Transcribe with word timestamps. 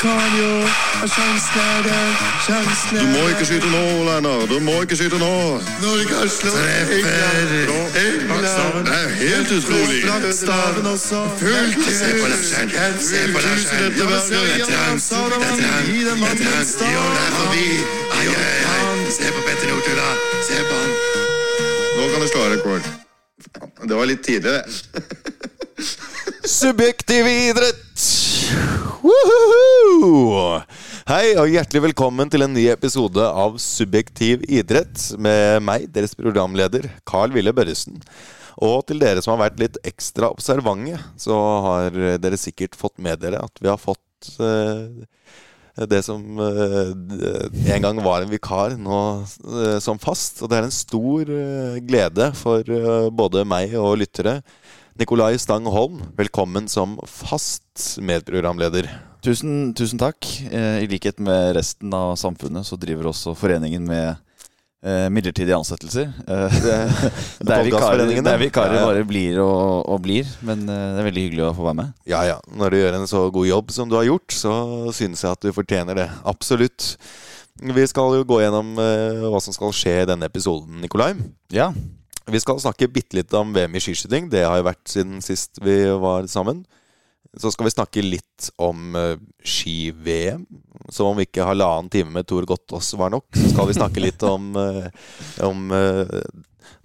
kan 0.00 0.32
jo 0.40 0.50
Sjansen 1.02 1.60
er 1.60 1.82
der, 1.82 2.10
sjansen 2.46 2.96
er 2.96 3.02
Du 3.02 3.08
må 3.14 3.22
ikke 3.32 3.46
skyte 3.48 3.68
nå, 3.72 3.84
Lennar. 4.06 4.44
Du 4.46 4.58
må 4.62 4.74
ikke 4.84 4.96
skyte 4.96 5.18
nå. 5.18 5.32
Norge 5.82 6.14
har 6.14 6.28
slått 6.30 6.54
Treffer. 6.54 7.72
England. 8.02 8.86
Det 8.86 8.94
er 8.98 9.08
helt 9.22 9.50
utrolig. 9.56 9.98
Flaggstaven 10.04 10.86
også. 10.92 11.18
Fullt 11.40 11.90
Se 11.98 12.10
på 12.20 12.26
Larsen. 12.32 12.70
Se 13.08 13.20
på 13.34 13.42
Larsen. 13.46 13.82
Dette 13.82 14.02
er 14.02 14.08
han. 14.78 15.02
det 15.02 15.36
Dette 15.42 15.66
er 15.66 15.74
er. 15.74 16.92
Jo, 16.94 17.02
det 17.16 17.24
er 17.26 17.32
forbi. 17.40 17.68
Ai, 18.18 18.26
ai, 18.26 18.58
ai. 18.72 19.10
Se 19.18 19.26
på 19.34 19.40
Petter 19.46 19.68
Northug, 19.72 19.96
da. 19.98 20.10
Se 20.48 20.64
på 20.70 20.74
han. 20.80 20.90
Nå 21.96 22.08
kan 22.12 22.20
du 22.22 22.28
slå 22.30 22.48
rekord. 22.54 22.84
Det 23.88 23.96
var 23.96 24.06
litt 24.06 24.22
tidlig, 24.22 24.52
det. 24.52 24.62
Subjektiv 26.60 27.26
idrett! 27.26 27.91
Woohoo! 29.02 30.60
Hei 31.08 31.34
og 31.40 31.50
hjertelig 31.50 31.82
velkommen 31.86 32.30
til 32.32 32.44
en 32.44 32.52
ny 32.54 32.66
episode 32.72 33.22
av 33.24 33.56
Subjektiv 33.62 34.44
idrett 34.50 35.08
med 35.20 35.64
meg, 35.64 35.86
deres 35.92 36.14
programleder 36.18 36.88
Carl 37.08 37.32
Ville 37.34 37.54
Børresen. 37.56 38.00
Og 38.62 38.84
til 38.88 39.00
dere 39.02 39.22
som 39.24 39.34
har 39.34 39.46
vært 39.46 39.62
litt 39.62 39.78
ekstra 39.88 40.30
observante, 40.32 40.98
så 41.20 41.38
har 41.66 41.96
dere 42.22 42.40
sikkert 42.40 42.76
fått 42.78 42.98
med 43.02 43.22
dere 43.22 43.40
at 43.42 43.62
vi 43.62 43.70
har 43.72 43.80
fått 43.80 44.34
eh, 44.44 45.02
det 45.88 46.02
som 46.04 46.20
eh, 46.44 46.92
en 47.74 47.86
gang 47.86 48.02
var 48.04 48.22
en 48.22 48.32
vikar, 48.32 48.76
nå 48.76 48.98
eh, 49.22 49.78
som 49.80 50.00
fast. 50.02 50.42
Og 50.42 50.52
det 50.52 50.60
er 50.60 50.68
en 50.68 50.74
stor 50.76 51.32
eh, 51.32 51.80
glede 51.88 52.32
for 52.38 52.60
eh, 52.68 53.08
både 53.08 53.46
meg 53.48 53.72
og 53.80 53.96
lyttere. 54.04 54.42
Nikolai 54.94 55.38
Stang 55.38 55.66
Holm, 55.66 56.02
velkommen 56.16 56.68
som 56.68 56.98
fast 57.06 57.98
medprogramleder. 58.00 58.90
Tusen, 59.24 59.72
tusen 59.74 59.96
takk. 59.98 60.26
Eh, 60.52 60.84
I 60.84 60.88
likhet 60.90 61.16
med 61.18 61.54
resten 61.56 61.94
av 61.96 62.12
samfunnet 62.20 62.66
så 62.68 62.76
driver 62.76 63.08
også 63.08 63.32
foreningen 63.38 63.86
med 63.88 64.10
eh, 64.84 65.06
midlertidige 65.08 65.56
ansettelser. 65.56 66.10
Eh, 66.26 66.58
det, 66.60 66.74
er 66.76 67.64
vikarer, 67.70 68.36
vikarer 68.42 68.84
bare 68.84 69.06
blir 69.08 69.40
og, 69.40 69.88
og 69.88 70.02
blir. 70.04 70.28
Men 70.44 70.66
det 70.68 70.76
er 70.76 71.08
veldig 71.08 71.24
hyggelig 71.26 71.46
å 71.48 71.54
få 71.56 71.70
være 71.70 71.80
med. 71.80 71.96
Ja 72.12 72.20
ja, 72.28 72.36
når 72.52 72.76
du 72.76 72.80
gjør 72.82 72.98
en 73.00 73.08
så 73.08 73.24
god 73.32 73.48
jobb 73.48 73.72
som 73.72 73.88
du 73.88 73.96
har 73.96 74.10
gjort, 74.10 74.36
så 74.36 74.52
synes 74.92 75.24
jeg 75.24 75.32
at 75.32 75.48
du 75.48 75.56
fortjener 75.56 76.02
det. 76.02 76.08
Absolutt. 76.28 76.92
Vi 77.62 77.88
skal 77.88 78.20
jo 78.20 78.28
gå 78.28 78.42
gjennom 78.44 78.76
hva 78.76 79.40
som 79.40 79.56
skal 79.56 79.72
skje 79.76 79.98
i 80.02 80.06
denne 80.12 80.28
episoden, 80.28 80.82
Nikolai. 80.84 81.14
Ja, 81.52 81.70
Vi 82.32 82.40
skal 82.40 82.60
snakke 82.62 82.88
bitte 82.88 83.18
litt 83.18 83.34
om 83.36 83.50
VM 83.52 83.74
i 83.76 83.80
skiskyting. 83.82 84.30
Det 84.32 84.46
har 84.46 84.56
jo 84.56 84.64
vært 84.64 84.88
siden 84.88 85.18
sist 85.20 85.58
vi 85.60 85.82
var 86.00 86.24
sammen. 86.32 86.62
Så 87.36 87.50
skal 87.52 87.66
vi 87.66 87.72
snakke 87.74 88.04
litt 88.04 88.48
om 88.56 88.96
uh, 88.96 89.20
ski-VM. 89.44 90.46
Som 90.92 91.10
om 91.10 91.20
ikke 91.20 91.44
halvannen 91.44 91.90
time 91.92 92.14
med 92.14 92.28
Tor 92.28 92.46
Gottaas 92.48 92.88
var 92.96 93.12
nok, 93.12 93.28
så 93.36 93.50
skal 93.52 93.68
vi 93.68 93.76
snakke 93.76 94.04
litt 94.04 94.24
om, 94.24 94.48
uh, 94.56 94.88
om 95.48 95.68
uh, 95.76 96.08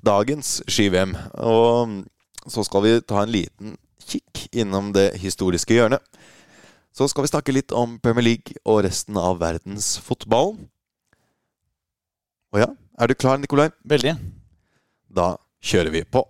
dagens 0.03 0.57
ski-VM. 0.67 1.15
Og 1.39 2.03
så 2.47 2.65
skal 2.67 2.83
vi 2.83 2.95
ta 3.07 3.23
en 3.23 3.31
liten 3.31 3.77
kikk 4.03 4.49
innom 4.51 4.91
det 4.95 5.13
historiske 5.21 5.77
hjørnet. 5.77 6.03
Så 6.91 7.07
skal 7.07 7.23
vi 7.23 7.31
snakke 7.31 7.55
litt 7.55 7.71
om 7.71 7.99
Premier 8.03 8.33
League 8.33 8.59
og 8.65 8.81
resten 8.83 9.19
av 9.21 9.39
verdensfotballen. 9.39 10.65
Og 12.51 12.61
ja, 12.63 12.73
er 12.99 13.07
du 13.07 13.15
klar, 13.15 13.39
Nikolai? 13.39 13.69
veldig. 13.87 14.17
Da 15.17 15.33
kjører 15.65 15.89
vi 15.93 16.03
på. 16.05 16.21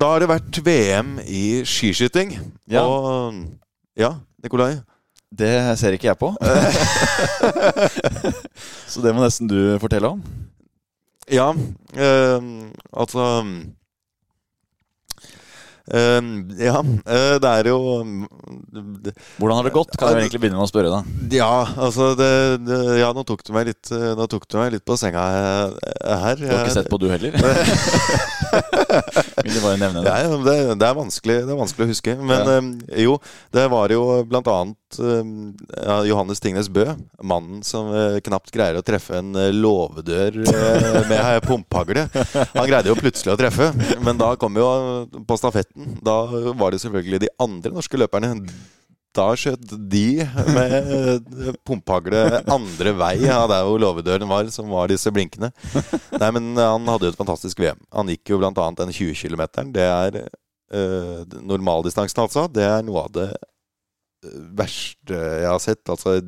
Da 0.00 0.08
har 0.14 0.22
det 0.22 0.30
vært 0.30 0.60
VM 0.64 1.18
i 1.28 1.60
skiskyting. 1.68 2.32
Ja. 2.72 2.86
Og 2.86 3.42
ja, 4.00 4.14
Nikolai. 4.40 4.78
Det 5.30 5.50
ser 5.78 5.94
ikke 5.94 6.08
jeg 6.08 6.18
på. 6.18 6.32
så 8.90 9.02
det 9.04 9.12
må 9.14 9.20
nesten 9.22 9.50
du 9.50 9.76
fortelle 9.82 10.08
om. 10.16 10.22
Ja, 11.30 11.52
eh, 11.94 12.48
altså 12.90 13.26
eh, 15.94 16.20
Ja, 16.66 16.78
uh, 16.82 17.36
det 17.42 17.50
er 17.50 17.64
jo 17.70 17.78
det, 19.04 19.12
Hvordan 19.38 19.56
har 19.58 19.64
det 19.68 19.72
gått? 19.74 19.92
Kan 19.98 20.08
jeg 20.14 20.20
egentlig 20.26 20.40
begynne 20.44 20.58
med 20.60 20.66
å 20.66 20.70
spørre, 20.70 20.90
da. 20.92 21.00
Ja, 21.34 21.50
altså 21.86 22.04
det, 22.18 22.30
det, 22.66 22.78
Ja, 23.00 23.08
nå 23.16 23.22
tok 23.28 23.40
du 23.46 23.50
meg 23.56 23.64
litt 23.70 23.86
eh, 23.94 24.10
Nå 24.18 24.24
tok 24.30 24.44
du 24.50 24.54
meg 24.60 24.68
litt 24.76 24.84
på 24.86 24.94
senga 25.00 25.22
eh, 25.36 25.68
her. 26.24 26.34
Du 26.40 26.46
har 26.48 26.58
ikke 26.64 26.78
sett 26.78 26.90
på, 26.90 26.98
du 27.00 27.06
heller? 27.10 27.32
Vil 29.44 29.54
du 29.54 29.60
bare 29.62 29.78
nevne 29.80 30.02
det? 30.04 30.10
Ja, 30.10 30.14
det, 30.46 30.54
det, 30.80 30.86
er 30.86 30.96
vanskelig, 30.98 31.36
det 31.46 31.52
er 31.54 31.60
vanskelig 31.60 31.84
å 31.86 31.90
huske. 31.92 32.12
Men 32.18 32.38
Ja. 32.40 32.44
jo, 33.06 33.12
det 33.54 33.64
var 33.72 33.86
jo 33.94 34.00
blant 34.28 34.48
annet 34.50 34.76
ja, 34.98 35.96
Johannes 36.04 36.40
Tingnes 36.40 36.68
Bø. 36.72 36.86
Mannen 37.22 37.62
som 37.66 37.90
uh, 37.92 38.18
knapt 38.24 38.50
greier 38.54 38.78
å 38.78 38.84
treffe 38.84 39.18
en 39.20 39.34
eh, 39.38 39.52
låvedør 39.54 40.40
eh, 40.42 40.98
med 41.10 41.44
pumphagle 41.46 42.06
Han 42.54 42.68
greide 42.68 42.90
jo 42.90 42.98
plutselig 42.98 43.34
å 43.34 43.38
treffe, 43.40 43.70
men 44.04 44.18
da 44.20 44.34
kom 44.40 44.58
jo 44.58 44.66
på 45.26 45.38
stafetten. 45.38 45.96
Da 46.04 46.24
var 46.58 46.74
det 46.74 46.82
selvfølgelig 46.82 47.22
de 47.24 47.32
andre 47.42 47.74
norske 47.74 48.00
løperne. 48.00 48.34
Da 49.16 49.26
skjøt 49.38 49.72
de 49.90 50.22
med 50.54 51.56
pumphagle 51.66 52.42
andre 52.50 52.92
vei 52.98 53.16
av 53.30 53.48
der 53.50 53.64
hvor 53.66 53.80
låvedøren 53.82 54.30
var, 54.30 54.50
som 54.54 54.70
var 54.70 54.90
disse 54.90 55.10
blinkene. 55.14 55.50
Nei, 56.14 56.30
men 56.36 56.52
han 56.58 56.86
hadde 56.90 57.08
jo 57.08 57.14
et 57.14 57.18
fantastisk 57.18 57.62
VM. 57.62 57.80
Han 57.94 58.12
gikk 58.12 58.34
jo 58.34 58.38
blant 58.42 58.58
annet 58.62 58.84
den 58.84 58.94
20 58.94 59.18
km. 59.18 59.46
Det 59.74 59.86
er 59.86 60.20
eh, 60.22 61.38
normaldistansen, 61.42 62.22
altså. 62.22 62.46
Det 62.52 62.66
er 62.66 62.84
noe 62.86 63.06
av 63.06 63.14
det 63.16 63.30
verste 64.56 65.16
jeg 65.16 65.48
har 65.48 65.60
sett. 65.62 65.82
Altså 65.90 66.18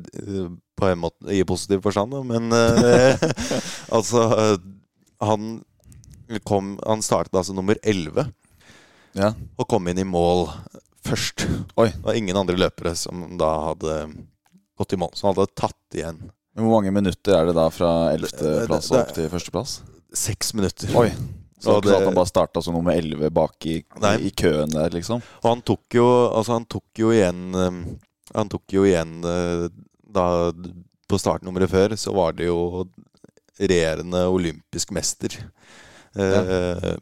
på 0.79 0.87
en 0.89 1.01
måte 1.03 1.29
i 1.33 1.43
positiv 1.47 1.83
forstand, 1.85 2.15
men 2.29 2.49
eh, 2.57 3.21
altså 3.93 4.23
Han 5.23 5.61
kom 6.47 6.73
Han 6.87 7.03
startet 7.05 7.35
altså 7.37 7.53
nummer 7.55 7.77
11 7.83 8.25
Ja. 9.13 9.33
og 9.61 9.67
kom 9.69 9.85
inn 9.91 9.99
i 10.01 10.07
mål 10.09 10.47
først. 11.05 11.43
Oi. 11.77 11.89
Det 11.93 12.01
var 12.07 12.17
ingen 12.17 12.37
andre 12.39 12.55
løpere 12.57 12.95
som 12.97 13.35
da 13.37 13.49
hadde 13.69 13.97
gått 14.79 14.95
i 14.95 14.97
mål. 14.97 15.11
Så 15.13 15.27
han 15.27 15.35
hadde 15.37 15.53
tatt 15.59 15.97
igjen 15.99 16.17
Hvor 16.57 16.71
mange 16.79 16.93
minutter 16.95 17.37
er 17.37 17.45
det 17.51 17.53
da 17.59 17.67
fra 17.73 17.91
11.-plass 18.15 18.89
opp 18.97 19.13
til 19.13 19.29
førsteplass? 19.29 19.81
seks 20.13 20.51
minutter. 20.53 20.91
Oi. 20.97 21.07
Så 21.63 21.77
det 21.77 21.77
er 21.77 21.79
ikke 21.79 21.93
sånn 21.93 22.01
at 22.01 22.09
han 22.09 22.17
bare 22.19 22.31
starta 22.31 22.63
som 22.65 22.75
nummer 22.75 22.97
11 22.97 23.31
bak 23.33 23.67
i, 23.71 23.77
i 24.19 24.31
køen 24.35 24.73
der, 24.73 24.91
liksom? 24.91 25.23
Og 25.41 25.47
han 25.47 25.63
tok 25.63 25.95
jo, 25.95 26.07
altså 26.27 26.57
han 26.57 26.67
tok 26.67 26.99
jo 26.99 27.13
igjen 27.15 27.55
eh, 27.55 27.79
Han 28.35 28.51
tok 28.51 28.75
jo 28.75 28.83
igjen 28.87 29.15
eh, 29.23 29.65
da 30.13 30.27
På 31.07 31.19
startnummeret 31.21 31.71
før 31.71 31.95
så 31.99 32.13
var 32.15 32.35
det 32.35 32.49
jo 32.49 32.85
regjerende 33.61 34.25
olympisk 34.33 34.91
mester. 34.95 35.35
Eh, 36.17 36.93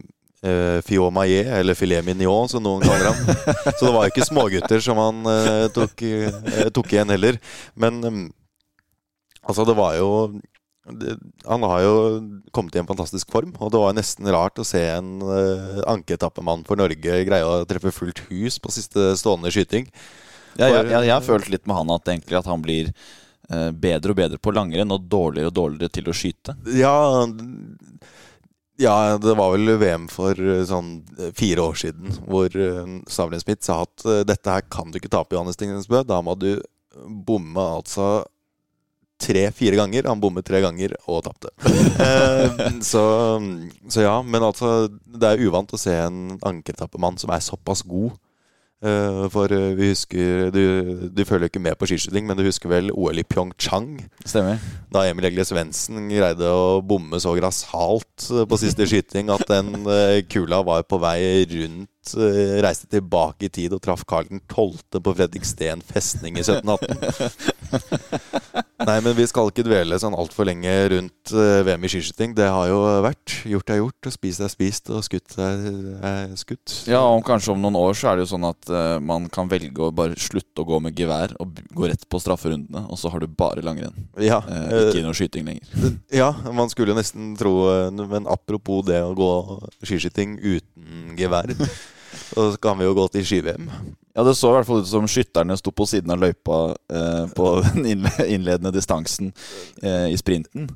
Uh, 0.42 0.82
Fiot 0.82 1.14
Maillet, 1.14 1.46
eller 1.54 1.78
Filet 1.78 2.02
Mignon, 2.02 2.48
som 2.50 2.64
noen 2.66 2.82
kaller 2.82 3.12
han. 3.12 3.36
så 3.78 3.84
det 3.86 3.92
var 3.94 4.08
ikke 4.10 4.26
smågutter 4.26 4.82
som 4.82 4.98
han 4.98 5.20
uh, 5.30 5.68
tok, 5.70 6.02
uh, 6.02 6.64
tok 6.74 6.96
igjen 6.96 7.14
heller. 7.14 7.38
Men 7.78 8.00
um, 8.02 8.24
altså, 9.46 9.68
det 9.70 9.76
var 9.78 10.00
jo 10.00 10.08
det, 10.90 11.18
Han 11.46 11.64
har 11.64 11.82
jo 11.84 11.96
kommet 12.52 12.76
i 12.76 12.82
en 12.82 12.90
fantastisk 12.90 13.32
form, 13.32 13.54
og 13.60 13.72
det 13.74 13.82
var 13.82 13.94
nesten 13.94 14.30
rart 14.34 14.60
å 14.60 14.66
se 14.66 14.82
en 14.96 15.22
uh, 15.22 15.82
ankeetappemann 15.92 16.66
for 16.68 16.80
Norge 16.80 17.22
greie 17.28 17.46
å 17.46 17.62
treffe 17.70 17.94
fullt 17.94 18.24
hus 18.32 18.58
på 18.62 18.74
siste 18.74 19.12
stående 19.20 19.54
skyting. 19.54 19.90
Ja, 20.58 20.68
jeg, 20.68 20.90
jeg, 20.90 21.06
jeg 21.08 21.14
har 21.14 21.26
følt 21.26 21.52
litt 21.54 21.68
med 21.70 21.78
han 21.78 21.94
at, 21.94 22.10
egentlig 22.10 22.40
at 22.42 22.50
han 22.50 22.66
blir 22.66 22.90
uh, 22.90 23.70
bedre 23.72 24.16
og 24.16 24.20
bedre 24.24 24.42
på 24.42 24.56
langrenn 24.56 24.96
og 24.96 25.06
dårligere 25.12 25.54
og 25.54 25.58
dårligere 25.60 25.96
til 26.00 26.10
å 26.10 26.18
skyte. 26.18 26.58
Ja, 26.76 26.98
ja, 28.82 28.98
det 29.22 29.38
var 29.38 29.54
vel 29.54 29.76
VM 29.78 30.10
for 30.12 30.34
uh, 30.34 30.66
sånn 30.66 30.96
fire 31.38 31.70
år 31.70 31.82
siden 31.86 32.18
hvor 32.26 32.50
uh, 32.58 33.00
Stavlen 33.06 33.44
Smith 33.44 33.70
sa 33.70 33.84
at 33.86 34.10
dette 34.26 34.58
her 34.58 34.66
kan 34.74 34.90
du 34.90 34.98
ikke 34.98 35.14
tape, 35.14 35.38
Johannes 35.38 35.62
Tingnesbø. 35.62 36.02
Da 36.10 36.24
må 36.26 36.34
du 36.42 36.56
bomme 36.92 37.70
altså 37.78 38.24
tre-fire 39.22 39.78
ganger. 39.80 40.10
Han 40.10 40.24
bommet 40.24 40.48
tre 40.48 40.64
ganger 40.64 40.98
og 41.08 41.24
tapte. 41.28 41.54
Eh, 42.02 42.80
så, 42.82 43.02
så 43.92 44.02
ja, 44.02 44.14
men 44.26 44.42
altså 44.42 44.88
Det 44.90 45.28
er 45.28 45.42
uvant 45.46 45.70
å 45.76 45.78
se 45.78 45.94
en 45.94 46.40
ankertappemann 46.48 47.20
som 47.22 47.30
er 47.36 47.44
såpass 47.46 47.84
god. 47.86 48.16
Eh, 48.82 49.28
for 49.30 49.52
eh, 49.54 49.76
vi 49.78 49.92
husker 49.92 50.48
du, 50.50 50.64
du 51.14 51.22
følger 51.28 51.52
ikke 51.52 51.62
med 51.62 51.78
på 51.78 51.86
skiskyting, 51.92 52.26
men 52.26 52.38
du 52.40 52.42
husker 52.48 52.72
vel 52.72 52.90
OL 52.90 53.22
i 53.22 53.26
Pyeongchang? 53.30 53.92
Stemmer. 54.26 54.58
da 54.90 55.04
Emil 55.06 55.28
Egle 55.30 55.46
Svendsen 55.46 56.08
greide 56.10 56.50
å 56.50 56.80
bomme 56.82 57.20
så 57.22 57.36
grassat 57.38 58.26
på 58.50 58.58
siste 58.58 58.88
skyting 58.90 59.30
at 59.34 59.46
den 59.52 59.86
eh, 59.86 60.24
kula 60.26 60.64
var 60.66 60.88
på 60.90 60.98
vei 61.04 61.46
rundt, 61.52 61.91
reiste 62.66 62.90
tilbake 62.92 63.46
i 63.48 63.54
tid 63.54 63.76
og 63.76 63.82
traff 63.84 64.04
Karl 64.10 64.28
12. 64.50 65.00
på 65.00 65.14
Fredriksten 65.16 65.84
festning 65.86 66.40
i 66.40 66.44
1718. 66.46 67.62
Nei, 68.82 68.98
men 69.06 69.14
vi 69.14 69.26
skal 69.30 69.52
ikke 69.52 69.66
dvele 69.66 69.98
sånn 70.02 70.16
altfor 70.18 70.48
lenge 70.50 70.72
rundt 70.94 71.34
eh, 71.36 71.62
VM 71.66 71.86
i 71.86 71.92
skiskyting. 71.92 72.34
Det 72.38 72.48
har 72.50 72.70
jo 72.72 72.80
vært. 73.06 73.36
Gjort 73.52 73.74
er 73.74 73.80
gjort, 73.82 74.10
og 74.10 74.16
spist 74.16 74.42
er 74.42 74.52
spist, 74.52 74.90
og 74.94 75.04
skutt 75.06 75.38
er, 75.42 75.62
er 76.08 76.34
skutt. 76.40 76.76
Ja, 76.90 77.04
og 77.06 77.22
kanskje 77.28 77.54
om 77.54 77.62
noen 77.62 77.78
år 77.80 77.98
så 77.98 78.12
er 78.12 78.18
det 78.18 78.26
jo 78.26 78.32
sånn 78.34 78.48
at 78.50 78.72
uh, 78.74 78.98
man 79.04 79.28
kan 79.34 79.50
velge 79.52 79.86
å 79.86 79.92
bare 79.96 80.18
slutte 80.20 80.64
å 80.64 80.68
gå 80.68 80.82
med 80.84 80.98
gevær 80.98 81.36
og 81.42 81.62
gå 81.78 81.92
rett 81.92 82.08
på 82.10 82.22
strafferundene, 82.24 82.88
og 82.90 83.00
så 83.00 83.12
har 83.14 83.22
du 83.22 83.30
bare 83.30 83.66
langrenn. 83.66 84.10
Ja, 84.22 84.42
uh, 84.42 84.90
ikke 84.90 85.06
noe 85.06 85.18
skyting 85.18 85.48
lenger. 85.52 85.88
ja, 86.22 86.32
man 86.50 86.72
skulle 86.74 86.96
jo 86.96 87.00
nesten 87.00 87.34
tro 87.40 87.54
eh, 87.72 87.88
Men 87.92 88.26
apropos 88.30 88.84
det 88.88 89.00
å 89.04 89.14
gå 89.18 89.32
skiskyting 89.86 90.40
uten 90.42 91.18
gevær, 91.20 91.54
så 92.30 92.52
kan 92.62 92.80
vi 92.80 92.88
jo 92.88 92.96
gå 92.98 93.08
til 93.14 93.26
ski-VM. 93.28 93.68
Ja, 94.16 94.24
det 94.28 94.36
så 94.36 94.52
i 94.52 94.58
hvert 94.58 94.68
fall 94.68 94.84
ut 94.84 94.90
som 94.90 95.08
skytterne 95.08 95.56
sto 95.60 95.72
på 95.72 95.88
siden 95.88 96.12
av 96.14 96.22
løypa 96.22 96.62
eh, 96.92 97.26
på 97.36 97.52
den 97.66 97.88
innledende 98.28 98.74
distansen 98.76 99.32
eh, 99.82 100.12
i 100.12 100.18
sprinten. 100.20 100.70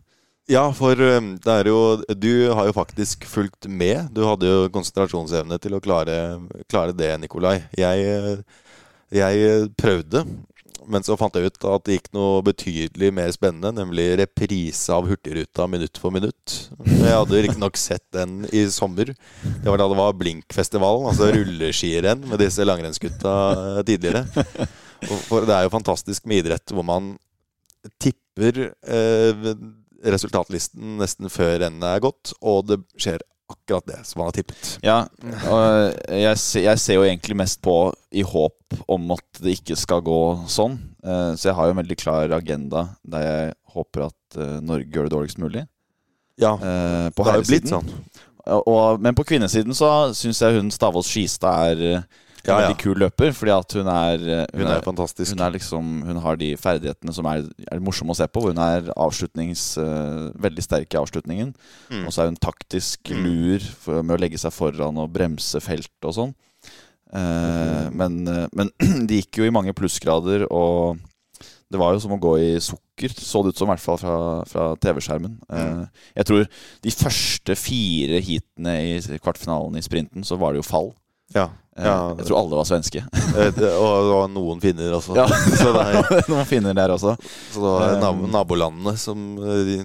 Ja, 0.52 0.68
for 0.78 1.00
eh, 1.02 1.22
det 1.42 1.52
er 1.52 1.72
jo 1.72 1.80
Du 2.14 2.52
har 2.54 2.70
jo 2.70 2.76
faktisk 2.76 3.26
fulgt 3.28 3.68
med. 3.68 4.12
Du 4.14 4.24
hadde 4.28 4.50
jo 4.50 4.70
konsentrasjonsevne 4.74 5.58
til 5.62 5.76
å 5.76 5.82
klare, 5.82 6.38
klare 6.70 6.94
det, 6.96 7.12
Nikolai. 7.24 7.58
Jeg, 7.78 8.06
eh, 8.06 8.62
jeg 9.16 9.72
prøvde, 9.80 10.26
men 10.92 11.06
så 11.06 11.18
fant 11.20 11.36
jeg 11.36 11.50
ut 11.50 11.68
at 11.72 11.86
det 11.88 11.98
gikk 11.98 12.10
noe 12.16 12.44
betydelig 12.46 13.12
mer 13.16 13.32
spennende, 13.34 13.74
nemlig 13.80 14.08
reprise 14.22 14.94
av 14.94 15.08
Hurtigruta 15.10 15.68
minutt 15.72 16.00
for 16.02 16.14
minutt. 16.16 16.56
Jeg 16.86 17.12
hadde 17.12 17.42
riktignok 17.46 17.80
sett 17.80 18.06
den 18.16 18.44
i 18.56 18.66
sommer. 18.74 19.12
Det 19.14 19.68
var 19.68 19.82
da 19.82 19.90
det 19.92 20.00
var 20.00 20.18
Blinkfestivalen, 20.20 21.10
altså 21.12 21.32
rulleskirenn 21.36 22.26
med 22.30 22.42
disse 22.44 22.66
langrennsgutta 22.66 23.36
eh, 23.54 23.82
tidligere. 23.88 24.26
For 25.30 25.46
det 25.46 25.56
er 25.58 25.68
jo 25.68 25.76
fantastisk 25.76 26.26
med 26.30 26.44
idrett 26.44 26.74
hvor 26.74 26.86
man 26.88 27.14
tipper 28.02 28.70
eh, 28.72 29.50
resultatlisten 30.06 31.00
nesten 31.02 31.32
før 31.34 31.60
rennet 31.66 31.88
er 31.90 32.04
gått, 32.04 32.34
og 32.42 32.70
det 32.70 32.82
skjer 33.02 33.24
akkurat 33.52 33.86
det 33.86 34.00
som 34.10 34.22
han 34.22 34.28
har 34.32 34.36
tippet. 34.40 34.70
Ja, 34.86 34.98
og 35.52 36.10
jeg, 36.10 36.40
jeg 36.66 36.80
ser 36.82 36.98
jo 36.98 37.04
egentlig 37.06 37.38
mest 37.38 37.62
på 37.66 37.76
i 38.16 38.24
håp 38.26 38.78
om 38.90 39.12
at 39.14 39.42
det 39.44 39.58
ikke 39.60 39.78
skal 39.78 40.02
gå 40.06 40.18
sånn. 40.50 40.80
Eh, 41.06 41.32
Så 41.38 41.50
jeg 41.52 41.56
har 41.60 41.70
jo 41.70 41.76
en 41.76 41.82
veldig 41.84 41.98
klar 42.02 42.34
agenda 42.38 42.88
der 43.06 43.26
jeg 43.28 43.54
håper 43.76 44.08
at 44.08 44.38
eh, 44.40 44.56
Norge 44.66 44.90
gjør 44.90 45.06
det 45.10 45.14
dårligst 45.18 45.42
mulig. 45.44 45.66
Ja, 46.42 46.56
Eh, 46.58 47.10
På 47.16 47.24
det 47.24 47.32
har 47.32 47.42
jo 47.44 47.50
blitt 47.52 47.70
sånn. 47.70 47.88
Og, 48.46 49.00
men 49.02 49.16
på 49.18 49.24
kvinnesiden 49.26 49.74
så 49.74 49.88
syns 50.14 50.42
jeg 50.42 50.58
hun 50.60 50.68
Stavås 50.74 51.08
Skistad 51.10 51.72
er 51.74 52.04
Ja, 52.46 52.60
ja. 52.60 52.68
veldig 52.68 52.78
kul 52.82 53.00
løper, 53.02 53.34
fordi 53.34 53.54
at 53.56 53.76
hun 53.78 53.88
er 53.90 54.26
Hun, 54.26 54.62
Hun 54.62 54.72
er 54.72 54.86
fantastisk. 54.86 55.34
Hun, 55.34 55.44
er 55.46 55.56
liksom, 55.56 55.94
hun 56.06 56.22
har 56.22 56.38
de 56.40 56.52
ferdighetene 56.62 57.14
som 57.16 57.26
er, 57.32 57.48
er 57.72 57.84
morsomme 57.84 58.14
å 58.14 58.20
se 58.20 58.28
på. 58.30 58.44
hvor 58.44 58.54
Hun 58.54 58.62
er 58.62 58.92
avslutnings, 58.94 59.64
uh, 59.82 60.30
veldig 60.46 60.64
sterk 60.66 60.94
i 60.94 61.02
avslutningen. 61.02 61.56
Mm. 61.90 62.06
Og 62.06 62.14
så 62.14 62.24
er 62.24 62.32
hun 62.32 62.40
taktisk 62.40 63.12
Mm. 63.16 63.24
lur 63.26 63.60
for, 63.60 64.04
med 64.04 64.18
å 64.18 64.22
legge 64.22 64.38
seg 64.42 64.54
foran 64.54 64.98
og 64.98 65.12
bremse 65.14 65.60
felt 65.64 66.08
og 66.08 66.14
sånn. 66.16 66.36
Eh, 67.16 67.90
men, 67.96 68.28
uh, 68.28 68.46
men 68.56 68.72
de 69.10 69.22
gikk 69.22 69.40
jo 69.40 69.48
i 69.48 69.54
mange 69.54 69.74
plussgrader, 69.78 70.48
og 70.52 70.98
det 71.72 71.80
var 71.82 71.96
jo 71.96 72.02
som 72.04 72.14
å 72.16 72.22
gå 72.22 72.34
i 72.40 72.50
sukker, 72.62 73.14
så 73.18 73.42
det 73.44 73.54
ut 73.54 73.60
som, 73.60 73.68
i 73.70 73.74
hvert 73.74 73.84
fall 73.84 73.98
fra, 74.00 74.18
fra 74.48 74.66
TV-skjermen. 74.80 75.34
Eh, 75.50 76.04
jeg 76.20 76.28
tror 76.30 76.44
de 76.86 76.94
første 76.94 77.56
fire 77.58 78.22
heatene 78.24 78.76
i 78.86 79.20
kvartfinalen 79.20 79.80
i 79.80 79.84
sprinten, 79.84 80.24
så 80.28 80.38
var 80.40 80.54
det 80.54 80.62
jo 80.62 80.68
fall. 80.68 80.92
Ja. 81.36 81.50
Eh, 81.78 81.84
ja. 81.86 82.16
Jeg 82.20 82.28
tror 82.30 82.40
alle 82.40 82.56
var 82.62 82.68
svenske. 82.70 83.02
Eh, 83.36 83.52
det- 83.58 83.74
og, 83.76 84.10
og 84.16 84.30
noen 84.32 84.62
finner 84.64 84.94
også. 84.96 85.16
Ja. 85.18 85.26
Så 85.62 85.74
det 85.76 85.86
er, 85.92 86.26
Noen 86.32 86.48
finner 86.48 86.74
der 86.78 86.94
også. 86.96 87.16
så 87.52 87.60
det 87.62 87.76
var 87.76 87.96
Um, 87.96 88.02
nab 88.02 88.26
nabolandene 88.40 88.94
som 89.00 89.26
eh, 89.44 89.84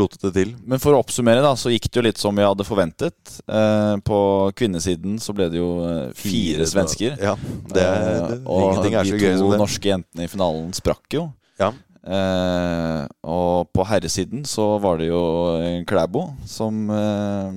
rotet 0.00 0.22
det 0.24 0.32
til. 0.38 0.54
Men 0.64 0.80
for 0.80 0.96
å 0.96 1.02
oppsummere, 1.04 1.42
da, 1.44 1.50
så 1.60 1.68
gikk 1.74 1.90
det 1.92 1.98
jo 2.00 2.04
litt 2.06 2.20
som 2.22 2.32
vi 2.36 2.46
hadde 2.46 2.64
forventet. 2.64 3.34
Eh, 3.44 3.96
på 4.06 4.18
kvinnesiden 4.56 5.18
så 5.20 5.34
ble 5.36 5.50
det 5.52 5.60
jo 5.60 5.70
eh, 5.84 6.06
fire 6.16 6.64
svensker. 6.70 7.18
Ja, 7.20 7.34
det, 7.68 7.84
Eh, 7.84 8.28
det, 8.32 8.38
og 8.48 8.80
de 8.84 8.94
to 9.36 9.50
det. 9.52 9.58
norske 9.60 9.90
jentene 9.92 10.24
i 10.24 10.30
finalen 10.32 10.72
sprakk 10.72 11.18
jo. 11.18 11.26
Ja. 11.60 11.68
Eh, 12.04 13.02
og 13.28 13.68
på 13.72 13.84
herresiden 13.88 14.42
så 14.48 14.74
var 14.82 14.98
det 15.00 15.06
jo 15.08 15.20
eh, 15.60 15.82
Klæbo 15.88 16.26
som 16.48 16.82
eh, 16.92 17.52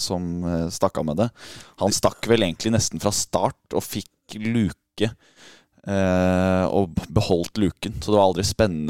Som 0.00 0.44
eh, 0.44 0.68
stakk 0.74 0.98
av 0.98 1.06
med 1.06 1.20
det. 1.22 1.28
Han 1.82 1.94
stakk 1.94 2.26
vel 2.30 2.42
egentlig 2.42 2.72
nesten 2.74 3.02
fra 3.02 3.12
start 3.14 3.76
og 3.76 3.84
fikk 3.86 4.38
luke. 4.42 5.10
Eh, 5.84 6.64
og 6.72 6.96
beholdt 7.12 7.58
luken. 7.60 7.98
Så 8.00 8.10
det 8.12 8.16
var 8.16 8.30
aldri, 8.30 8.44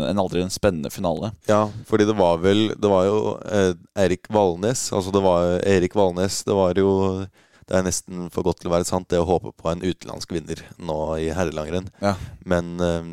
en 0.08 0.20
aldri 0.22 0.44
en 0.44 0.52
spennende 0.54 0.92
finale. 0.94 1.32
Ja, 1.50 1.64
fordi 1.88 2.06
det 2.06 2.14
var 2.14 2.38
vel 2.38 2.68
Det 2.78 2.90
var 2.90 3.08
jo 3.08 3.16
eh, 3.50 3.72
Erik 3.98 4.30
Valnes. 4.30 4.92
Altså 4.94 5.10
det 5.14 5.24
var 5.24 5.58
Erik 5.66 5.96
Valnes. 5.98 6.44
Det 6.46 6.54
var 6.54 6.78
jo 6.78 7.26
Det 7.66 7.74
er 7.78 7.82
nesten 7.86 8.28
for 8.30 8.44
godt 8.44 8.60
til 8.60 8.68
å 8.68 8.74
være 8.76 8.84
sant, 8.84 9.08
det 9.08 9.18
å 9.18 9.24
håpe 9.26 9.54
på 9.56 9.70
en 9.72 9.80
utenlandsk 9.82 10.34
vinner 10.36 10.60
nå 10.76 11.16
i 11.16 11.30
herrelangrenn. 11.32 11.88
Ja. 12.04 12.14
Men 12.44 12.74
eh, 12.78 13.06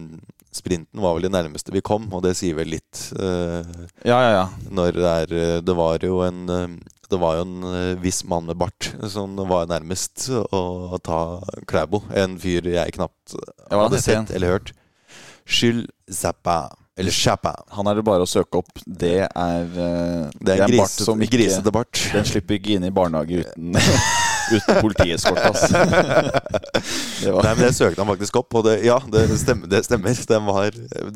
sprinten 0.52 1.02
var 1.02 1.16
vel 1.16 1.24
det 1.30 1.32
nærmeste 1.34 1.72
vi 1.72 1.82
kom, 1.82 2.10
og 2.12 2.26
det 2.26 2.36
sier 2.38 2.58
vel 2.60 2.74
litt 2.76 3.06
eh, 3.16 3.64
Ja, 4.04 4.18
ja, 4.20 4.32
ja. 4.36 4.48
når 4.70 4.98
det 4.98 5.14
er 5.14 5.38
eh, 5.40 5.60
Det 5.64 5.76
var 5.78 6.04
jo 6.04 6.20
en 6.28 6.44
det 7.12 7.20
var 7.22 7.38
jo 7.38 7.46
en 7.46 7.66
eh, 7.68 7.96
viss 8.02 8.24
mann 8.28 8.48
med 8.48 8.60
bart 8.60 8.92
som 9.12 9.36
var 9.50 9.68
nærmest 9.70 10.30
å 10.32 11.00
ta 11.04 11.22
Klæbo. 11.68 12.04
En 12.16 12.38
fyr 12.42 12.70
jeg 12.72 12.96
knapt 12.98 13.36
hadde 13.70 14.02
sett 14.02 14.32
eller 14.32 14.56
hørt. 14.56 14.72
Skyld 15.46 15.90
Zappa. 16.12 16.70
Eller 17.02 17.12
Chappa. 17.12 17.56
Han 17.76 17.88
er 17.90 17.98
det 17.98 18.04
bare 18.06 18.26
å 18.26 18.30
søke 18.30 18.62
opp. 18.62 18.82
Det 18.86 19.16
er, 19.26 19.64
eh, 19.66 20.30
Det 20.38 20.54
er 20.54 20.64
en 20.64 20.70
gris, 20.70 20.82
bart 20.82 21.06
som 21.08 21.22
ikke 21.22 21.38
grisete 21.40 21.74
bart. 21.74 22.02
Den 22.14 22.28
slipper 22.30 22.60
ikke 22.60 22.76
inn 22.78 22.86
i 22.86 22.92
barnehage 22.94 23.42
uten, 23.42 23.74
uten 24.56 24.82
politieskort, 24.84 25.42
altså. 25.50 25.74
Det 27.22 27.30
Nei, 27.32 27.54
men 27.54 27.64
Det 27.66 27.74
søkte 27.78 28.02
han 28.02 28.10
faktisk 28.10 28.38
opp, 28.42 28.56
og 28.58 28.66
det, 28.66 28.76
ja, 28.86 28.98
det 29.14 29.24
stemmer. 29.42 29.70
Det 29.72 29.84
stemmer. 29.86 30.22
Den 30.32 30.46
var 30.46 30.70
eh, 30.78 31.12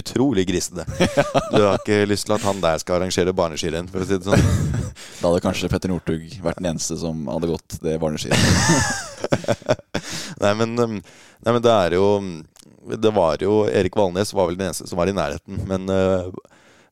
utrolig 0.00 0.46
grisete. 0.48 0.86
Du 1.54 1.60
har 1.66 1.76
ikke 1.80 2.06
lyst 2.08 2.28
til 2.28 2.36
at 2.36 2.44
han 2.46 2.60
der 2.62 2.80
skal 2.80 3.00
arrangere 3.00 3.34
barneskirenn, 3.36 3.88
for 3.90 4.00
å 4.00 4.08
si 4.08 4.16
det 4.16 4.24
sånn. 4.24 4.44
da 5.20 5.28
hadde 5.28 5.44
kanskje 5.44 5.68
Petter 5.72 5.92
Northug 5.92 6.24
vært 6.44 6.60
den 6.62 6.70
eneste 6.72 6.96
som 7.00 7.26
hadde 7.28 7.50
gått 7.50 7.80
det 7.84 7.98
barneskirennet. 8.00 9.10
Nei, 10.40 10.52
men, 10.56 10.72
um, 10.78 10.96
nei, 11.44 11.52
men 11.52 11.62
det 11.64 11.72
er 11.74 11.96
jo 11.98 12.06
Det 12.80 13.12
var 13.12 13.42
jo 13.42 13.64
Erik 13.68 13.96
Valnes 13.96 14.32
var 14.34 14.48
vel 14.48 14.58
den 14.58 14.70
eneste 14.70 14.88
som 14.88 15.00
var 15.00 15.10
i 15.10 15.16
nærheten, 15.16 15.58
men 15.68 15.90
uh, 15.92 16.30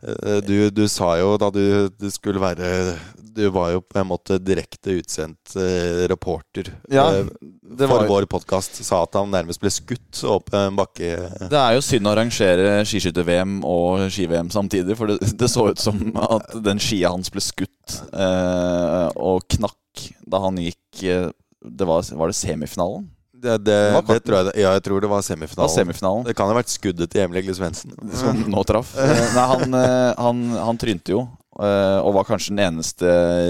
uh, 0.04 0.40
du, 0.44 0.68
du 0.74 0.84
sa 0.90 1.14
jo 1.20 1.36
da 1.40 1.48
du, 1.54 1.88
du 1.88 2.10
skulle 2.12 2.42
være 2.42 2.98
Du 3.16 3.46
var 3.54 3.72
jo 3.72 3.80
på 3.80 4.00
en 4.00 4.10
måte 4.10 4.36
direkte 4.42 4.98
utsendt 4.98 5.56
uh, 5.56 6.04
reporter 6.10 6.68
Ja, 6.92 7.06
uh, 7.22 7.30
det 7.78 7.86
var 7.86 8.02
for 8.02 8.10
vår 8.10 8.26
podkast. 8.30 8.80
Sa 8.84 9.02
at 9.04 9.16
han 9.18 9.30
nærmest 9.30 9.60
ble 9.62 9.70
skutt 9.70 10.22
opp 10.26 10.52
en 10.56 10.76
bakke. 10.78 11.12
Det 11.48 11.58
er 11.58 11.76
jo 11.76 11.84
synd 11.84 12.08
å 12.08 12.14
arrangere 12.14 12.80
skiskytter-VM 12.88 13.60
og 13.68 14.08
ski-VM 14.10 14.50
samtidig, 14.50 14.96
for 14.98 15.12
det, 15.12 15.20
det 15.38 15.50
så 15.52 15.68
ut 15.70 15.82
som 15.82 16.00
at 16.18 16.56
den 16.64 16.80
skia 16.82 17.12
hans 17.14 17.30
ble 17.32 17.44
skutt 17.44 18.00
eh, 18.10 19.06
og 19.14 19.44
knakk 19.54 20.08
da 20.28 20.42
han 20.42 20.58
gikk 20.62 21.04
eh, 21.04 21.28
det 21.64 21.86
var, 21.88 22.04
var 22.14 22.30
det 22.30 22.38
semifinalen? 22.38 23.08
Det, 23.38 23.54
det, 23.62 23.78
det 24.08 24.18
tror 24.26 24.36
jeg, 24.40 24.52
ja, 24.64 24.72
jeg 24.74 24.82
tror 24.82 25.00
det 25.04 25.08
var 25.10 25.20
Det 25.22 25.28
var 25.28 25.28
semifinalen. 25.28 25.74
semifinalen 25.74 26.24
Det 26.26 26.34
kan 26.38 26.50
ha 26.50 26.56
vært 26.58 26.72
skuddet 26.72 27.10
til 27.12 27.22
Emil 27.22 27.38
Egle 27.42 27.54
Svendsen. 27.54 27.92
som 28.18 28.44
nå 28.50 28.64
traff. 28.66 28.94
Eh, 28.98 29.24
Nei, 29.36 29.44
han, 29.52 29.74
eh, 29.78 30.14
han, 30.18 30.40
han 30.58 30.80
trynte 30.80 31.14
jo, 31.14 31.20
og 31.58 32.14
var 32.14 32.26
kanskje 32.28 32.54
den 32.54 32.60
eneste 32.68 33.08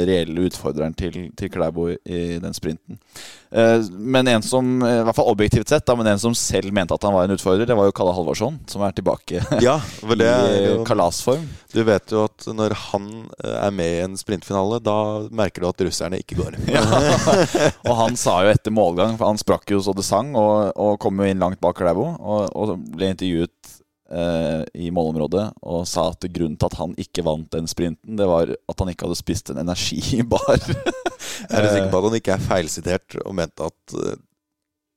reelle 0.09 0.47
utfordreren 0.49 0.95
til, 0.97 1.27
til 1.37 1.51
Klæbo 1.53 1.91
i, 1.93 2.39
den 2.41 2.55
sprinten. 2.57 2.97
Eh, 3.51 3.85
Men 3.91 4.29
en 4.29 4.43
som, 4.43 4.83
eh, 4.83 5.01
i 5.01 5.05
hvert 5.05 5.17
fall 5.17 5.29
objektivt 5.29 5.69
sett, 5.69 5.85
da, 5.89 5.97
men 5.97 6.07
en 6.07 6.21
som 6.21 6.35
selv 6.37 6.73
mente 6.73 6.95
at 6.95 7.05
han 7.05 7.15
var 7.15 7.25
en 7.29 7.37
utfordrer, 7.37 7.67
det 7.69 7.77
var 7.77 7.89
jo 7.89 7.95
Kalle 7.97 8.15
Halvorsson, 8.17 8.59
som 8.69 8.85
er 8.85 8.93
tilbake 8.97 9.41
Ja, 9.65 9.79
vel, 10.05 10.21
det 10.21 10.29
i 10.29 10.85
kalasform. 10.89 11.47
Du 11.73 11.81
vet 11.85 12.13
jo 12.13 12.25
at 12.29 12.49
når 12.49 12.75
han 12.91 13.09
eh, 13.45 13.57
er 13.67 13.73
med 13.77 13.93
i 13.93 14.03
en 14.05 14.17
sprintfinale, 14.21 14.81
da 14.85 14.97
merker 15.29 15.65
du 15.65 15.69
at 15.71 15.85
russerne 15.89 16.21
ikke 16.23 16.41
går. 16.43 16.59
Ja. 16.69 16.85
og 17.89 17.95
han 17.97 18.17
sa 18.21 18.43
jo 18.45 18.53
etter 18.53 18.73
målgang, 18.75 19.17
for 19.19 19.31
han 19.31 19.41
sprakk 19.41 19.73
jo 19.73 19.81
så 19.85 19.95
det 19.97 20.05
sang, 20.07 20.35
og, 20.39 20.73
og 20.77 20.99
kom 21.03 21.21
jo 21.21 21.29
inn 21.29 21.41
langt 21.43 21.61
bak 21.65 21.77
Klæbo, 21.81 22.05
og, 22.19 22.49
og 22.57 22.77
ble 22.97 23.13
intervjuet 23.13 23.53
eh, 23.53 23.58
i 24.09 24.87
målområdet 24.95 25.43
og 25.69 25.83
sa 25.85 26.07
at 26.09 26.25
grunnen 26.33 26.57
til 26.57 26.69
at 26.71 26.77
han 26.79 26.95
ikke 26.97 27.25
vant 27.27 27.51
den 27.53 27.67
sprinten, 27.69 28.17
det 28.17 28.25
var 28.25 28.49
at 28.49 28.81
han 28.81 28.89
ikke 28.89 29.05
hadde 29.05 29.19
spist 29.21 29.53
en 29.53 29.61
energibar. 29.61 30.63
Jeg 30.65 31.51
er 31.59 31.69
sikker 31.69 31.91
på 31.93 32.01
at 32.01 32.07
han 32.09 32.17
ikke 32.17 32.39
er 32.39 32.47
feilsitert 32.47 33.19
og 33.25 33.37
mente 33.37 33.69
at 33.69 33.97
eh, 34.01 34.17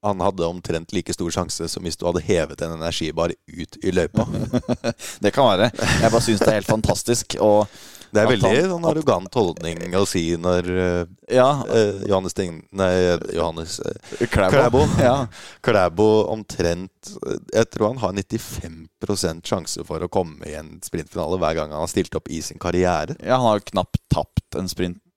han 0.01 0.21
hadde 0.23 0.47
omtrent 0.47 0.93
like 0.95 1.13
stor 1.13 1.29
sjanse 1.33 1.67
som 1.69 1.85
hvis 1.85 1.99
du 1.99 2.07
hadde 2.07 2.23
hevet 2.25 2.61
en 2.65 2.73
energibar 2.73 3.33
ut 3.35 3.77
i 3.83 3.93
løypa. 3.93 4.25
Det 5.23 5.33
kan 5.33 5.45
være. 5.45 5.69
Jeg 5.77 6.09
bare 6.09 6.23
syns 6.25 6.41
det 6.41 6.49
er 6.49 6.57
helt 6.57 6.71
fantastisk. 6.71 7.35
Og 7.43 7.67
Det 8.11 8.21
er 8.21 8.27
veldig 8.27 8.49
han- 8.51 8.69
sånn 8.73 8.87
arrogant 8.91 9.35
holdning 9.39 9.95
å 9.95 10.03
si 10.09 10.23
når 10.39 10.69
eh, 10.85 11.05
ja, 11.37 11.47
eh, 11.71 12.01
Johannes 12.09 12.35
Ting... 12.37 12.57
Nei, 12.75 12.89
Johannes 13.35 13.79
eh, 13.79 14.27
Klæbo. 14.31 14.83
Ja. 15.01 15.27
Klæbo 15.63 16.07
omtrent 16.33 17.13
eh, 17.25 17.37
Jeg 17.55 17.69
tror 17.71 17.93
han 17.93 18.01
har 18.03 18.13
95% 18.19 19.47
sjanse 19.47 19.85
for 19.87 20.03
å 20.03 20.09
komme 20.11 20.45
i 20.49 20.55
en 20.59 20.75
sprintfinale 20.85 21.39
hver 21.41 21.57
gang 21.61 21.71
han 21.73 21.85
har 21.85 21.91
stilt 21.91 22.15
opp 22.19 22.29
i 22.29 22.41
sin 22.45 22.59
karriere. 22.61 23.15
ja, 23.19 23.37
han 23.39 23.47
har 23.47 23.59
jo 23.61 23.69
knapt 23.71 24.01
tapt 24.11 24.59
en 24.59 24.67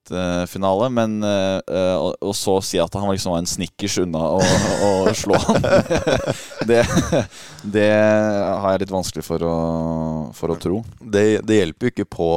sprintfinale, 0.05 0.89
men 0.91 1.23
eh, 1.23 1.61
eh, 1.69 1.97
og, 1.97 2.15
og 2.21 2.35
så 2.37 2.61
si 2.63 2.79
at 2.81 2.95
han 2.95 3.11
liksom 3.11 3.33
var 3.33 3.43
en 3.43 3.49
snickers 3.49 3.99
unna 3.99 4.19
å, 4.19 4.41
å 4.85 5.15
slå 5.15 5.35
han. 5.35 5.63
det, 6.71 6.83
det 7.63 7.91
har 7.91 8.73
jeg 8.73 8.85
litt 8.85 8.95
vanskelig 8.95 9.25
for 9.25 9.43
å, 9.43 9.57
for 10.35 10.53
å 10.53 10.59
tro. 10.61 10.83
Det, 11.01 11.41
det 11.47 11.61
hjelper 11.61 11.87
jo 11.87 11.95
ikke 11.95 12.09
på 12.17 12.31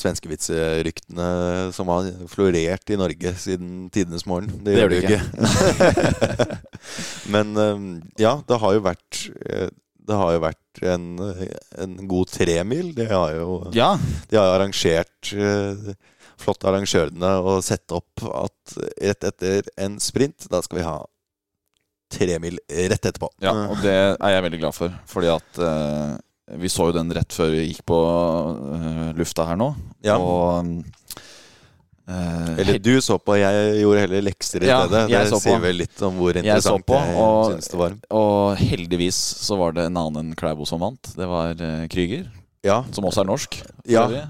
svenskevitseryktene 0.00 1.70
som 1.76 1.90
har 1.92 2.10
florert 2.30 2.90
i 2.90 2.98
Norge 3.00 3.34
siden 3.38 3.88
tidenes 3.92 4.26
morgen. 4.26 4.50
Det, 4.64 4.78
gjør 4.78 4.90
det 4.90 5.00
jo 5.00 5.02
ikke. 5.10 5.20
Men 7.34 7.54
eh, 7.56 7.86
ja, 8.26 8.40
det 8.46 8.60
har 8.62 8.76
jo 8.76 8.88
vært 8.88 9.28
det 10.10 10.16
har 10.16 10.32
jo 10.34 10.40
vært 10.42 10.80
en, 10.90 11.04
en 11.78 11.92
god 12.10 12.30
tremil. 12.32 12.88
Det 12.96 13.06
har 13.12 13.36
jo, 13.36 13.60
Ja, 13.76 13.92
de 14.26 14.38
har 14.40 14.56
arrangert 14.56 15.30
Flott 16.40 16.64
av 16.64 16.72
arrangørene 16.74 17.30
å 17.44 17.58
sette 17.64 17.96
opp 17.98 18.24
at 18.32 18.76
rett 19.04 19.26
etter 19.28 19.68
en 19.76 19.98
sprint, 20.00 20.46
da 20.50 20.62
skal 20.64 20.80
vi 20.80 20.86
ha 20.88 20.98
tremil 22.10 22.56
rett 22.68 23.04
etterpå. 23.06 23.28
Ja, 23.44 23.52
og 23.70 23.78
det 23.84 23.92
er 24.16 24.32
jeg 24.34 24.44
veldig 24.48 24.60
glad 24.64 24.74
for. 24.74 24.94
Fordi 25.06 25.28
at 25.30 25.60
eh, 25.62 26.16
vi 26.58 26.70
så 26.72 26.88
jo 26.88 26.96
den 26.96 27.12
rett 27.14 27.30
før 27.36 27.52
vi 27.54 27.66
gikk 27.68 27.84
på 27.86 27.98
eh, 28.74 29.12
lufta 29.20 29.44
her 29.46 29.60
nå. 29.60 29.68
Ja. 30.02 30.16
Og 30.18 30.72
eh, 32.10 32.50
Eller 32.64 32.80
du 32.82 32.96
så 33.04 33.18
på, 33.22 33.36
jeg 33.38 33.76
gjorde 33.84 34.02
heller 34.06 34.24
lekser 34.26 34.64
i 34.66 34.70
Ja, 34.72 34.80
stedet. 34.88 35.04
jeg 35.12 35.30
Det 35.30 35.40
sier 35.44 35.62
vel 35.62 35.78
litt 35.84 36.02
om 36.08 36.18
hvor 36.18 36.34
interessant 36.34 36.50
Jeg 36.50 36.66
så 36.66 36.76
på, 36.90 36.98
jeg 36.98 37.16
og- 37.22 37.52
synes 37.52 37.70
det 37.70 37.80
var. 37.84 37.96
Og 38.10 38.56
heldigvis 38.64 39.20
så 39.46 39.60
var 39.60 39.72
det 39.78 39.86
en 39.86 39.96
annen 40.02 40.24
enn 40.24 40.34
Klæbo 40.40 40.66
som 40.66 40.82
vant. 40.82 41.12
Det 41.14 41.28
var 41.30 41.54
eh, 41.54 41.86
Krüger, 41.92 42.26
Ja, 42.66 42.82
som 42.92 43.04
også 43.08 43.22
er 43.22 43.30
norsk. 43.30 43.54
Ja, 43.88 44.08
det, 44.10 44.26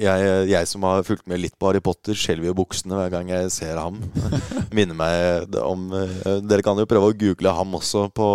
jeg, 0.00 0.48
jeg 0.50 0.68
som 0.70 0.84
har 0.88 1.04
fulgt 1.06 1.26
med 1.30 1.40
litt 1.42 1.54
på 1.58 1.68
Harry 1.68 1.82
Potter, 1.84 2.16
skjelver 2.18 2.50
jo 2.50 2.56
buksene 2.58 2.98
hver 2.98 3.12
gang 3.12 3.30
jeg 3.32 3.52
ser 3.54 3.78
ham. 3.80 4.00
Minner 4.76 4.96
meg 4.98 5.58
om 5.60 5.86
eh, 5.96 6.40
Dere 6.44 6.64
kan 6.66 6.78
jo 6.80 6.88
prøve 6.90 7.12
å 7.12 7.16
google 7.18 7.54
ham 7.56 7.76
også 7.78 8.08
på, 8.14 8.28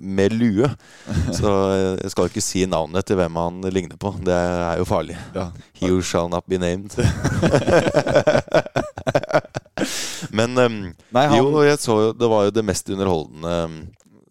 med 0.00 0.36
lue. 0.36 0.70
Så 1.34 1.52
jeg 2.02 2.12
skal 2.14 2.30
ikke 2.30 2.44
si 2.44 2.66
navnet 2.70 3.06
til 3.08 3.20
hvem 3.20 3.40
han 3.40 3.62
ligner 3.72 3.98
på. 4.00 4.14
Det 4.22 4.36
er 4.36 4.80
jo 4.80 4.88
farlig. 4.88 5.18
Ja. 5.36 5.50
He 5.78 5.92
shall 6.02 6.30
not 6.32 6.46
be 6.50 6.58
named. 6.62 6.94
Men 10.30 10.58
um, 10.58 10.78
Nei, 11.14 11.26
han, 11.26 11.38
jo, 11.38 11.62
jeg 11.64 11.80
så 11.82 11.98
jo 11.98 12.12
Det 12.16 12.30
var 12.30 12.46
jo 12.48 12.54
det 12.54 12.64
mest 12.66 12.90
underholdende 12.92 13.56
em, 13.64 13.82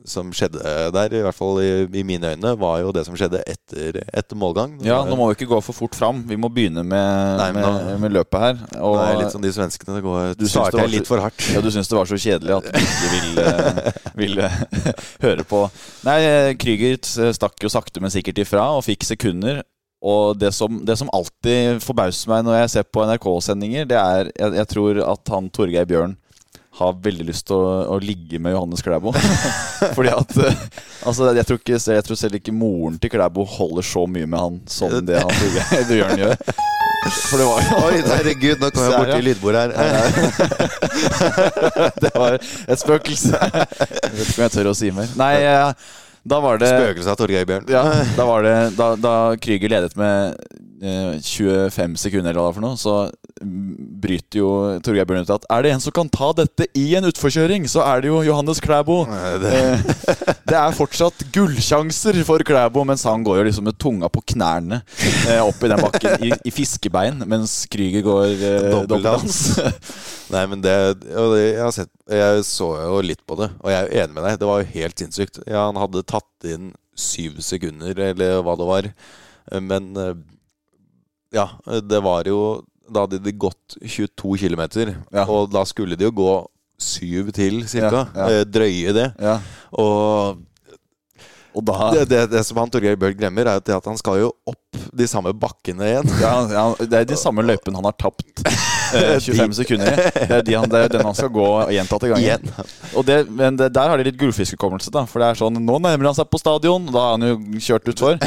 som 0.08 0.32
skjedde 0.34 0.62
der, 0.96 1.14
i 1.14 1.22
hvert 1.26 1.38
fall 1.38 1.60
i, 1.62 1.70
i 2.00 2.04
mine 2.08 2.34
øyne, 2.34 2.54
var 2.60 2.80
jo 2.82 2.92
det 2.96 3.04
som 3.08 3.16
skjedde 3.18 3.42
etter, 3.50 4.00
etter 4.08 4.40
målgang. 4.40 4.78
Ja, 4.86 5.02
nå 5.08 5.18
må 5.20 5.28
vi 5.30 5.38
ikke 5.38 5.50
gå 5.54 5.60
for 5.66 5.78
fort 5.78 5.98
fram. 5.98 6.24
Vi 6.28 6.38
må 6.40 6.50
begynne 6.54 6.84
med, 6.84 7.42
Nei, 7.42 7.50
med, 7.56 7.66
nå, 7.66 7.98
med 8.02 8.16
løpet 8.16 8.46
her. 8.46 8.62
Og, 8.80 8.98
er 9.02 9.20
litt 9.22 9.34
som 9.34 9.44
de 9.44 9.52
svenskene. 9.54 9.98
Det 10.00 10.06
går 10.06 10.38
Du 10.40 10.48
starter 10.50 10.90
litt 10.92 11.10
for 11.10 11.24
hardt. 11.24 11.44
Ja, 11.54 11.62
du 11.64 11.70
syns 11.74 11.92
det 11.92 12.00
var 12.00 12.10
så 12.10 12.20
kjedelig 12.22 12.58
at 12.58 12.70
du 12.70 12.80
ikke 12.82 13.12
ville, 13.18 13.52
ville 14.24 14.52
høre 15.26 15.46
på. 15.48 15.66
Nei, 16.08 16.18
Krüger 16.62 16.98
stakk 17.38 17.62
jo 17.62 17.72
sakte, 17.72 18.02
men 18.04 18.14
sikkert 18.14 18.42
ifra 18.46 18.72
og 18.78 18.86
fikk 18.88 19.06
sekunder. 19.08 19.62
Og 20.02 20.34
det 20.42 20.50
som, 20.58 20.80
det 20.86 20.96
som 20.98 21.12
alltid 21.14 21.78
forbauser 21.84 22.32
meg 22.32 22.46
når 22.48 22.64
jeg 22.64 22.74
ser 22.74 22.88
på 22.90 23.06
NRK-sendinger, 23.06 23.86
det 23.86 24.00
er 24.00 24.32
jeg, 24.34 24.56
jeg 24.58 24.70
tror 24.72 25.04
at 25.06 25.34
han 25.36 25.52
Torgeir 25.54 25.86
Bjørn 25.86 26.18
har 26.80 26.94
veldig 27.04 27.26
lyst 27.28 27.48
til 27.50 27.58
å, 27.60 27.72
å 27.92 27.98
ligge 28.00 28.40
med 28.40 28.54
Johannes 28.56 28.84
Klæbo. 28.86 29.12
Fordi 29.98 30.14
at 30.16 30.38
eh, 30.40 30.62
Altså, 31.02 31.32
jeg 31.34 31.48
tror, 31.50 31.58
ikke, 31.60 31.80
jeg 31.96 32.06
tror 32.06 32.18
selv 32.20 32.38
ikke 32.38 32.54
moren 32.54 33.00
til 33.02 33.10
Klæbo 33.12 33.44
holder 33.58 33.86
så 33.86 34.06
mye 34.08 34.28
med 34.30 34.40
han 34.40 34.60
som 34.70 34.94
det 35.04 35.18
han 35.20 35.34
tror 35.34 35.88
Bjørn 35.90 36.22
gjør. 36.22 36.36
For 37.02 37.42
det 37.42 37.48
var 37.50 37.64
jo 37.66 37.80
Oi, 37.88 38.02
herregud, 38.06 38.62
nå 38.62 38.70
kom 38.76 38.86
jeg 38.86 39.00
borti 39.02 39.24
lydbordet 39.26 39.74
her. 39.74 40.70
Det 42.06 42.12
var 42.14 42.38
et 42.38 42.80
spøkelse. 42.82 43.34
Jeg 43.42 44.14
vet 44.14 44.28
ikke 44.28 44.38
om 44.38 44.46
jeg 44.46 44.54
tør 44.54 44.70
å 44.72 44.76
si 44.78 44.92
mer. 44.94 45.10
Nei, 45.20 45.34
eh, 45.42 45.74
da 46.22 46.38
var 46.44 46.62
det 46.62 46.70
Spøkelset 46.70 47.10
av 47.16 47.18
Torgeir 47.18 47.48
Bjørn. 47.50 47.66
ja, 47.74 47.82
da 48.14 48.26
var 48.30 48.46
det 48.46 48.54
Da, 48.78 48.92
da 49.02 49.14
Krüger 49.42 49.74
ledet 49.74 49.96
med 49.98 50.38
eh, 50.86 51.18
25 51.18 51.98
sekunder 52.04 52.30
eller 52.36 52.46
hva 52.46 52.54
for 52.54 52.66
noe, 52.68 52.78
så 52.78 53.00
bryter 53.40 54.42
jo 54.42 54.52
Torgeir 54.84 55.08
Bjørn 55.08 55.26
ut 55.26 55.34
at 55.38 55.46
Er 55.54 55.64
det 55.64 55.72
en 55.76 55.84
som 55.84 55.94
kan 55.96 56.10
ta 56.12 56.32
dette 56.38 56.68
i 56.78 56.88
en 57.00 57.08
utforkjøring, 57.10 57.68
så 57.72 57.86
er 57.86 58.04
det 58.04 58.12
jo 58.12 58.22
Johannes 58.28 58.62
Klæbo. 58.64 59.04
Det, 59.42 59.62
Eh, 59.62 59.80
det 60.50 60.58
er 60.58 60.76
fortsatt 60.76 61.26
gullsjanser 61.34 62.18
for 62.28 62.44
Klæbo, 62.46 62.84
mens 62.88 63.06
han 63.08 63.24
går 63.26 63.40
jo 63.40 63.46
liksom 63.48 63.68
med 63.70 63.78
tunga 63.82 64.10
på 64.12 64.24
knærne 64.34 64.82
eh, 65.30 65.42
opp 65.42 65.62
i 65.64 65.72
den 65.72 65.84
bakken 65.84 66.26
i, 66.28 66.32
i 66.48 66.54
fiskebein, 66.54 67.22
mens 67.30 67.62
Krüger 67.72 68.06
går 68.06 68.28
eh, 68.36 68.68
dobbeldans. 68.74 69.40
nei, 70.34 70.44
men 70.52 70.64
det, 70.64 70.76
jeg, 71.12 71.62
har 71.62 71.76
sett, 71.76 71.92
jeg 72.12 72.46
så 72.48 72.72
jo 72.84 73.02
litt 73.06 73.24
på 73.28 73.38
det, 73.40 73.52
og 73.62 73.74
jeg 73.74 73.88
er 73.88 74.06
enig 74.06 74.18
med 74.18 74.28
deg. 74.28 74.40
Det 74.42 74.52
var 74.52 74.64
jo 74.64 74.72
helt 74.76 75.04
sinnssykt. 75.04 75.42
Ja, 75.46 75.68
han 75.70 75.80
hadde 75.82 76.06
tatt 76.08 76.52
inn 76.52 76.72
syv 76.98 77.40
sekunder, 77.44 77.96
eller 78.12 78.42
hva 78.46 78.58
det 78.60 78.70
var. 78.70 78.92
Men 79.72 79.92
eh, 80.00 80.14
ja, 81.36 81.48
det 81.88 82.04
var 82.04 82.28
jo 82.28 82.42
Da 82.92 83.06
hadde 83.06 83.20
de 83.24 83.32
gått 83.32 83.78
22 83.82 84.38
km, 84.42 84.64
Ja. 85.14 85.24
og 85.26 85.50
da 85.54 85.64
skulle 85.66 85.96
de 85.96 86.04
jo 86.10 86.12
gå 86.12 86.32
syv 86.82 87.32
til, 87.32 87.62
cirka. 87.70 88.08
Ja. 88.16 88.30
Eh, 88.30 88.44
Drøye 88.46 88.94
det. 88.94 89.10
Ja, 89.22 89.40
Og 89.80 90.40
og 91.54 91.66
da 91.68 91.90
det, 91.92 92.06
det, 92.08 92.20
det 92.32 92.42
som 92.48 92.56
han 92.62 92.70
Torgeir 92.72 92.96
Bøhl 92.96 93.12
glemmer, 93.20 93.44
er 93.44 93.60
at 93.60 93.86
han 93.86 93.98
skal 94.00 94.22
jo 94.22 94.30
opp 94.48 94.71
de 94.72 95.08
samme 95.08 95.34
bakkene 95.36 95.84
igjen. 95.88 96.10
ja, 96.22 96.34
ja, 96.52 96.64
Det 96.80 97.00
er 97.02 97.08
de 97.10 97.18
samme 97.20 97.44
løypene 97.44 97.76
han 97.76 97.88
har 97.90 97.96
tapt 98.00 98.42
eh, 98.46 99.18
25 99.26 99.54
sekunder 99.58 99.92
i. 99.92 99.96
Det 100.16 100.38
er, 100.38 100.44
de 100.48 100.56
han, 100.56 100.70
det 100.72 100.80
er 100.86 100.94
den 100.94 101.04
han 101.08 101.16
skal 101.18 101.32
gå 101.34 101.48
gjentatte 101.76 102.08
ganger. 102.12 102.24
Igjen. 102.24 102.70
Og 102.96 103.06
det, 103.08 103.18
men 103.30 103.58
det, 103.60 103.68
der 103.76 103.92
har 103.92 104.00
de 104.00 104.06
litt 104.08 104.20
gullfiskhukommelse. 104.22 104.92
For 105.12 105.20
det 105.24 105.28
er 105.34 105.40
sånn 105.42 105.60
Nå 105.62 105.78
nærmer 105.84 106.10
han 106.12 106.18
seg 106.18 106.30
på 106.32 106.40
stadion, 106.42 106.88
da 106.92 107.04
har 107.10 107.18
han 107.18 107.28
jo 107.28 107.60
kjørt 107.68 107.92
utfor. 107.94 108.20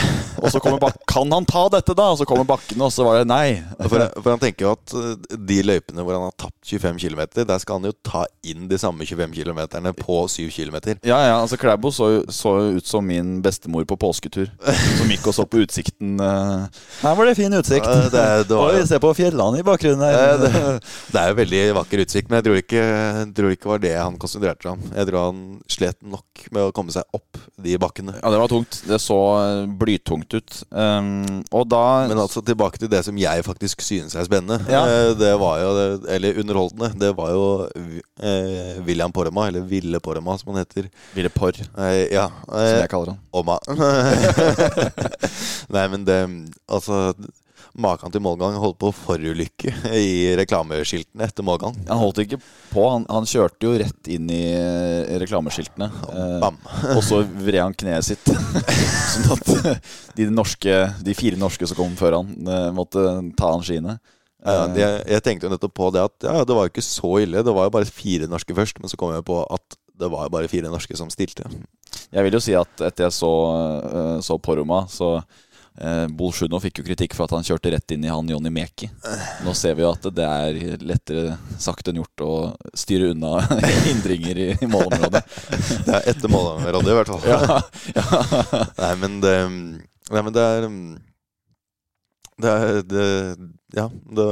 Og 0.44 0.50
så 0.52 0.60
kommer 0.60 0.80
bak 0.82 0.98
Kan 1.08 1.32
han 1.32 1.46
ta 1.48 1.64
dette, 1.72 1.96
da? 1.96 2.10
Og 2.12 2.20
så 2.20 2.26
kommer 2.28 2.44
bakkene, 2.48 2.84
og 2.88 2.92
så 2.92 3.06
var 3.06 3.20
det 3.22 3.28
nei. 3.30 3.62
For, 3.88 4.04
for 4.20 4.30
han 4.34 4.42
tenker 4.42 4.66
jo 4.68 4.74
at 4.76 4.94
uh, 4.96 5.36
de 5.48 5.58
løypene 5.64 6.04
hvor 6.04 6.16
han 6.18 6.26
har 6.28 6.36
tapt 6.44 6.60
25 6.68 7.00
km, 7.00 7.22
der 7.40 7.60
skal 7.62 7.78
han 7.80 7.88
jo 7.88 7.94
ta 8.04 8.24
inn 8.44 8.68
de 8.70 8.78
samme 8.80 9.06
25 9.08 9.32
km 9.36 9.62
på 10.00 10.20
7 10.32 10.48
km. 10.52 10.78
Ja, 11.06 11.18
ja, 11.28 11.34
altså 11.40 11.56
Klæbo 11.60 11.92
så, 11.94 12.10
jo- 12.18 12.24
så 12.34 12.54
ut 12.76 12.88
som 12.88 13.06
min 13.08 13.38
bestemor 13.44 13.84
på 13.88 13.96
påsketur. 14.00 14.50
Som 14.98 15.12
gikk 15.12 15.28
og 15.32 15.36
så 15.40 15.48
på 15.48 15.60
utsikten. 15.64 16.16
Her 17.02 17.14
var 17.18 17.28
det 17.28 17.34
fin 17.38 17.52
utsikt. 17.58 17.86
Ja, 17.86 18.08
det 18.12 18.48
det 18.48 18.56
var- 18.58 18.74
Oi, 18.74 18.84
se 18.86 18.98
på 19.02 19.12
fjellene 19.16 19.60
i 19.60 19.66
bakgrunnen 19.66 20.04
her. 20.04 20.38
Det, 20.44 20.52
det 21.12 21.20
er 21.20 21.28
jo 21.32 21.38
veldig 21.40 21.62
vakker 21.80 22.02
utsikt, 22.04 22.30
men 22.30 22.40
jeg 22.40 22.46
tror 22.48 22.60
ikke, 22.62 22.84
tror 23.36 23.50
ikke 23.54 23.64
det 23.64 23.72
var 23.74 23.82
det 23.84 23.94
han 23.98 24.18
konsentrerte 24.22 24.62
seg 24.66 24.72
om. 24.76 24.82
Jeg 24.96 25.08
tror 25.10 25.24
han 25.28 25.40
slet 25.70 25.98
nok 26.02 26.44
med 26.54 26.62
å 26.68 26.72
komme 26.76 26.92
seg 26.94 27.04
opp 27.16 27.38
de 27.64 27.76
bakkene. 27.80 28.14
Ja, 28.20 28.30
det 28.34 28.40
var 28.42 28.48
tungt. 28.52 28.80
Det 28.88 28.98
så 29.00 29.18
blytungt 29.80 30.34
ut. 30.36 30.58
Um, 30.70 31.42
og 31.54 31.68
da 31.72 31.82
Men 32.08 32.18
altså 32.24 32.42
tilbake 32.44 32.78
til 32.82 32.88
det 32.92 33.04
som 33.06 33.16
jeg 33.18 33.44
faktisk 33.46 33.80
synes 33.84 34.14
er 34.16 34.24
spennende. 34.28 34.60
Ja. 34.70 34.84
Eh, 34.86 35.14
Det 35.14 35.32
var 35.40 35.58
jo, 35.62 35.70
Eller 36.08 36.38
underholdende. 36.42 36.92
Det 36.98 37.12
var 37.16 37.30
jo 37.30 37.44
eh, 38.20 38.80
William 38.86 39.12
Porrema, 39.12 39.46
eller 39.48 39.60
Ville 39.68 40.00
Porrema 40.00 40.36
som 40.38 40.52
han 40.54 40.64
heter. 40.64 40.88
Ville 41.14 41.30
Porr, 41.30 41.54
Eh, 41.78 42.12
ja. 42.12 42.28
som 42.48 42.58
Eh, 42.58 42.80
jeg 42.82 42.90
kaller 42.90 43.14
han. 43.14 43.20
Oma. 43.32 43.58
Nei, 45.74 45.84
men 45.88 46.04
det 46.06 46.18
Altså 46.68 47.14
Maken 47.74 48.12
til 48.12 48.22
målgang 48.22 48.54
holdt 48.60 48.76
på 48.78 48.90
å 48.90 48.94
forulykke 48.94 49.72
i 49.98 50.34
reklameskiltene 50.38 51.24
etter 51.26 51.42
målgang. 51.46 51.74
Han 51.88 51.98
holdt 51.98 52.20
ikke 52.22 52.38
på. 52.70 52.84
Han, 52.92 53.06
han 53.10 53.26
kjørte 53.26 53.66
jo 53.66 53.72
rett 53.80 54.10
inn 54.14 54.28
i 54.30 54.42
eh, 54.54 55.14
reklameskiltene. 55.18 55.88
Eh, 56.12 56.36
Bam. 56.44 56.60
og 56.94 57.00
så 57.02 57.22
vred 57.24 57.62
han 57.64 57.74
kneet 57.74 58.06
sitt. 58.06 58.30
sånn 59.14 59.32
at 59.34 59.50
de, 60.14 60.28
norske, 60.30 60.76
de 61.02 61.16
fire 61.18 61.40
norske 61.40 61.66
som 61.66 61.80
kom 61.80 61.96
før 61.98 62.20
han, 62.20 62.34
eh, 62.46 62.68
måtte 62.76 63.08
ta 63.38 63.50
han 63.56 63.66
skiene. 63.66 63.96
Ja, 63.98 64.14
Eh, 64.44 64.76
jeg, 65.08 65.22
tenkte 65.24 65.48
jo 65.48 65.54
nettopp 65.54 65.72
på 65.76 65.88
det 65.94 66.02
at 66.04 66.26
ja, 66.26 66.42
det 66.44 66.56
var 66.56 66.66
jo 66.66 66.74
ikke 66.74 66.84
så 66.84 67.14
ille. 67.22 67.44
Det 67.44 67.54
var 67.56 67.68
jo 67.68 67.74
bare 67.78 67.88
fire 67.88 68.28
norske 68.28 68.56
først, 68.56 68.80
men 68.80 68.92
så 68.92 68.98
kom 69.00 69.14
jeg 69.14 69.24
på 69.26 69.40
at 69.48 69.78
det 69.94 70.10
var 70.10 70.26
jo 70.26 70.34
bare 70.34 70.50
fire 70.50 70.68
norske 70.72 70.96
som 70.98 71.10
stilte. 71.12 71.46
Jeg 72.12 72.26
vil 72.26 72.36
jo 72.36 72.42
si 72.42 72.54
at 72.58 72.82
etter 72.82 73.06
jeg 73.06 73.14
så, 73.16 73.32
eh, 73.88 74.18
så 74.26 74.36
Poroma, 74.42 74.84
så 74.90 75.16
Eh, 75.74 76.04
Bolsjunov 76.14 76.62
fikk 76.62 76.78
jo 76.78 76.84
kritikk 76.86 77.16
for 77.18 77.26
at 77.26 77.32
han 77.34 77.46
kjørte 77.46 77.72
rett 77.74 77.94
inn 77.96 78.04
i 78.06 78.10
han 78.12 78.28
Jonny 78.30 78.50
Meki. 78.54 78.86
Nå 79.42 79.54
ser 79.58 79.74
vi 79.74 79.82
jo 79.82 79.90
at 79.90 80.06
det 80.14 80.26
er 80.26 80.58
lettere 80.86 81.38
sagt 81.58 81.90
enn 81.90 81.98
gjort 81.98 82.22
å 82.22 82.34
styre 82.78 83.10
unna 83.10 83.40
hindringer 83.88 84.38
i, 84.38 84.46
i 84.54 84.68
målområdet. 84.70 85.24
Det 85.88 85.96
er 85.98 86.12
etter 86.12 86.30
målområdet, 86.30 86.92
i 86.92 86.98
hvert 87.00 87.10
fall. 87.10 87.26
Ja, 87.26 88.68
Nei, 88.84 88.92
men 89.02 89.18
det 89.24 89.34
Nei, 89.44 90.20
men 90.20 90.34
det 90.36 90.42
er 90.44 90.64
Det 92.44 92.50
er 92.52 92.80
det, 92.84 93.08
Ja, 93.74 93.88
det 93.88 94.26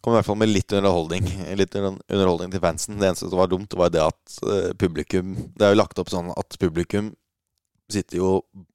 kom 0.00 0.12
i 0.12 0.18
hvert 0.18 0.28
fall 0.28 0.38
med 0.40 0.52
litt 0.52 0.72
underholdning. 0.76 1.24
Litt 1.56 1.76
underholdning 1.76 2.52
til 2.52 2.62
fansen. 2.64 3.00
Det 3.00 3.08
eneste 3.08 3.28
som 3.30 3.40
var 3.40 3.48
dumt, 3.52 3.72
var 3.80 3.92
det 3.92 4.04
at 4.04 4.38
eh, 4.44 4.70
publikum 4.80 5.34
Det 5.54 5.64
er 5.64 5.72
jo 5.72 5.80
lagt 5.80 6.00
opp 6.00 6.12
sånn 6.12 6.32
at 6.36 6.60
publikum 6.60 7.14
sitter 7.92 8.16
jo 8.20 8.30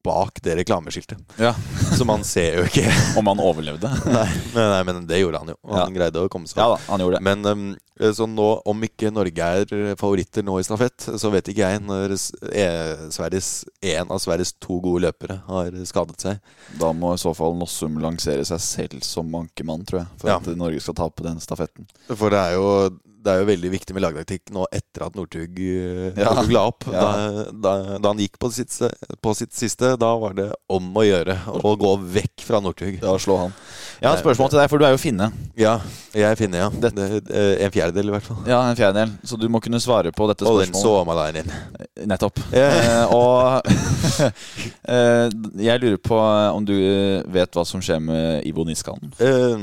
bak 0.06 0.38
det 0.44 0.54
reklameskiltet. 0.60 1.18
ja. 1.40 1.54
Så 1.96 2.04
man 2.06 2.22
ser 2.26 2.58
jo 2.58 2.64
ikke 2.66 2.84
Om 3.18 3.26
han 3.30 3.40
overlevde. 3.42 3.88
Nei, 4.06 4.26
men, 4.54 4.68
nei, 4.72 4.82
men 4.88 5.06
det 5.08 5.20
gjorde 5.22 5.38
han 5.42 5.50
jo. 5.52 5.56
Han 5.72 5.94
greide 5.94 6.22
å 6.22 6.28
komme 6.32 6.46
seg 6.50 6.58
Ja 6.60 6.66
opp. 6.74 6.80
da, 6.82 6.92
han 6.92 7.02
gjorde 7.04 7.20
det. 7.20 7.24
Men 7.26 7.46
um, 7.46 8.12
så 8.14 8.26
nå, 8.28 8.46
om 8.68 8.82
ikke 8.84 9.08
Norge 9.14 9.46
er 9.62 9.94
favoritter 9.96 10.44
nå 10.44 10.58
i 10.60 10.66
stafett, 10.66 11.06
så 11.16 11.30
vet 11.32 11.48
ikke 11.48 11.64
jeg 11.70 11.80
når 11.86 12.12
e- 12.52 13.08
Sveriges, 13.14 13.50
en 13.80 14.10
av 14.12 14.20
Sveriges 14.22 14.52
to 14.60 14.76
gode 14.84 15.06
løpere 15.06 15.38
har 15.48 15.72
skadet 15.88 16.20
seg. 16.26 16.42
Da 16.80 16.90
må 16.92 17.14
i 17.16 17.22
så 17.22 17.32
fall 17.38 17.56
Nossum 17.56 17.96
lansere 18.02 18.44
seg 18.46 18.60
selv 18.62 19.06
som 19.06 19.32
ankermann, 19.40 19.86
tror 19.88 20.02
jeg. 20.02 20.10
For 20.20 20.32
Ja. 20.34 20.36
at 20.42 20.52
Norge 20.60 20.82
skal 20.84 20.98
tape 21.00 21.24
den 21.24 21.40
stafetten. 21.40 21.88
For 22.12 22.30
det 22.34 22.42
er 22.42 22.58
jo, 22.58 22.68
det 23.26 23.32
er 23.34 23.42
jo 23.42 23.48
veldig 23.50 23.70
viktig 23.74 23.96
med 23.96 24.04
lagtaktikk 24.06 24.52
nå 24.54 24.64
etter 24.74 25.06
at 25.08 25.16
Northug 25.18 25.58
uh, 25.58 26.06
Ja. 26.16 26.32
La 26.54 26.62
opp. 26.70 26.86
Ja. 26.92 27.02
Da, 27.02 27.46
da, 27.52 27.72
da 27.98 28.12
han 28.14 28.20
gikk 28.22 28.38
på 28.42 28.50
sitt, 28.54 28.72
på 29.22 29.34
sitt 29.36 29.52
siste, 29.56 29.92
da 30.00 30.12
var 30.22 30.36
det 30.38 30.48
om 30.72 30.86
å 30.96 31.04
gjøre 31.04 31.36
å 31.58 31.74
gå 31.80 31.92
vekk 32.16 32.44
fra 32.46 32.60
Northug. 32.64 33.00
Ja, 33.02 33.16
slå 33.20 33.36
han. 33.44 33.54
Jeg 34.00 34.08
har 34.10 34.16
et 34.18 34.22
spørsmål 34.24 34.50
til 34.52 34.60
deg, 34.60 34.70
for 34.70 34.78
du 34.82 34.86
er 34.86 34.94
jo 34.94 35.00
finne. 35.02 35.30
Ja, 35.58 35.76
jeg 36.14 36.26
er 36.30 36.38
finne, 36.38 36.60
ja. 36.60 36.70
Det- 36.70 36.92
eh, 36.96 37.64
en 37.66 37.72
fjerdedel, 37.74 38.10
i 38.10 38.14
hvert 38.16 38.26
fall. 38.28 38.40
Ja, 38.48 38.60
en 38.70 38.76
fjerdedel. 38.78 39.14
Så 39.26 39.38
du 39.40 39.48
må 39.52 39.60
kunne 39.64 39.80
svare 39.82 40.12
på 40.12 40.28
dette 40.30 40.44
spørsmålet. 40.44 40.46
Og 40.46 40.60
den 40.62 40.74
spørsmålet. 40.74 41.42
sommerleiren. 41.42 42.08
Nettopp. 42.12 42.40
Yeah. 42.52 42.76
Eh, 42.76 43.14
og 43.16 43.62
eh, 44.88 45.28
jeg 45.66 45.80
lurer 45.82 46.00
på 46.02 46.18
om 46.20 46.64
du 46.66 46.74
vet 47.32 47.56
hva 47.56 47.64
som 47.66 47.80
skjer 47.84 48.02
med 48.04 48.46
Ivo 48.48 48.64
Niskanen? 48.68 49.12
Eh, 49.22 49.56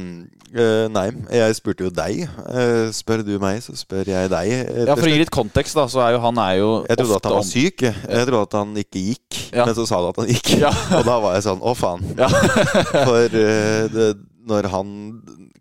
eh, 0.57 0.87
nei, 0.93 1.05
jeg 1.33 1.57
spurte 1.59 1.85
jo 1.85 1.91
deg. 1.93 2.23
Eh, 2.25 2.89
spør 2.95 3.23
du 3.25 3.35
meg, 3.43 3.52
så 3.61 3.75
spør 3.77 4.05
jeg 4.09 4.29
deg. 4.31 4.51
eh, 4.51 4.85
Ja, 4.87 4.95
For 4.95 5.05
å 5.05 5.11
gi 5.13 5.19
litt 5.21 5.29
kontekst, 5.33 5.75
da, 5.75 5.85
så 5.91 6.01
er 6.07 6.13
jo 6.15 6.19
han 6.23 6.37
er 6.37 6.55
jo 6.57 6.69
Jeg 6.89 6.97
trodde 6.97 7.15
at 7.19 7.25
han 7.29 7.33
var 7.37 7.43
syk. 7.43 7.81
jeg. 7.81 7.95
Jeg 8.09 8.27
trodde 8.27 8.41
at 8.47 8.53
han 8.53 8.73
ikke 8.75 9.03
gikk, 9.09 9.39
Ja. 9.53 9.65
men 9.65 9.75
så 9.75 9.85
sa 9.87 10.01
du 10.01 10.07
at 10.09 10.15
han 10.23 10.27
gikk. 10.33 10.53
Ja. 10.59 10.71
Og 10.97 11.05
da 11.05 11.19
var 11.19 11.33
jeg 11.37 11.43
sånn 11.43 11.61
å 11.61 11.75
faen. 11.77 12.01
Ja. 12.17 12.27
For 13.07 13.27
uh, 13.29 13.87
det, 13.93 14.09
når 14.47 14.69
han 14.73 14.89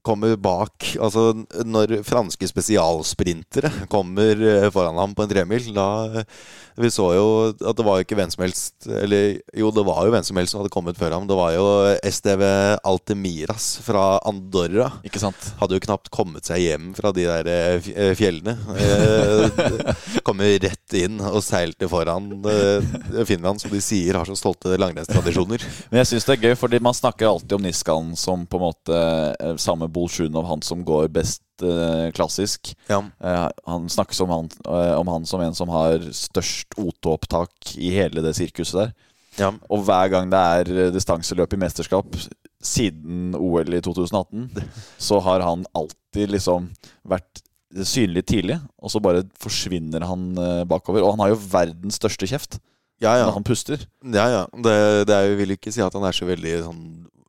kommer 0.06 0.35
bak 0.40 0.92
Altså 1.02 1.30
når 1.64 2.00
franske 2.06 2.49
spesialsprintere 2.50 3.71
kommer 3.92 4.38
eh, 4.42 4.68
foran 4.75 4.99
ham 4.99 5.14
på 5.14 5.25
en 5.25 5.30
tremil, 5.30 5.68
da 5.76 5.87
Vi 6.80 6.88
så 6.90 7.06
jo 7.14 7.26
at 7.52 7.76
det 7.78 7.85
var 7.87 7.99
jo 8.00 8.06
ikke 8.06 8.16
hvem 8.18 8.30
som 8.32 8.42
helst 8.44 8.87
Eller 8.88 9.38
jo, 9.59 9.71
det 9.75 9.85
var 9.87 10.06
jo 10.09 10.14
hvem 10.14 10.25
som 10.26 10.40
helst 10.40 10.54
som 10.54 10.62
hadde 10.62 10.73
kommet 10.73 10.99
før 10.99 11.14
ham. 11.16 11.26
Det 11.28 11.37
var 11.38 11.52
jo 11.54 11.66
STV 12.09 12.42
Altemiras 12.88 13.66
fra 13.85 14.04
Andorra 14.28 14.88
Ikke 15.06 15.21
sant? 15.23 15.50
hadde 15.61 15.76
jo 15.78 15.85
knapt 15.87 16.11
kommet 16.14 16.49
seg 16.49 16.64
hjem 16.64 16.90
fra 16.99 17.12
de 17.14 17.26
der 17.28 17.50
eh, 17.52 17.76
fj- 17.85 17.94
eh, 17.97 18.12
fjellene. 18.18 18.56
Eh, 18.82 20.23
Kommer 20.26 20.56
rett 20.62 20.97
inn 20.99 21.21
og 21.25 21.40
seilte 21.44 21.88
foran 21.90 22.30
eh, 22.49 23.25
Finland, 23.28 23.61
som 23.62 23.73
de 23.73 23.80
sier 23.85 24.16
har 24.18 24.28
så 24.28 24.37
stolte 24.38 24.75
langrennstradisjoner. 24.80 25.62
Men 25.90 26.02
jeg 26.02 26.11
syns 26.12 26.26
det 26.28 26.35
er 26.37 26.42
gøy, 26.49 26.54
fordi 26.61 26.80
man 26.85 26.97
snakker 26.97 27.28
alltid 27.30 27.54
om 27.56 27.64
Niskanen 27.66 28.16
som 28.18 28.44
på 28.49 28.59
en 28.61 28.64
måte 28.66 28.99
eh, 28.99 29.54
samme 29.62 29.88
Bolsjunov, 29.92 30.46
han 30.49 30.62
som 30.66 30.82
går 30.88 31.08
best 31.14 31.42
eh, 31.62 32.08
klassisk. 32.16 32.72
Ja. 32.90 33.02
Eh, 33.22 33.49
han 33.68 33.88
snakkes 33.92 34.20
om 34.25 34.32
han, 34.34 34.50
eh, 34.66 34.94
om 34.99 35.08
han 35.12 35.26
som 35.28 35.40
en 35.44 35.54
som 35.54 35.68
har 35.72 35.99
størst 36.16 36.75
OT-opptak 36.80 37.76
i 37.78 37.92
hele 37.94 38.25
det 38.25 38.34
sirkuset 38.38 38.80
der. 38.80 38.94
Ja. 39.38 39.52
Og 39.72 39.84
hver 39.87 40.11
gang 40.12 40.28
det 40.32 40.40
er 40.40 40.90
distanseløp 40.92 41.54
i 41.56 41.61
mesterskap 41.62 42.11
siden 42.62 43.32
OL 43.38 43.72
i 43.75 43.80
2018, 43.82 44.50
så 45.02 45.20
har 45.25 45.40
han 45.42 45.64
alltid 45.75 46.30
liksom 46.34 46.68
vært 47.08 47.40
synlig 47.88 48.26
tidlig, 48.28 48.58
og 48.84 48.92
så 48.92 49.00
bare 49.00 49.22
forsvinner 49.40 50.04
han 50.04 50.26
bakover. 50.68 51.00
Og 51.06 51.14
han 51.16 51.22
har 51.25 51.32
jo 51.32 51.40
verdens 51.50 51.96
største 51.99 52.28
kjeft 52.28 52.58
Ja, 53.02 53.16
ja. 53.18 53.25
når 53.26 53.38
han 53.40 53.46
puster. 53.49 53.87
ja, 54.04 54.26
ja. 54.30 54.42
Det, 54.52 55.06
det 55.08 55.16
er, 55.16 55.30
jo- 55.30 55.38
vil 55.40 55.56
ikke 55.56 55.72
si 55.75 55.80
at 55.82 55.96
han 55.96 56.04
er 56.06 56.12
så 56.14 56.28
veldig 56.28 56.52
sånn 56.68 56.82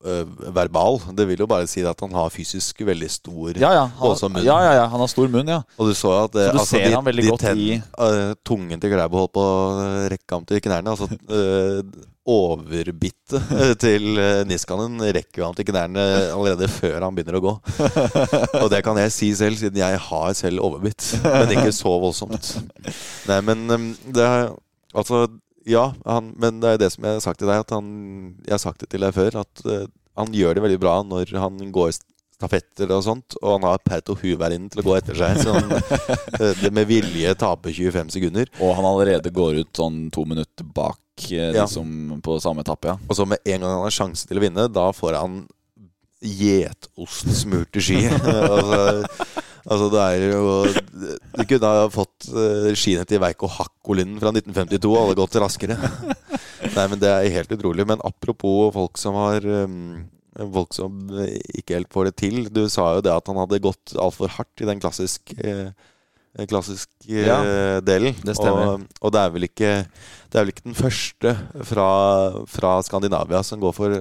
verbal. 0.04 1.00
Det 1.16 1.26
vil 1.30 1.40
jo 1.44 1.48
bare 1.48 1.68
si 1.70 1.84
at 1.88 2.00
han 2.04 2.12
har 2.18 2.32
fysisk 2.34 2.82
veldig 2.86 3.10
stor 3.12 3.58
Ja, 3.60 3.72
ja, 3.78 3.84
han, 4.00 4.16
munn. 4.34 4.44
ja, 4.44 4.58
ja, 4.66 4.74
ja, 4.82 4.88
han 4.92 5.00
har 5.04 5.12
stor 5.12 5.30
munn, 5.32 5.48
ja. 5.48 5.62
Og 5.80 5.88
du 5.92 5.94
så 5.98 6.12
at 6.26 6.36
eh, 6.36 6.50
Så 6.52 6.58
du 6.58 6.66
ser 6.74 6.96
han 6.96 7.06
veldig 7.06 7.28
godt 7.32 7.46
i- 7.56 7.82
Uh, 7.94 8.34
Tungen 8.44 8.80
til 8.82 8.92
Klæbo 8.92 9.22
holdt 9.22 9.34
på 9.38 9.44
å 9.44 10.10
rekke 10.12 10.36
ham 10.36 10.46
til 10.50 10.60
knærne. 10.63 10.94
Altså 10.94 11.08
uh, 11.08 11.82
overbittet 12.26 13.80
til 13.84 14.06
Niskanen 14.48 15.00
rekker 15.16 15.44
ham 15.46 15.56
til 15.58 15.68
knærne 15.68 16.04
allerede 16.34 16.70
før 16.72 17.04
han 17.04 17.16
begynner 17.16 17.39
å 17.39 17.44
gå. 17.44 17.54
Og 18.63 18.70
det 18.72 18.84
kan 18.86 19.00
jeg 19.02 19.12
si 19.16 19.32
selv, 19.36 19.60
siden 19.60 19.80
jeg 19.82 20.00
har 20.10 20.36
selv 20.39 20.63
overbitt. 20.63 21.04
Men 21.24 21.52
ikke 21.58 21.74
så 21.76 21.96
voldsomt. 22.04 22.54
Nei, 23.30 23.39
men 23.50 23.66
um, 23.72 23.89
det 24.16 24.28
er 24.28 24.54
Altså, 24.94 25.24
ja, 25.69 25.89
han, 26.06 26.32
men 26.39 26.62
det 26.63 26.73
er 26.73 26.82
det 26.82 26.91
som 26.93 27.06
jeg 27.08 27.19
har 27.19 27.23
sagt 27.23 27.39
til 27.41 27.49
deg, 27.49 27.62
at 27.63 27.71
han 27.76 27.91
Jeg 28.43 28.56
har 28.56 28.63
sagt 28.63 28.84
det 28.84 28.89
til 28.91 29.06
deg 29.06 29.13
før, 29.15 29.38
at 29.43 29.63
uh, 29.67 29.86
han 30.19 30.34
gjør 30.36 30.58
det 30.58 30.63
veldig 30.65 30.82
bra 30.82 30.97
når 31.08 31.32
han 31.39 31.62
går 31.73 31.93
stafetter 32.43 32.91
og 32.91 33.04
sånt, 33.06 33.38
og 33.41 33.56
han 33.56 33.67
har 33.69 33.82
Perto 33.86 34.15
Huverinnen 34.19 34.69
til 34.71 34.82
å 34.82 34.86
gå 34.86 34.97
etter 34.97 35.17
seg. 35.17 35.39
Så 35.41 35.54
han 35.56 35.71
øh, 36.43 36.65
med 36.76 36.89
vilje 36.89 37.34
taper 37.39 37.73
25 37.73 38.12
sekunder. 38.17 38.52
Og 38.60 38.76
han 38.78 38.88
allerede 38.89 39.32
går 39.34 39.62
ut 39.63 39.80
sånn 39.80 40.08
to 40.13 40.26
minutter 40.28 40.67
bak 40.67 40.99
eh, 41.30 41.54
Ja. 41.54 41.63
de 41.63 41.67
som 41.71 42.19
på 42.26 42.38
samme 42.43 42.65
etappe, 42.65 42.91
ja. 42.91 42.97
Og 43.08 43.17
så 43.17 43.28
med 43.30 43.41
en 43.45 43.63
gang 43.63 43.78
han 43.78 43.86
har 43.86 43.95
sjanse 43.95 44.28
til 44.28 44.41
å 44.41 44.43
vinne, 44.43 44.67
da 44.73 44.89
får 44.95 45.19
han 45.21 45.43
gjetostsmurte 46.23 47.84
ski. 47.84 48.02
altså, 48.12 49.08
altså 49.63 49.89
det 49.93 50.02
er 50.04 50.23
jo 50.34 50.56
Du 51.38 51.43
kunne 51.47 51.69
ha 51.71 51.86
fått 51.93 52.30
uh, 52.34 52.71
skiene 52.78 53.06
til 53.08 53.21
Veiko 53.23 53.49
Hakkolinen 53.52 54.19
fra 54.21 54.34
1952 54.36 54.91
og 54.91 54.99
hadde 55.06 55.19
gått 55.21 55.39
raskere. 55.43 55.78
Nei, 56.76 56.88
men 56.89 56.99
det 57.02 57.12
er 57.12 57.32
helt 57.38 57.54
utrolig. 57.56 57.86
Men 57.88 58.04
apropos 58.06 58.73
folk 58.76 58.99
som 59.02 59.17
har 59.19 59.45
um, 59.45 60.04
Folk 60.34 60.71
som 60.73 60.95
eh, 61.13 61.36
ikke 61.60 61.76
helt 61.78 61.91
får 61.93 62.08
det 62.08 62.13
til. 62.17 62.38
Du 62.49 62.63
sa 62.71 62.88
jo 62.95 63.04
det 63.06 63.12
at 63.13 63.28
han 63.30 63.38
hadde 63.38 63.60
gått 63.62 63.91
altfor 64.02 64.32
hardt 64.34 64.63
i 64.63 64.65
den 64.65 64.80
klassiske 64.82 65.36
eh, 65.38 66.47
klassisk 66.49 66.89
eh, 67.06 67.28
Ja, 67.28 67.36
delen. 67.86 68.17
det. 68.26 68.34
Og, 68.41 68.88
og 68.97 69.13
det 69.13 69.21
er 69.21 69.36
vel 69.36 69.45
ikke 69.45 69.69
Det 69.86 70.39
er 70.39 70.47
vel 70.47 70.54
ikke 70.56 70.65
den 70.65 70.80
første 70.80 71.36
fra, 71.69 71.86
fra 72.49 72.71
Skandinavia 72.82 73.43
som 73.45 73.62
går 73.62 73.78
for 73.78 73.99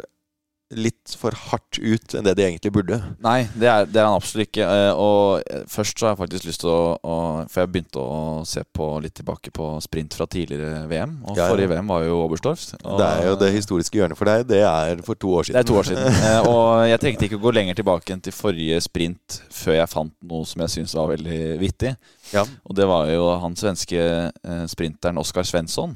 litt 0.73 1.13
for 1.21 1.35
hardt 1.37 1.79
ut 1.79 2.15
enn 2.17 2.25
det 2.25 2.33
de 2.39 2.45
egentlig 2.47 2.73
burde. 2.73 2.97
Nei, 3.25 3.43
det 3.59 3.69
er, 3.69 3.87
det 3.87 4.01
er 4.01 4.07
han 4.09 4.17
absolutt 4.17 4.49
ikke. 4.49 4.65
eh, 4.65 4.93
Og 4.97 5.67
først 5.71 5.99
så 6.01 6.07
har 6.07 6.15
jeg 6.15 6.21
faktisk 6.23 6.47
lyst 6.49 6.63
til 6.65 6.71
å, 6.73 6.97
å 7.05 7.17
For 7.53 7.63
jeg 7.65 7.71
begynte 7.75 8.01
å 8.03 8.43
se 8.49 8.63
på 8.73 8.87
litt 9.05 9.15
tilbake 9.19 9.53
på 9.55 9.67
sprint 9.85 10.15
fra 10.17 10.27
tidligere 10.31 10.85
VM. 10.91 11.19
Og 11.27 11.37
Ja, 11.37 11.45
ja. 11.45 11.49
forrige 11.53 11.73
VM 11.75 11.91
var 11.93 12.05
jo 12.07 12.21
Oberstdorf. 12.25 12.65
Det 12.83 13.09
er 13.09 13.27
jo 13.29 13.35
det 13.41 13.51
historiske 13.57 13.99
hjørnet 14.01 14.19
for 14.19 14.31
deg. 14.31 14.47
Det 14.49 14.63
er 14.67 15.03
for 15.07 15.15
to 15.21 15.35
år 15.41 15.49
siden. 15.51 15.59
Det 15.59 15.65
er 15.65 15.71
to 15.73 15.81
år 15.81 15.91
siden. 15.91 16.21
Eh, 16.33 16.49
Og 16.49 16.87
jeg 16.89 17.01
trengte 17.03 17.27
ikke 17.27 17.39
å 17.41 17.45
gå 17.49 17.53
lenger 17.57 17.77
tilbake 17.79 18.13
enn 18.15 18.21
til 18.25 18.33
forrige 18.37 18.79
sprint 18.85 19.41
før 19.53 19.77
jeg 19.81 19.91
fant 19.93 20.15
noe 20.31 20.47
som 20.49 20.63
jeg 20.65 20.75
syntes 20.77 20.95
var 20.99 21.11
veldig 21.13 21.41
vittig. 21.61 21.93
Ja. 22.33 22.47
Og 22.65 22.77
det 22.79 22.87
var 22.89 23.11
jo 23.13 23.27
han 23.43 23.57
svenske 23.59 24.01
eh, 24.01 24.65
sprinteren 24.71 25.19
Oskar 25.21 25.45
Svensson. 25.49 25.95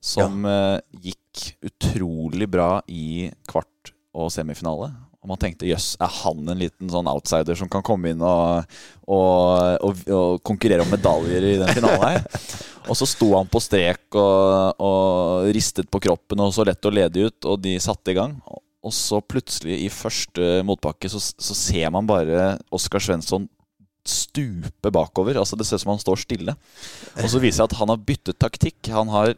Som 0.00 0.46
ja. 0.48 0.78
gikk 1.04 1.50
utrolig 1.68 2.46
bra 2.48 2.78
i 2.88 3.28
kvart 3.48 3.69
og 4.16 4.30
semifinale. 4.34 4.90
Og 5.20 5.28
man 5.28 5.40
tenkte 5.40 5.68
jøss, 5.68 5.92
er 6.00 6.08
han 6.22 6.48
en 6.48 6.60
liten 6.62 6.88
sånn 6.88 7.08
outsider 7.10 7.58
som 7.58 7.68
kan 7.68 7.84
komme 7.84 8.14
inn 8.14 8.22
og, 8.24 8.70
og, 9.04 9.76
og, 9.84 10.02
og 10.08 10.40
konkurrere 10.46 10.86
om 10.86 10.92
medaljer 10.92 11.44
i 11.44 11.58
den 11.60 11.72
finalen 11.76 12.06
her? 12.06 12.24
Og 12.90 12.96
så 12.96 13.06
sto 13.06 13.26
han 13.36 13.46
på 13.46 13.60
strek 13.62 14.16
og, 14.16 15.44
ristet 15.54 15.86
på 15.92 16.00
kroppen 16.02 16.40
og 16.42 16.54
så 16.56 16.64
lett 16.66 16.86
og 16.88 16.94
ledig 16.96 17.26
ut, 17.28 17.46
og 17.52 17.60
de 17.62 17.74
satte 17.82 18.10
i 18.10 18.16
gang. 18.16 18.32
Og 18.80 18.94
så 18.96 19.20
plutselig, 19.20 19.76
i 19.84 19.90
første 19.92 20.62
motbakke, 20.66 21.10
så, 21.12 21.20
så 21.20 21.54
ser 21.54 21.92
man 21.92 22.08
bare 22.08 22.54
Oskar 22.74 23.04
Svensson 23.04 23.44
stupe 24.08 24.90
bakover. 24.90 25.36
Altså 25.38 25.58
Det 25.60 25.68
ser 25.68 25.76
ut 25.76 25.84
som 25.84 25.92
han 25.92 26.02
står 26.02 26.22
stille. 26.24 26.56
Og 27.20 27.28
så 27.30 27.42
viser 27.42 27.62
det 27.62 27.68
at 27.68 27.78
han 27.82 27.92
har 27.92 28.00
byttet 28.08 28.40
taktikk. 28.40 28.80
Han 28.96 29.12
har 29.12 29.34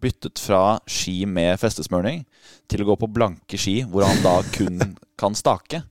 byttet 0.00 0.40
fra 0.40 0.78
ski 0.90 1.22
med 1.28 1.60
festesmørning 1.60 2.24
til 2.70 2.84
å 2.84 2.90
gå 2.92 2.96
på 3.02 3.10
blanke 3.10 3.58
ski, 3.60 3.80
hvor 3.88 4.06
han 4.06 4.20
da 4.24 4.38
kun 4.54 4.80
kan 5.20 5.36
stake. 5.36 5.82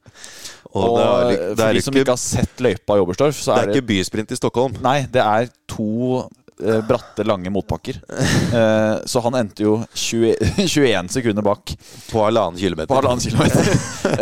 Og, 0.69 0.83
Og, 0.83 0.99
er, 0.99 1.31
det 1.53 1.55
for 1.57 1.77
de 1.77 1.81
som 1.85 1.93
ikke, 1.95 2.03
ikke 2.05 2.15
har 2.15 2.21
sett 2.21 2.61
løypa 2.61 2.97
i 2.97 3.01
Oberstdorf, 3.03 3.39
så 3.41 3.55
det 3.55 3.61
er 3.61 3.71
er 3.71 3.79
ikke 3.79 3.89
bysprint 3.89 4.33
i 4.33 4.37
Stockholm. 4.37 4.75
Nei, 4.85 4.99
det 5.09 5.21
er 5.23 5.49
to 5.69 6.21
eh, 6.61 6.81
bratte, 6.85 7.25
lange 7.25 7.49
motbakker. 7.53 7.97
Eh, 8.09 8.95
så 9.09 9.23
han 9.25 9.37
endte 9.39 9.65
jo 9.65 9.79
20, 9.93 10.35
21 10.65 11.09
sekunder 11.17 11.45
bak 11.45 11.73
På 12.11 12.25
halvannen 12.27 12.59
kilometer. 12.61 12.89
på 12.91 12.99
halvannen 12.99 13.23
kilometer. 13.25 13.69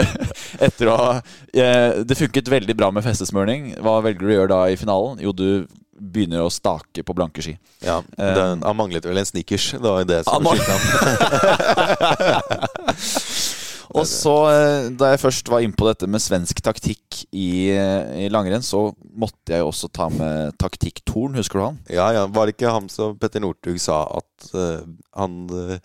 Etter 0.67 0.89
å 0.89 0.95
ha 0.97 1.09
eh, 1.17 1.99
Det 2.07 2.17
funket 2.17 2.47
veldig 2.49 2.75
bra 2.79 2.91
med 2.95 3.05
festesmørning. 3.05 3.73
Hva 3.83 3.99
velger 4.05 4.23
du 4.23 4.31
å 4.31 4.37
gjøre 4.39 4.53
da 4.55 4.61
i 4.71 4.79
finalen? 4.79 5.19
Jo, 5.23 5.35
du 5.35 5.67
begynner 5.97 6.45
å 6.45 6.49
stake 6.53 7.03
på 7.03 7.15
blanke 7.17 7.41
ski. 7.43 7.57
Ja, 7.83 8.01
den, 8.17 8.63
han 8.63 8.77
manglet 8.77 9.05
vel 9.07 9.17
en 9.17 9.25
snickers. 9.27 9.71
Det 9.75 9.83
var 9.83 10.03
jo 10.03 10.09
det 10.09 10.23
som 10.27 10.45
skilte 10.45 10.71
ham. 10.71 10.81
Og 13.95 14.03
så, 14.09 14.33
eh, 14.51 14.89
da 14.99 15.13
jeg 15.13 15.21
først 15.21 15.49
var 15.51 15.63
inne 15.63 15.77
på 15.77 15.87
dette 15.87 16.09
med 16.11 16.21
svensk 16.21 16.59
taktikk 16.63 17.21
i, 17.31 17.71
eh, 17.71 18.25
i 18.25 18.27
langrenn, 18.33 18.65
så 18.65 18.91
måtte 19.15 19.53
jeg 19.53 19.63
jo 19.63 19.71
også 19.71 19.89
ta 19.93 20.09
med 20.11 20.57
taktikk-Torn. 20.59 21.37
Husker 21.39 21.59
du 21.59 21.65
han? 21.65 21.79
Ja, 21.89 22.11
ja, 22.13 22.25
Var 22.27 22.45
det 22.45 22.57
ikke 22.57 22.73
han 22.73 22.89
som 22.91 23.17
Petter 23.17 23.43
Northug 23.43 23.79
sa 23.79 24.03
at 24.19 24.49
uh, 24.53 24.83
han 25.15 25.47
uh, 25.49 25.79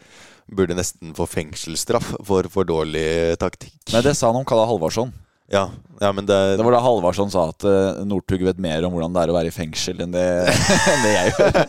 burde 0.51 0.77
nesten 0.77 1.15
få 1.17 1.29
fengselsstraff 1.31 2.17
for 2.27 2.49
for 2.53 2.69
dårlig 2.69 3.39
taktikk? 3.41 3.79
Nei, 3.95 4.03
det 4.03 4.17
sa 4.19 4.33
han 4.33 4.43
om 4.43 4.49
Kalla 4.49 4.67
Halvarsson. 4.67 5.15
Ja, 5.53 5.67
ja 6.01 6.11
men 6.17 6.27
det, 6.29 6.39
Det 6.57 6.65
var 6.65 6.75
da 6.75 6.83
Halvarsson 6.83 7.31
sa 7.33 7.47
at 7.53 7.67
uh, 7.69 8.01
Northug 8.09 8.45
vet 8.47 8.61
mer 8.63 8.87
om 8.89 8.95
hvordan 8.95 9.13
det 9.15 9.25
er 9.27 9.33
å 9.33 9.37
være 9.37 9.53
i 9.53 9.55
fengsel 9.55 10.01
enn 10.03 10.15
det, 10.15 10.27
enn 10.95 11.05
det 11.05 11.13
jeg 11.13 11.35
gjør. 11.37 11.63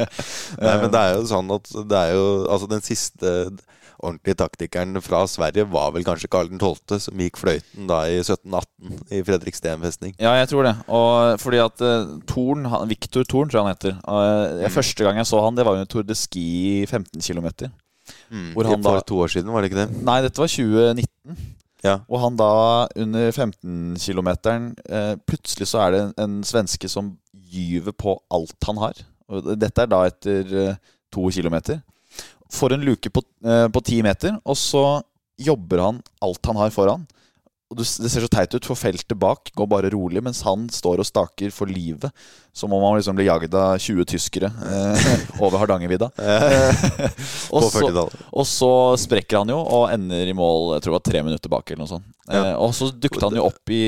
Nei, 0.66 0.76
men 0.84 0.92
det 0.92 1.02
er 1.02 1.16
jo 1.16 1.26
sånn 1.32 1.52
at 1.56 1.74
det 1.88 2.00
er 2.04 2.16
jo 2.18 2.26
Altså, 2.50 2.68
den 2.70 2.84
siste 2.84 3.34
ordentlige 4.00 4.38
taktikeren 4.40 4.96
fra 5.04 5.22
Sverige 5.28 5.66
var 5.68 5.90
vel 5.92 6.04
kanskje 6.06 6.30
Karl 6.32 6.48
12., 6.52 7.00
som 7.04 7.20
gikk 7.20 7.36
fløyten 7.40 7.88
da 7.90 8.02
i 8.08 8.16
1718 8.22 9.12
i 9.12 9.20
Fredriksten 9.26 9.84
festning. 9.84 10.14
Ja, 10.16 10.32
jeg 10.38 10.48
tror 10.52 10.64
det. 10.64 10.74
Og 10.88 11.36
fordi 11.42 11.60
at 11.60 11.84
uh, 11.84 12.14
Torn, 12.30 12.64
Viktor 12.64 12.88
Victor 12.90 13.28
Torn, 13.28 13.50
tror 13.50 13.60
jeg 13.60 13.66
han 13.66 13.74
heter. 13.74 13.96
Uh, 14.04 14.64
mm. 14.64 14.72
Første 14.72 15.06
gang 15.06 15.20
jeg 15.20 15.28
så 15.28 15.42
han, 15.44 15.56
det 15.56 15.66
var 15.68 15.76
under 15.76 15.90
Tour 15.90 16.06
de 16.06 16.16
Ski 16.16 16.48
15 16.88 17.20
km. 17.20 17.48
Hvor 18.54 18.66
han 18.66 18.82
For 18.82 19.00
da- 19.00 19.06
to 19.06 19.20
år 19.20 19.32
siden, 19.36 19.52
var 19.52 19.62
det 19.62 19.70
ikke 19.70 19.82
det? 19.84 20.04
Nei, 20.06 20.20
dette 20.24 20.40
var 20.40 20.48
2019. 20.48 21.56
Ja. 21.84 22.00
Og 22.10 22.20
han 22.20 22.36
da, 22.36 22.50
under 23.00 23.30
15-kilometeren 23.32 24.72
eh, 24.84 25.14
Plutselig 25.28 25.70
så 25.70 25.80
er 25.84 25.94
det 25.94 26.00
en, 26.02 26.12
en 26.24 26.34
svenske 26.44 26.90
som 26.92 27.14
gyver 27.32 27.94
på 27.96 28.18
alt 28.32 28.68
han 28.68 28.80
har. 28.82 29.00
Og 29.30 29.52
dette 29.58 29.84
er 29.84 29.90
da 29.90 30.02
etter 30.08 30.56
eh, 30.64 30.90
to 31.12 31.30
kilometer. 31.32 31.80
Får 32.50 32.74
en 32.74 32.84
luke 32.84 33.12
på, 33.14 33.22
eh, 33.46 33.80
ti 33.86 34.00
meter, 34.04 34.36
og 34.44 34.58
så 34.58 34.84
jobber 35.40 35.84
han 35.86 36.02
alt 36.20 36.50
han 36.50 36.60
har 36.60 36.74
foran. 36.74 37.06
Og 37.70 37.78
Det 37.78 37.86
ser 37.86 38.24
så 38.24 38.26
teit 38.26 38.50
ut, 38.56 38.66
for 38.66 38.74
feltet 38.74 39.14
bak 39.14 39.52
går 39.54 39.68
bare 39.70 39.90
rolig, 39.94 40.18
mens 40.26 40.40
han 40.42 40.64
står 40.74 41.04
og 41.04 41.06
staker 41.06 41.52
for 41.54 41.70
livet. 41.70 42.10
Som 42.50 42.72
om 42.74 42.82
han 42.82 42.96
liksom 42.98 43.14
blir 43.14 43.28
jaget 43.28 43.54
av 43.54 43.76
20 43.78 44.08
tyskere 44.10 44.48
eh, 44.50 45.12
over 45.44 45.60
Hardangervidda. 45.62 46.08
Og, 47.54 47.62
40-tallet. 47.70 48.16
og 48.34 48.46
så 48.46 48.70
sprekker 48.98 49.40
han 49.40 49.50
jo 49.50 49.58
og 49.58 49.88
ender 49.90 50.28
i 50.30 50.34
mål 50.36 50.76
Jeg 50.76 50.82
tror 50.84 50.92
det 50.92 50.96
var 50.96 51.06
tre 51.08 51.22
minutter 51.26 51.50
bak. 51.50 51.70
eller 51.70 51.82
noe 51.82 51.90
sånt 51.90 52.06
eh, 52.30 52.52
Og 52.62 52.70
så 52.74 52.90
dukket 52.94 53.24
han 53.26 53.38
jo 53.38 53.46
opp 53.48 53.72
i 53.74 53.80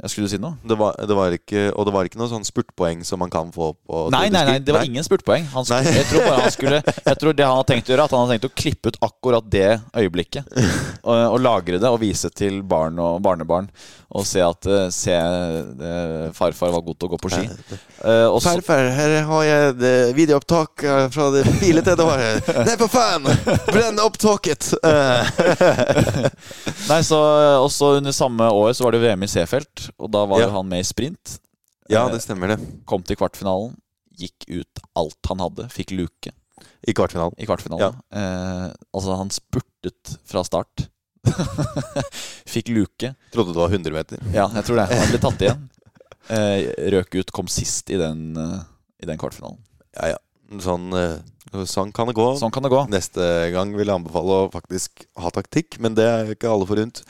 Jeg 0.00 0.12
Skulle 0.14 0.30
si 0.32 0.38
noe? 0.40 0.56
Det 0.64 0.76
var, 0.80 0.96
det 0.96 1.16
var 1.16 1.34
ikke, 1.36 1.64
og 1.76 1.84
det 1.88 1.92
var 1.92 2.08
ikke 2.08 2.20
noe 2.20 2.30
sånn 2.30 2.46
spurtpoeng 2.46 3.02
som 3.04 3.20
man 3.20 3.32
kan 3.32 3.50
få 3.52 3.72
på 3.76 4.06
Nei, 4.14 4.28
nei, 4.32 4.44
nei, 4.48 4.56
det 4.64 4.72
var 4.72 4.86
ingen 4.88 5.04
spurtpoeng. 5.04 5.44
Han 5.52 5.66
skulle, 5.66 5.92
jeg 5.98 6.08
tror 6.08 6.24
bare 6.24 6.44
han 6.46 6.54
skulle 6.54 6.80
Jeg 6.86 7.20
tror 7.20 7.36
det 7.36 7.48
han 7.48 7.58
har 7.60 7.68
tenkt 7.68 7.90
å 7.90 7.94
gjøre, 7.94 8.06
at 8.08 8.16
han 8.16 8.24
har 8.24 8.32
tenkt 8.34 8.48
å 8.48 8.52
klippe 8.62 8.92
ut 8.92 9.00
akkurat 9.04 9.50
det 9.52 9.68
øyeblikket. 9.92 10.48
Og, 11.10 11.16
og 11.16 11.38
lagre 11.40 11.78
det 11.80 11.88
og 11.88 12.00
vise 12.02 12.28
til 12.36 12.60
barn 12.66 12.98
og 13.00 13.22
barnebarn. 13.24 13.70
Og 14.10 14.24
se 14.26 14.40
at 14.42 14.66
eh, 14.66 14.88
Se, 14.90 15.12
eh, 15.14 16.30
farfar 16.34 16.72
var 16.74 16.82
god 16.82 16.96
til 16.98 17.06
å 17.06 17.10
gå 17.12 17.18
på 17.22 17.30
ski. 17.30 17.44
Uh, 18.02 18.26
og 18.32 18.40
så, 18.42 18.56
Farfar, 18.56 18.88
her 18.96 19.12
har 19.28 19.44
jeg 19.46 20.14
videoopptak 20.16 20.82
eh, 20.82 21.04
fra 21.14 21.28
det 21.34 21.44
bildet 21.60 22.02
året. 22.02 22.48
Nei, 22.66 22.74
for 22.80 22.90
faen! 22.90 23.28
Brenn 23.70 24.00
opp 24.02 24.18
taket! 24.18 24.72
Eh, 24.82 25.30
nei, 26.90 27.00
så 27.06 27.20
også 27.62 27.92
under 28.00 28.14
samme 28.16 28.50
år 28.50 28.72
så 28.74 28.86
var 28.88 28.96
det 28.96 29.02
VM 29.04 29.26
i 29.26 29.30
Seefeld, 29.30 29.86
og 30.00 30.10
da 30.14 30.24
var 30.26 30.42
Ja. 30.42 30.50
han 30.56 30.68
med 30.70 30.82
i 30.82 30.88
sprint. 30.90 31.38
Ja, 31.90 32.08
det 32.10 32.22
stemmer, 32.24 32.54
det. 32.54 32.58
Kom 32.90 33.02
til 33.06 33.18
kvartfinalen, 33.18 33.76
gikk 34.18 34.46
ut 34.50 34.82
alt 34.98 35.30
han 35.30 35.42
hadde, 35.42 35.68
fikk 35.74 35.94
luke 35.96 36.34
I 36.86 36.94
kvartfinalen. 36.96 37.34
i 37.38 37.46
kvartfinalen. 37.48 37.98
Eh, 38.10 38.66
altså, 38.94 39.16
han 39.18 39.30
spurtet 39.34 40.16
fra 40.26 40.42
start. 40.46 40.88
fikk 42.54 42.70
luke. 42.74 43.12
Trodde 43.34 43.54
det 43.54 43.60
var 43.60 43.74
100 43.74 43.94
meter. 43.94 44.22
Ja, 44.34 44.48
jeg 44.54 44.66
tror 44.66 44.80
det. 44.80 44.88
Han 44.92 45.12
ble 45.12 45.22
tatt 45.26 45.46
igjen. 45.46 45.68
Eh, 46.30 46.68
røk 46.94 47.16
ut, 47.16 47.30
kom 47.34 47.48
sist 47.50 47.88
i 47.90 47.96
den, 47.98 48.36
eh, 48.38 48.58
i 49.02 49.06
den 49.08 49.18
kvartfinalen. 49.18 49.56
Ja, 49.96 50.12
ja. 50.12 50.18
Sånn, 50.62 50.84
eh, 50.94 51.64
sånn 51.66 51.90
kan 51.96 52.06
det 52.06 52.14
gå. 52.14 52.26
Sånn 52.38 52.52
kan 52.54 52.62
det 52.62 52.70
gå. 52.70 52.84
Neste 52.92 53.24
gang 53.50 53.72
vil 53.74 53.88
jeg 53.88 53.96
anbefale 53.96 54.36
å 54.44 54.50
faktisk 54.52 55.08
ha 55.18 55.32
taktikk, 55.34 55.80
men 55.82 55.96
det 55.98 56.06
er 56.06 56.30
ikke 56.36 56.52
alle 56.52 56.68
forunt. 56.68 57.02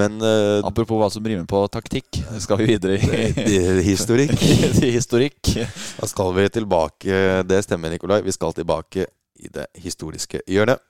Men 0.00 0.16
uh, 0.22 0.64
Apropos 0.66 0.98
hva 0.98 1.10
som 1.12 1.26
rimer 1.26 1.44
på 1.50 1.60
taktikk, 1.70 2.18
skal 2.42 2.58
vi 2.62 2.72
videre 2.72 2.96
i, 2.98 3.58
historikk 3.90 4.34
i 4.82 4.90
historikk. 4.96 5.52
Da 6.00 6.08
skal 6.10 6.32
vi 6.34 6.48
tilbake 6.56 7.44
Det 7.46 7.60
stemmer, 7.62 7.94
Nikolai. 7.94 8.22
Vi 8.26 8.34
skal 8.34 8.56
tilbake 8.56 9.06
i 9.38 9.52
det 9.52 9.68
historiske 9.84 10.42
hjørnet. 10.50 10.82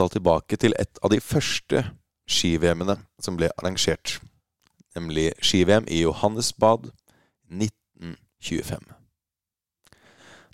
Skal 0.00 0.14
tilbake 0.16 0.56
til 0.56 0.72
et 0.80 1.00
av 1.04 1.12
de 1.12 1.20
første 1.20 1.84
ski-VM-ene 2.30 2.96
som 3.20 3.36
ble 3.36 3.50
arrangert. 3.58 4.18
Nemlig 4.96 5.32
ski-VM 5.44 5.86
i 5.92 6.00
Johannesbad 6.00 6.88
1925. 7.50 8.80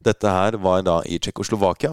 Dette 0.06 0.30
her 0.30 0.59
var 0.62 0.82
da 0.87 1.00
i 1.06 1.18
Tsjekkoslovakia, 1.18 1.92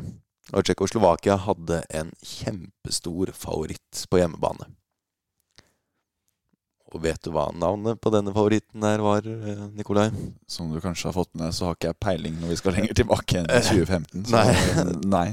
og 0.54 0.66
Tsjekkoslovakia 0.66 1.38
hadde 1.46 1.84
en 1.94 2.14
kjempestor 2.26 3.32
favoritt 3.38 4.06
på 4.10 4.22
hjemmebane. 4.22 4.70
Og 6.94 7.02
vet 7.02 7.22
du 7.26 7.32
hva 7.34 7.48
navnet 7.58 7.98
på 8.02 8.12
denne 8.14 8.34
favoritten 8.34 8.84
der 8.86 9.02
var, 9.02 9.26
eh, 9.26 9.64
Nikolai? 9.74 10.12
Som 10.48 10.70
du 10.74 10.78
kanskje 10.82 11.10
har 11.10 11.16
fått 11.16 11.34
med, 11.34 11.54
så 11.54 11.70
har 11.70 11.78
ikke 11.78 11.90
jeg 11.90 12.02
peiling 12.06 12.36
når 12.42 12.54
vi 12.54 12.58
skal 12.62 12.78
lenger 12.78 12.98
tilbake 13.02 13.40
enn 13.40 13.50
til 13.50 13.86
2015. 13.86 14.26
Så, 14.30 14.38
Nei. 14.38 14.98
nei. 15.18 15.28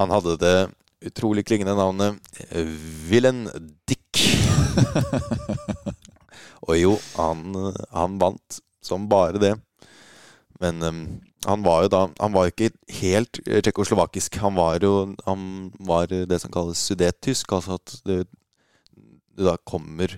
Han 0.00 0.14
hadde 0.14 0.38
det 0.40 0.56
utrolig 1.04 1.46
klingende 1.46 1.74
navnet 1.78 2.18
eh, 2.50 2.66
Willen 3.10 3.46
Dick. 3.88 4.22
Og 6.68 6.74
jo, 6.78 6.96
han, 7.16 7.54
han 7.94 8.18
vant 8.20 8.60
som 8.84 9.06
bare 9.10 9.40
det. 9.42 9.54
Men 10.60 10.82
um, 10.82 11.00
han 11.46 11.62
var 11.62 11.84
jo 11.84 11.90
da 11.92 12.00
Han 12.18 12.32
var 12.34 12.48
jo 12.48 12.52
ikke 12.54 12.72
helt 12.98 13.38
eh, 13.46 13.60
tsjekkoslovakisk. 13.62 14.40
Han 14.42 14.56
var 14.58 14.82
jo 14.82 15.14
Han 15.26 15.70
var 15.86 16.10
det 16.10 16.40
som 16.42 16.50
kalles 16.54 16.80
sudettysk, 16.82 17.52
altså 17.54 17.78
at 17.78 17.94
du, 18.04 18.24
du 19.38 19.44
da 19.46 19.54
kommer 19.62 20.16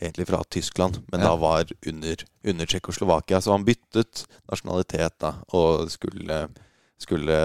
egentlig 0.00 0.28
fra 0.30 0.40
Tyskland, 0.48 1.02
men 1.12 1.20
Ja. 1.20 1.26
da 1.28 1.36
var 1.36 1.68
under, 1.86 2.22
under 2.44 2.66
Tsjekkoslovakia. 2.66 3.40
Så 3.40 3.52
han 3.52 3.66
byttet 3.66 4.24
nasjonalitet 4.48 5.18
da, 5.20 5.34
og 5.52 5.90
skulle, 5.92 6.38
skulle 6.96 7.36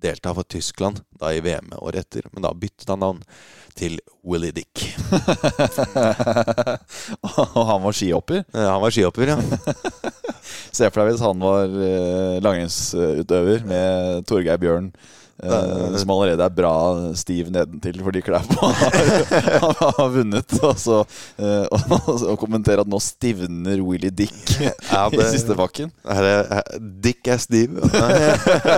delta 0.00 0.32
for 0.36 0.48
Tyskland 0.48 1.02
da 1.20 1.32
i 1.36 1.42
VM 1.44 1.72
året 1.80 2.06
etter. 2.06 2.28
Men 2.32 2.44
da 2.46 2.52
byttet 2.56 2.88
han 2.88 3.02
navn 3.02 3.20
til 3.78 3.98
Willy 4.26 4.50
Dick. 4.56 4.86
Og 7.22 7.64
han 7.68 7.82
var 7.84 7.94
skihopper. 7.96 8.42
Eh, 8.54 8.66
Han 8.66 8.82
var 8.82 8.90
skihopper, 8.94 9.34
ja. 9.34 9.38
Se 10.76 10.88
for 10.88 11.02
deg 11.02 11.12
hvis 11.12 11.22
han 11.24 11.42
var 11.42 11.70
uh, 11.70 12.36
langrennsutøver 12.42 13.64
med 13.68 14.26
Torgeir 14.28 14.58
Bjørn. 14.60 14.90
Eh, 15.42 15.96
som 16.00 16.12
allerede 16.14 16.44
er 16.44 16.54
bra 16.54 16.74
stiv 17.18 17.50
nedentil 17.52 18.00
fordi 18.04 18.22
Klæbo 18.24 18.70
har, 18.70 18.96
har 19.98 20.08
vunnet. 20.14 20.56
Og 20.60 20.78
så 20.80 21.00
uh, 21.02 21.66
og, 21.70 22.24
og 22.32 22.38
kommentere 22.40 22.84
at 22.84 22.90
nå 22.90 23.00
stivner 23.02 23.82
Willy 23.84 24.12
Dick 24.14 24.56
Ja, 24.60 25.06
i 25.12 25.28
siste 25.32 25.56
bakken. 25.58 25.92
Er, 26.04 26.30
her, 26.50 26.72
Dick 26.78 27.28
er 27.30 27.40
stiv. 27.42 27.78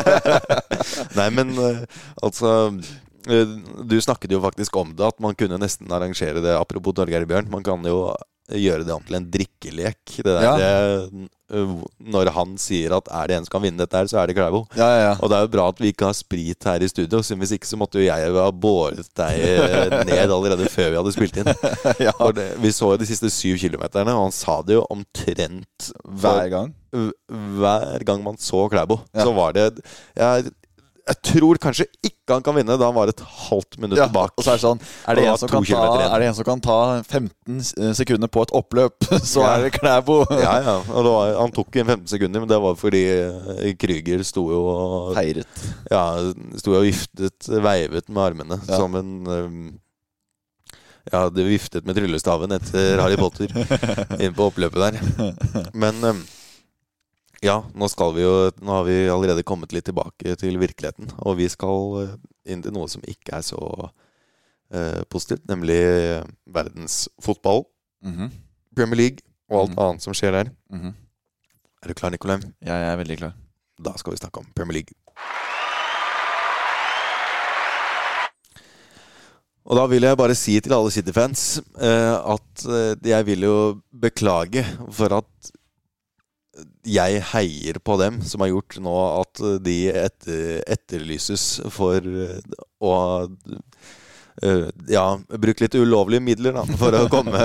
Nei, 1.18 1.28
men 1.34 1.54
uh, 1.58 1.82
altså 2.22 2.72
Du 3.88 3.96
snakket 4.02 4.34
jo 4.34 4.42
faktisk 4.42 4.76
om 4.76 4.94
det, 4.96 5.06
at 5.06 5.20
man 5.22 5.36
kunne 5.38 5.60
nesten 5.62 5.90
arrangere 5.94 6.42
det. 6.42 6.56
Apropos 6.58 6.94
Torgeir 6.96 7.26
Bjørn, 7.28 7.50
man 7.52 7.64
kan 7.66 7.84
jo 7.86 8.10
gjøre 8.60 8.84
det 8.88 8.94
om 8.94 9.04
til 9.06 9.16
en 9.18 9.28
drikkelek. 9.32 10.00
Det 10.18 10.24
der, 10.26 10.42
Ja. 10.42 10.56
det, 10.58 11.26
eh, 11.52 11.72
når 12.12 12.30
han 12.32 12.54
sier 12.58 12.94
at 12.96 13.08
er 13.12 13.26
det 13.28 13.36
en 13.36 13.44
som 13.46 13.52
kan 13.54 13.62
vinne 13.66 13.78
dette 13.82 13.96
her, 13.96 14.08
så 14.08 14.18
er 14.22 14.26
det 14.30 14.36
Kleivo. 14.36 14.62
Ja, 14.76 14.88
ja, 14.88 15.00
ja. 15.10 15.14
Og 15.20 15.28
det 15.30 15.36
er 15.38 15.44
jo 15.46 15.52
bra 15.52 15.66
at 15.68 15.80
vi 15.82 15.92
ikke 15.92 16.08
har 16.08 16.16
sprit 16.16 16.64
her 16.64 16.80
i 16.82 16.88
studio, 16.88 17.20
så 17.22 17.36
hvis 17.36 17.52
ikke 17.56 17.68
så 17.68 17.76
måtte 17.80 18.00
jo 18.00 18.06
jeg 18.06 18.32
ha 18.36 18.50
båret 18.50 19.08
deg 19.18 19.42
eh, 19.44 19.96
ned 20.08 20.24
allerede 20.32 20.68
før 20.72 20.90
vi 20.90 21.00
hadde 21.00 21.12
spilt 21.16 21.36
inn. 21.42 21.52
det, 22.38 22.48
vi 22.62 22.72
så 22.72 22.92
jo 22.94 23.00
de 23.02 23.06
siste 23.10 23.30
syv 23.30 23.58
kilometerne, 23.62 24.14
og 24.16 24.28
han 24.30 24.32
sa 24.36 24.60
det 24.62 24.78
jo 24.80 24.86
omtrent 24.90 25.92
Hver 26.04 26.48
gang. 26.52 26.72
hver 26.92 28.04
gang 28.04 28.22
man 28.24 28.36
så 28.40 28.68
Klæbo, 28.72 29.00
så 29.14 29.32
var 29.36 29.52
det 29.56 29.68
jeg, 30.16 30.52
Jeg 31.12 31.18
tror 31.28 31.58
kanskje 31.60 31.86
ikke 32.02 32.32
han 32.38 32.44
kan 32.46 32.54
vinne 32.56 32.76
da 32.80 32.86
han 32.88 32.94
var 32.96 33.10
et 33.12 33.20
halvt 33.20 33.76
minutt 33.82 33.98
Ja, 34.00 34.06
bak. 34.08 34.32
og 34.38 34.44
så 34.46 34.52
er 34.54 34.58
det 34.60 34.62
sånn 34.64 34.80
Er 35.10 35.18
det, 35.18 35.24
en 35.28 35.38
som 35.42 35.50
kan 35.52 35.66
ta, 35.68 35.82
er 36.06 36.22
det 36.22 36.28
en 36.30 36.36
som 36.38 36.46
kan 36.46 36.62
ta 36.64 36.76
15 37.04 37.92
sekunder 37.98 38.30
på 38.32 38.44
et 38.46 38.54
oppløp, 38.56 39.08
så 39.32 39.42
Ja. 39.42 39.50
er 39.58 39.66
det 39.66 39.72
Klæbo. 39.76 40.20
Ja, 40.38 40.54
ja. 40.64 40.76
Og 40.88 41.04
var, 41.10 41.34
han 41.42 41.52
tok 41.52 41.76
en 41.82 41.90
15 41.98 42.06
sekunder, 42.14 42.40
men 42.44 42.48
det 42.52 42.60
var 42.62 42.78
fordi 42.80 43.02
eh, 43.12 43.72
Krüger 43.82 44.24
sto 44.24 44.46
jo 44.54 44.62
og 44.72 45.14
Feiret. 45.18 45.64
Ja, 45.90 46.04
sto 46.62 46.76
og 46.78 46.86
viftet, 46.88 47.48
veivet 47.52 48.08
med 48.08 48.22
armene 48.30 48.60
Ja. 48.68 48.78
som 48.80 48.94
en 48.96 49.12
um, 49.28 49.62
Ja, 51.12 51.24
det 51.34 51.42
viftet 51.48 51.84
med 51.84 51.96
tryllestaven 51.98 52.52
etter 52.54 53.00
Harry 53.02 53.16
Potter 53.18 53.50
inn 54.22 54.32
på 54.38 54.46
oppløpet 54.52 54.78
der. 54.78 55.74
Men 55.74 55.98
um, 56.06 56.20
ja, 57.42 57.56
nå 57.74 57.88
skal 57.90 58.14
vi 58.16 58.22
jo 58.22 58.34
Nå 58.62 58.76
har 58.78 58.84
vi 58.86 58.96
allerede 59.10 59.42
kommet 59.46 59.72
litt 59.74 59.84
tilbake 59.88 60.36
til 60.40 60.58
virkeligheten. 60.62 61.10
Og 61.26 61.36
vi 61.40 61.48
skal 61.50 61.96
uh, 61.98 62.16
inn 62.46 62.62
til 62.62 62.72
noe 62.74 62.88
som 62.90 63.02
ikke 63.08 63.36
er 63.38 63.44
så 63.46 63.58
uh, 63.90 65.02
positivt, 65.10 65.44
nemlig 65.50 65.78
verdensfotball. 66.46 67.64
verdensfotball, 67.66 67.66
-hmm. 68.04 68.30
Premier 68.76 68.96
League 68.96 69.18
og 69.50 69.60
alt 69.60 69.70
Mhm. 69.70 69.78
annet 69.78 70.02
som 70.02 70.14
skjer 70.14 70.30
der. 70.32 70.50
mhm. 70.70 70.94
Er 71.82 71.88
du 71.88 71.94
klar, 71.94 72.10
Nikolai? 72.10 72.38
Jeg 72.62 72.92
er 72.92 72.96
veldig 72.96 73.16
klar. 73.18 73.32
Da 73.84 73.92
skal 73.96 74.12
vi 74.12 74.16
snakke 74.16 74.38
om 74.38 74.46
Premier 74.54 74.72
League. 74.72 74.94
Og 79.64 79.76
da 79.78 79.86
vil 79.86 80.02
jeg 80.02 80.16
bare 80.18 80.34
si 80.34 80.60
til 80.60 80.72
alle 80.74 80.90
City-fans 80.90 81.60
uh, 81.78 82.34
at 82.34 82.64
eh, 82.66 82.96
jeg 83.10 83.26
vil 83.26 83.44
jo 83.46 83.80
beklage 84.00 84.64
for 84.90 85.14
at 85.20 85.52
jeg 86.84 87.22
heier 87.32 87.78
på 87.80 87.96
dem 88.00 88.20
som 88.26 88.44
har 88.44 88.52
gjort 88.52 88.78
nå 88.84 88.96
at 89.22 89.42
de 89.64 89.76
etter, 89.92 90.60
etterlyses 90.68 91.46
for 91.72 92.04
å 92.82 92.94
ja, 94.88 95.18
bruke 95.38 95.64
litt 95.64 95.74
ulovlige 95.76 96.24
midler 96.24 96.54
da, 96.56 96.62
for 96.78 96.94
å 96.96 97.02
komme, 97.12 97.40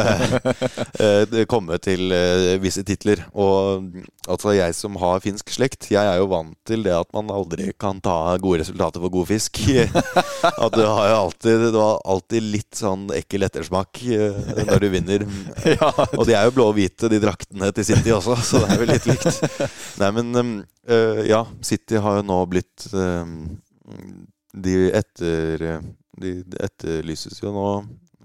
eh, 1.04 1.44
komme 1.50 1.78
til 1.84 2.14
eh, 2.16 2.56
visse 2.64 2.84
titler. 2.88 3.26
Og 3.36 3.90
altså, 4.28 4.54
jeg 4.56 4.76
som 4.78 4.96
har 5.02 5.22
finsk 5.24 5.52
slekt, 5.54 5.90
jeg 5.92 6.04
er 6.04 6.20
jo 6.22 6.30
vant 6.32 6.56
til 6.68 6.86
det 6.86 6.96
at 6.96 7.10
man 7.16 7.32
aldri 7.34 7.70
kan 7.80 8.00
ta 8.04 8.38
gode 8.42 8.62
resultater 8.64 9.04
for 9.04 9.14
god 9.14 9.30
fisk. 9.34 9.62
At 10.48 10.74
du 10.76 10.84
har 10.84 11.10
jo 11.12 11.18
alltid, 11.18 11.68
du 11.74 11.80
har 11.82 12.00
alltid 12.08 12.48
litt 12.56 12.78
sånn 12.78 13.08
ekkel 13.16 13.48
ettersmak 13.48 14.02
eh, 14.06 14.40
når 14.64 14.84
du 14.84 14.90
vinner. 14.94 15.28
Og 16.18 16.26
de 16.28 16.36
er 16.38 16.48
jo 16.48 16.56
blå 16.56 16.70
og 16.72 16.78
hvite, 16.78 17.12
de 17.12 17.22
draktene 17.24 17.72
til 17.76 17.88
City 17.88 18.14
også, 18.16 18.38
så 18.44 18.64
det 18.64 18.74
er 18.74 18.82
jo 18.82 18.90
litt 18.90 19.08
likt. 19.10 19.62
Nei, 20.02 20.12
men 20.16 20.52
eh, 20.88 21.24
ja, 21.30 21.44
City 21.66 22.00
har 22.02 22.22
jo 22.22 22.28
nå 22.28 22.42
blitt 22.52 22.88
De 24.58 24.76
etter 24.98 25.64
De 26.18 26.32
etterlyses 26.66 27.42
jo 27.44 27.52
nå 27.54 27.66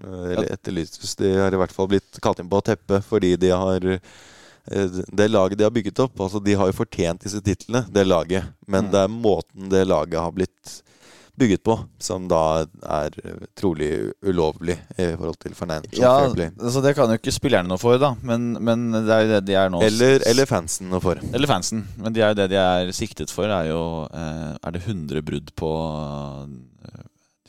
eh, 0.03 0.31
Eller 0.33 0.51
etterlyses 0.55 1.15
De 1.19 1.33
har 1.37 1.53
i 1.53 1.59
hvert 1.61 1.71
fall 1.75 1.87
blitt 1.91 2.19
kalt 2.25 2.39
inn 2.41 2.49
på 2.49 2.61
teppet 2.65 3.05
fordi 3.05 3.35
de 3.37 3.51
har 3.53 3.85
eh, 3.93 3.99
det 5.11 5.27
laget 5.29 5.57
de 5.59 5.65
har 5.67 5.73
bygget 5.75 5.99
opp 6.05 6.21
altså 6.23 6.39
De 6.43 6.53
har 6.55 6.69
jo 6.71 6.77
fortjent 6.77 7.21
disse 7.25 7.41
titlene, 7.43 7.83
det 7.91 8.05
laget. 8.07 8.45
Men 8.65 8.85
Mm. 8.87 8.91
det 8.95 8.99
er 9.03 9.11
måten 9.11 9.69
det 9.69 9.85
laget 9.87 10.19
har 10.23 10.31
blitt 10.31 10.79
bygget 11.35 11.63
på, 11.65 11.73
som 11.97 12.27
da 12.29 12.39
er 12.85 13.15
trolig 13.57 14.11
ulovlig 14.21 14.75
i 15.01 15.07
forhold 15.17 15.39
til 15.41 15.55
financial 15.57 15.97
Ja, 16.03 16.11
fair 16.27 16.35
play. 16.37 16.49
altså 16.61 16.81
Det 16.85 16.91
kan 16.95 17.09
jo 17.09 17.17
ikke 17.17 17.33
spillerne 17.33 17.67
noe 17.71 17.81
for, 17.81 17.97
da. 17.97 18.11
Men, 18.21 18.51
men 18.61 18.83
det 18.93 19.09
er 19.15 19.23
jo 19.25 19.31
det 19.31 19.39
de 19.47 19.55
er 19.57 19.71
nå. 19.73 19.81
Eller, 19.81 20.21
eller 20.29 20.45
fansen 20.45 20.91
noe 20.93 21.01
for. 21.01 21.17
Eller 21.33 21.49
fansen. 21.49 21.87
Men 21.97 22.13
de 22.13 22.21
er 22.21 22.35
jo 22.35 22.37
det 22.37 22.49
de 22.53 22.59
er 22.61 22.91
siktet 22.93 23.33
for, 23.33 23.49
er 23.49 23.71
jo 23.71 23.81
eh, 24.13 24.53
Er 24.61 24.77
det 24.77 24.83
100 24.85 25.25
brudd 25.25 25.49
på 25.57 25.71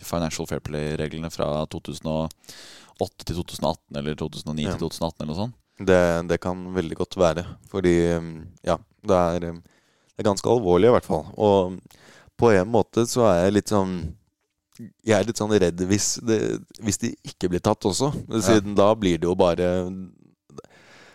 Financial 0.06 0.46
Fair 0.48 0.60
Play-reglene 0.64 1.30
fra 1.32 1.50
2008 1.72 3.26
til 3.26 3.36
2018, 3.40 3.98
eller 4.00 4.16
2009 4.20 4.64
Ja. 4.66 4.74
til 4.76 4.86
2018, 4.88 5.22
eller 5.22 5.32
noe 5.32 5.40
sånt? 5.42 5.54
Det, 5.74 6.00
det 6.30 6.38
kan 6.40 6.60
veldig 6.74 6.96
godt 7.00 7.16
være. 7.18 7.42
Fordi 7.72 7.94
um, 8.14 8.28
ja, 8.62 8.76
det 9.02 9.16
er, 9.18 9.48
um, 9.50 9.62
det 10.14 10.22
er 10.22 10.28
ganske 10.30 10.50
alvorlig 10.52 10.86
i 10.90 10.94
hvert 10.94 11.08
fall. 11.08 11.24
Og 11.34 11.80
på 12.38 12.52
en 12.54 12.70
måte 12.70 13.06
så 13.10 13.26
er 13.32 13.40
jeg 13.48 13.56
litt 13.58 13.72
sånn 13.74 13.96
Jeg 15.06 15.14
er 15.20 15.26
litt 15.26 15.38
sånn 15.38 15.52
redd 15.54 15.82
hvis, 15.86 16.16
det, 16.26 16.38
hvis 16.82 16.98
de 17.02 17.12
ikke 17.30 17.50
blir 17.52 17.62
tatt 17.62 17.84
også. 17.86 18.08
Siden 18.42 18.74
da 18.78 18.88
blir 18.98 19.18
det 19.22 19.28
jo 19.28 19.34
bare 19.38 19.68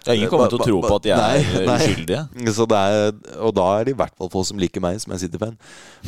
Ja, 0.06 0.16
ingen 0.16 0.30
kommer 0.32 0.48
til 0.52 0.60
å 0.62 0.66
tro 0.66 0.80
på 0.84 0.96
at 0.96 1.06
de 1.06 1.12
er 1.12 1.20
Nei, 1.68 1.76
uskyldige. 1.76 2.22
Så 2.58 2.66
det 2.70 2.80
er, 2.80 3.10
og 3.44 3.54
da 3.58 3.66
er 3.78 3.88
det 3.88 3.94
i 3.96 4.00
hvert 4.00 4.16
fall 4.18 4.32
folk 4.32 4.48
som 4.48 4.62
liker 4.62 4.84
meg, 4.84 5.00
som 5.04 5.14
er 5.16 5.22
City-fan. 5.22 5.58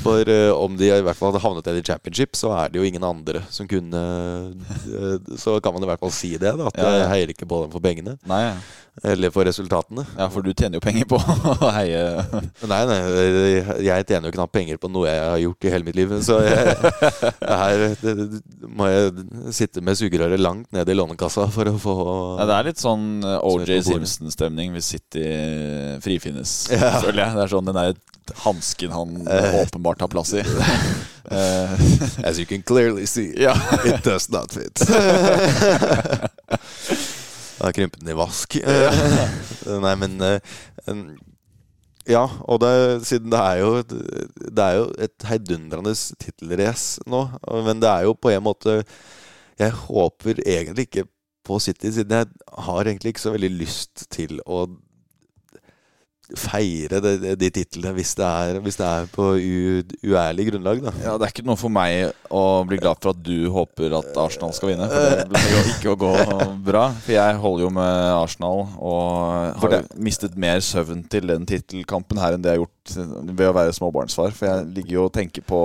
For 0.01 0.31
uh, 0.31 0.51
om 0.55 0.77
de 0.79 0.87
i 0.87 1.03
hvert 1.03 1.19
fall 1.19 1.31
hadde 1.33 1.43
havnet 1.43 1.71
i 1.73 1.83
championship, 1.85 2.37
så 2.39 2.53
er 2.55 2.71
det 2.71 2.79
jo 2.79 2.87
ingen 2.87 3.03
andre 3.03 3.43
som 3.51 3.67
kunne 3.69 4.01
uh, 4.61 5.17
Så 5.39 5.57
kan 5.63 5.75
man 5.75 5.83
i 5.83 5.89
hvert 5.91 6.01
fall 6.01 6.13
si 6.15 6.33
det, 6.37 6.53
da. 6.55 6.69
At 6.71 6.79
Ja, 6.79 6.87
ja. 6.87 7.01
jeg 7.03 7.11
heier 7.15 7.33
ikke 7.35 7.49
på 7.49 7.65
dem 7.65 7.73
for 7.73 7.83
pengene. 7.83 8.15
Nei, 8.29 8.45
Eller 9.07 9.31
for 9.31 9.47
resultatene. 9.47 10.03
ja, 10.17 10.25
for 10.31 10.43
du 10.43 10.51
tjener 10.51 10.79
jo 10.79 10.83
penger 10.83 11.07
på 11.07 11.19
å 11.51 11.69
heie 11.71 12.01
Nei, 12.67 12.81
nei, 12.89 12.97
jeg 13.85 14.07
tjener 14.07 14.27
jo 14.27 14.33
knapt 14.35 14.51
penger 14.55 14.79
på 14.81 14.89
noe 14.91 15.07
jeg 15.07 15.21
har 15.23 15.39
gjort 15.43 15.67
i 15.67 15.71
hele 15.75 15.87
mitt 15.87 15.99
liv. 15.99 16.11
Så 16.23 16.39
jeg, 16.43 16.75
her 17.47 17.85
det, 18.01 18.41
må 18.67 18.87
jeg 18.91 19.53
sitte 19.55 19.83
med 19.83 19.99
sugerøret 19.99 20.39
langt 20.41 20.71
ned 20.75 20.89
i 20.91 20.95
lånekassa 20.97 21.47
for 21.51 21.71
å 21.71 21.75
få 21.81 21.95
ja, 22.39 22.47
Det 22.49 22.57
er 22.57 22.67
litt 22.71 22.81
sånn 22.83 23.07
eh, 23.23 23.37
OJ. 23.51 23.81
Simpson-stemning 23.91 24.73
hvis 24.75 24.89
City 24.95 25.25
frifinnes, 26.03 26.55
Ja. 26.71 26.97
føler 27.03 27.25
jeg. 27.25 27.35
Det 27.37 27.43
er 27.45 27.51
sånn 27.55 27.67
den 27.69 27.79
der 27.79 27.93
hansken 28.45 28.91
han 28.95 29.09
Eh. 29.27 29.59
åpenbart 29.65 29.99
har 30.01 30.07
plass 30.11 30.33
i. 30.33 30.43
Eh, 31.31 31.69
As 32.27 32.39
you 32.39 32.45
can 32.49 32.63
clearly 32.65 33.05
see, 33.05 33.27
it 33.37 34.03
does 34.03 34.25
not 34.33 34.51
fit. 34.51 34.73
Da 37.61 37.69
krympet 37.71 37.99
den 38.01 38.09
i 38.09 38.15
vask. 38.17 38.55
Nei, 39.81 39.91
men 40.01 40.15
eh, 40.25 40.39
Ja, 42.09 42.23
og 42.49 42.57
det, 42.63 42.71
siden 43.05 43.29
det 43.31 43.37
er 43.39 43.59
jo 43.61 43.69
Det 43.85 44.63
er 44.65 44.79
jo 44.79 44.87
et 45.05 45.27
heidundrende 45.29 45.93
tittelrace 46.19 46.99
nå. 47.05 47.21
Men 47.67 47.79
det 47.83 47.89
er 47.91 48.07
jo 48.09 48.15
på 48.17 48.33
en 48.33 48.43
måte 48.49 48.79
Jeg 49.61 49.71
håper 49.85 50.41
egentlig 50.41 50.87
ikke 50.89 51.05
på 51.51 51.59
City, 51.59 51.91
siden 51.91 52.15
jeg 52.21 52.55
har 52.69 52.87
egentlig 52.87 53.13
ikke 53.13 53.25
så 53.27 53.35
veldig 53.35 53.51
lyst 53.59 54.07
til 54.15 54.39
å 54.47 54.63
feire 56.37 56.99
de, 57.03 57.33
de 57.35 57.49
titlene 57.53 57.93
hvis 57.97 58.13
det 58.15 58.27
er, 58.27 58.59
hvis 58.63 58.77
det 58.79 58.87
er 58.87 59.07
på 59.11 59.25
u, 59.35 59.81
uærlig 60.07 60.47
grunnlag, 60.51 60.81
da. 60.85 60.93
Ja, 61.03 61.15
Det 61.19 61.27
er 61.27 61.33
ikke 61.33 61.45
noe 61.47 61.59
for 61.59 61.73
meg 61.73 62.13
å 62.31 62.43
bli 62.67 62.79
glad 62.81 63.01
for 63.01 63.11
at 63.13 63.23
du 63.25 63.49
håper 63.51 63.95
at 63.97 64.19
Arsenal 64.21 64.53
skal 64.55 64.71
vinne. 64.71 64.87
For 64.91 65.17
det 65.19 65.27
blir 65.31 65.49
jo 65.51 65.63
ikke 65.73 65.95
å 65.95 65.99
gå 65.99 66.13
bra. 66.67 66.85
For 67.03 67.15
jeg 67.17 67.41
holder 67.43 67.65
jo 67.65 67.73
med 67.75 68.13
Arsenal 68.15 68.63
og 68.77 69.59
har 69.63 69.77
mistet 69.99 70.37
mer 70.39 70.63
søvn 70.65 71.03
til 71.11 71.27
den 71.31 71.47
tittelkampen 71.49 72.21
her 72.21 72.37
enn 72.37 72.45
det 72.45 72.55
jeg 72.55 72.61
har 72.61 72.63
gjort 72.63 73.35
ved 73.41 73.49
å 73.49 73.57
være 73.57 73.75
småbarnsfar. 73.75 74.35
For 74.37 74.49
jeg 74.51 74.71
ligger 74.77 74.97
jo 74.99 75.09
og 75.09 75.13
tenker 75.17 75.45
på 75.47 75.61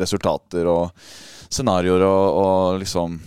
resultater 0.00 0.72
og 0.72 0.90
scenarioer 1.52 2.06
og, 2.08 2.40
og 2.42 2.82
liksom 2.82 3.20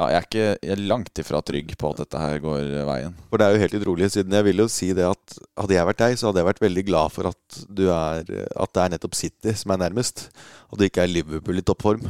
Ja, 0.00 0.06
jeg 0.08 0.16
er 0.16 0.26
ikke 0.26 0.44
jeg 0.64 0.72
er 0.72 0.80
langt 0.88 1.20
ifra 1.20 1.42
trygg 1.44 1.74
på 1.76 1.90
at 1.92 1.98
dette 2.00 2.20
her 2.22 2.38
går 2.40 2.70
veien. 2.88 3.16
For 3.28 3.36
det 3.36 3.46
er 3.46 3.52
jo 3.52 3.60
helt 3.60 3.74
utrolig, 3.82 4.06
siden 4.14 4.32
jeg 4.32 4.46
vil 4.46 4.62
jo 4.62 4.66
si 4.72 4.88
det 4.96 5.04
at 5.04 5.36
hadde 5.60 5.76
jeg 5.76 5.88
vært 5.90 6.00
deg, 6.00 6.16
så 6.16 6.30
hadde 6.30 6.40
jeg 6.40 6.48
vært 6.48 6.62
veldig 6.64 6.84
glad 6.88 7.12
for 7.12 7.28
at 7.28 7.58
du 7.68 7.84
er 7.92 8.24
At 8.24 8.72
det 8.72 8.82
er 8.82 8.94
nettopp 8.94 9.18
City 9.18 9.52
som 9.60 9.74
er 9.74 9.82
nærmest, 9.82 10.30
og 10.72 10.80
det 10.80 10.88
ikke 10.88 11.04
er 11.04 11.12
Liverpool 11.12 11.60
i 11.60 11.64
toppform. 11.68 12.06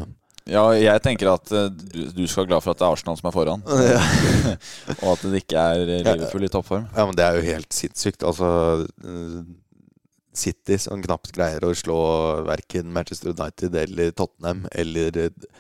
Ja, 0.51 0.63
jeg 0.75 1.03
tenker 1.05 1.33
at 1.35 1.51
eh, 1.55 1.67
du, 1.71 2.23
skal 2.27 2.45
være 2.45 2.53
glad 2.55 2.65
for 2.65 2.73
at 2.73 2.81
det 2.81 2.87
er 2.87 2.95
Arsenal 2.95 3.19
som 3.19 3.29
er 3.29 3.35
foran. 3.35 3.65
og 5.03 5.09
at 5.13 5.27
det 5.27 5.43
ikke 5.43 5.65
er 5.75 5.83
eh, 5.85 6.05
Liverpool 6.07 6.47
i 6.47 6.53
toppform. 6.53 6.87
Ja, 6.95 7.07
men 7.07 7.19
det 7.19 7.27
er 7.27 7.39
jo 7.39 7.49
helt 7.51 7.75
sinnssykt. 7.75 8.25
Altså 8.27 8.49
eh, 8.87 9.41
City 10.41 10.79
som 10.81 11.03
knapt 11.03 11.33
greier 11.35 11.67
å 11.67 11.75
slå 11.77 11.99
verken 12.47 12.93
Manchester 12.95 13.35
United 13.35 13.75
eller 13.83 14.15
Tottenham 14.17 14.65
eller 14.71 15.19
eh, 15.27 15.51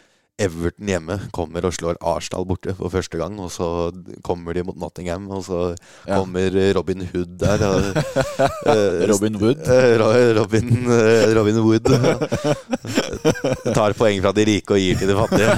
Everton 0.41 0.89
hjemme 0.89 1.17
kommer 1.37 1.67
og 1.69 1.75
slår 1.77 1.99
Arsenal 2.01 2.47
borte 2.49 2.73
for 2.79 2.89
første 2.93 3.19
gang, 3.21 3.35
og 3.43 3.51
så 3.53 3.67
kommer 4.25 4.57
de 4.57 4.63
mot 4.65 4.79
Nottingham, 4.81 5.27
og 5.31 5.45
så 5.45 5.59
Ja. 6.09 6.17
kommer 6.17 6.49
Robin 6.77 7.05
Hood 7.13 7.37
der. 7.43 7.65
Og, 7.69 7.81
eh, 8.73 9.05
Robin 9.11 9.37
Wood. 9.43 9.61
Eh, 9.69 9.99
Robin, 10.39 10.71
eh, 10.89 11.35
Robin 11.37 11.61
Wood 11.67 11.85
tar 13.77 13.93
poeng 13.99 14.23
fra 14.25 14.33
de 14.37 14.47
rike 14.49 14.73
og 14.77 14.81
gir 14.81 14.97
til 15.01 15.13
de 15.13 15.19
fattige. 15.21 15.53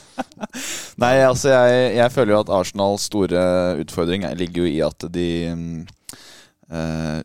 Nei, 1.00 1.14
altså 1.24 1.48
jeg, 1.52 1.94
jeg 1.96 2.12
føler 2.12 2.34
jo 2.34 2.40
at 2.42 2.52
Arsenals 2.60 3.06
store 3.08 3.42
utfordring 3.80 4.24
ligger 4.36 4.64
jo 4.64 4.68
i 4.72 4.80
at 4.84 5.06
de 5.12 5.28
eh, 6.70 7.20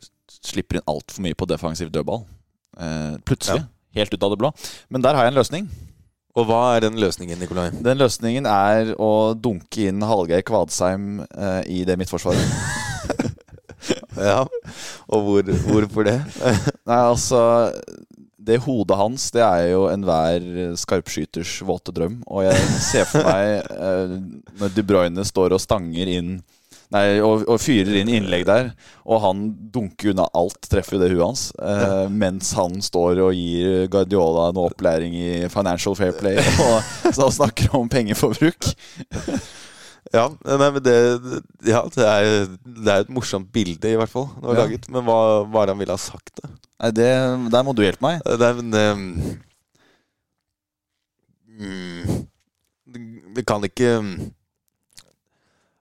slipper 0.45 0.79
inn 0.79 0.87
altfor 0.91 1.25
mye 1.25 1.37
på 1.37 1.47
defensiv 1.49 1.89
dødball. 1.91 2.23
Uh, 2.75 3.15
plutselig. 3.23 3.63
Helt 3.95 4.11
ut 4.11 4.23
av 4.27 4.33
det 4.33 4.39
blå. 4.41 4.49
Men 4.91 5.03
der 5.03 5.15
har 5.15 5.23
jeg 5.25 5.31
en 5.33 5.39
løsning. 5.39 5.67
Og 6.35 6.49
hva 6.49 6.61
er 6.75 6.83
den 6.83 6.97
løsningen, 6.99 7.39
Nikolai? 7.39 7.69
Den 7.83 7.99
løsningen 8.01 8.47
er 8.49 8.91
å 8.99 9.33
dunke 9.39 9.87
inn 9.87 10.03
Hallgeir 10.03 10.43
Kvadsheim 10.43 11.21
eh, 11.23 11.61
i 11.71 11.83
det 11.87 11.97
midtforsvaret. 12.01 12.43
Ja, 14.15 14.45
og 15.11 15.25
hvor, 15.25 15.49
hvorfor 15.67 16.05
det? 16.07 16.15
Nei, 16.89 16.95
altså 16.97 17.39
Det 18.47 18.57
hodet 18.63 18.97
hans, 18.97 19.27
det 19.35 19.43
er 19.43 19.67
jo 19.73 19.83
enhver 19.91 20.45
skarpskyters 20.79 21.57
våte 21.67 21.93
drøm. 21.93 22.21
Og 22.25 22.45
jeg 22.47 22.79
ser 22.81 23.05
for 23.09 23.27
meg 23.27 23.67
eh, 23.75 24.15
når 24.61 24.73
De 24.73 24.85
Bruyne 24.87 25.25
står 25.27 25.53
og 25.57 25.61
stanger 25.61 26.09
inn 26.15 26.31
Nei, 26.93 27.17
og, 27.25 27.41
og 27.49 27.57
fyrer 27.59 27.95
inn 27.97 28.11
innlegg 28.13 28.43
der, 28.45 28.67
og 29.09 29.21
han 29.23 29.39
dunker 29.73 30.11
unna 30.13 30.27
alt, 30.37 30.59
treffer 30.69 31.01
det 31.01 31.09
huet 31.15 31.23
hans. 31.25 31.45
Eh, 31.57 32.05
mens 32.13 32.51
han 32.55 32.77
står 32.85 33.23
og 33.25 33.33
gir 33.33 33.87
Guardiola 33.91 34.51
en 34.51 34.59
opplæring 34.61 35.15
i 35.17 35.29
financial 35.51 35.97
fair 35.97 36.13
play 36.19 36.37
og, 36.67 36.77
så 37.15 37.31
snakker 37.41 37.73
om 37.77 37.89
pengeforbruk. 37.91 38.69
Ja, 40.13 40.27
nei, 40.45 40.67
men 40.69 40.83
det, 40.85 40.93
ja, 41.65 41.79
det, 41.91 42.03
er, 42.05 42.43
det 42.61 42.91
er 42.93 43.01
et 43.03 43.09
morsomt 43.11 43.49
bilde, 43.51 43.89
i 43.89 43.97
hvert 43.97 44.11
fall. 44.11 44.27
Det 44.37 44.45
var 44.45 44.53
Ja. 44.59 44.61
laget. 44.61 44.85
Men 44.93 45.03
hva 45.07 45.15
var 45.49 45.65
det 45.65 45.73
han 45.73 45.79
ville 45.81 45.95
ha 45.97 45.99
sagt? 45.99 46.29
da? 46.43 46.51
Nei, 46.85 46.91
det, 46.95 47.07
Der 47.51 47.65
må 47.65 47.73
du 47.75 47.81
hjelpe 47.83 48.05
meg. 48.05 48.21
Det 48.23 48.51
men 48.59 48.69
mm, 51.57 52.21
det, 52.93 53.01
det 53.35 53.45
kan 53.49 53.65
ikke 53.65 53.89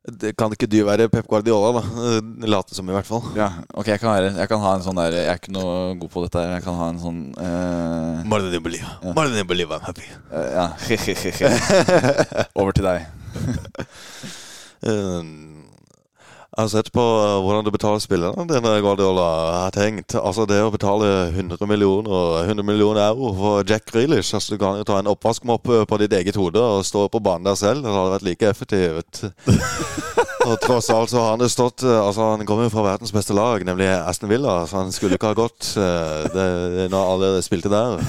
Det 0.05 0.35
kan 0.37 0.53
ikke 0.53 0.67
du 0.69 0.83
være 0.85 1.07
Pep 1.09 1.25
Guardiola, 1.31 1.81
da. 1.81 1.83
Eh, 2.05 2.49
Late 2.53 2.77
som, 2.77 2.89
i 2.91 2.93
hvert 2.93 3.09
fall. 3.09 3.23
Ja, 3.39 3.47
ok, 3.73 3.87
jeg 3.89 4.01
kan, 4.03 4.11
være, 4.13 4.35
jeg 4.37 4.51
kan 4.51 4.61
ha 4.61 4.75
en 4.77 4.83
sånn 4.85 4.99
der 5.01 5.15
Jeg 5.17 5.31
er 5.33 5.39
ikke 5.41 5.55
noe 5.57 5.95
god 5.97 6.11
på 6.13 6.25
dette. 6.27 6.43
her. 6.43 6.53
Jeg 6.59 6.65
kan 6.67 6.77
ha 6.77 6.89
en 6.93 7.01
sånn 7.01 7.21
uh, 7.41 8.21
More 8.29 8.43
than 8.45 8.53
you 8.53 8.61
believe. 8.61 8.85
More 9.01 9.31
than 9.31 9.41
you 9.41 9.49
believe 9.49 9.73
I'm 9.73 9.81
happy. 9.81 10.05
Uh, 10.29 10.45
Ja, 10.53 10.67
Over 12.61 12.77
til 12.77 12.85
deg. 12.85 13.09
Eh, 14.85 15.23
Jeg 16.55 16.63
har 16.63 16.69
sett 16.71 16.91
på 16.95 17.03
eh, 17.03 17.41
hvordan 17.43 17.65
du 17.67 17.71
betaler 17.75 17.99
spillerne 18.03 18.45
dine, 18.47 18.75
Guardiola. 18.85 19.25
har 19.65 19.75
tenkt 19.75 20.15
Altså 20.15 20.45
Det 20.47 20.61
å 20.63 20.71
betale 20.71 21.09
100 21.33 21.59
millioner 21.67 22.45
100 22.45 22.63
millioner 22.63 23.09
euro 23.09 23.33
for 23.35 23.67
Jack 23.67 23.91
Grealish 23.91 24.37
altså 24.39 24.55
Du 24.55 24.61
kan 24.63 24.79
jo 24.79 24.87
ta 24.87 25.01
en 25.01 25.11
oppvaskmopp 25.11 25.67
eh, 25.75 25.83
på 25.91 25.99
ditt 26.05 26.15
eget 26.15 26.39
hode 26.39 26.63
og 26.63 26.87
stå 26.87 27.09
på 27.11 27.23
banen 27.25 27.49
der 27.49 27.59
selv. 27.59 27.83
Det 27.83 27.91
hadde 27.91 28.15
vært 28.15 28.29
like 28.29 28.53
effektivt. 28.55 29.25
Og 30.45 30.59
tross 30.61 30.91
alt 30.93 31.09
så 31.13 31.21
har 31.23 31.31
han 31.35 31.41
det 31.41 31.49
stått 31.53 31.83
eh, 31.87 31.95
Altså 32.05 32.27
Han 32.35 32.43
kommer 32.49 32.67
jo 32.67 32.73
fra 32.75 32.83
verdens 32.85 33.13
beste 33.15 33.33
lag, 33.37 33.63
nemlig 33.65 33.87
Aston 33.89 34.29
Villa. 34.29 34.59
Så 34.69 34.77
han 34.83 34.93
skulle 34.93 35.17
ikke 35.19 35.31
ha 35.33 35.39
gått 35.39 35.71
eh, 35.81 36.27
det, 36.35 36.47
det, 36.77 36.89
når 36.93 37.13
alle 37.15 37.31
spilte 37.47 37.73
der. 37.73 37.99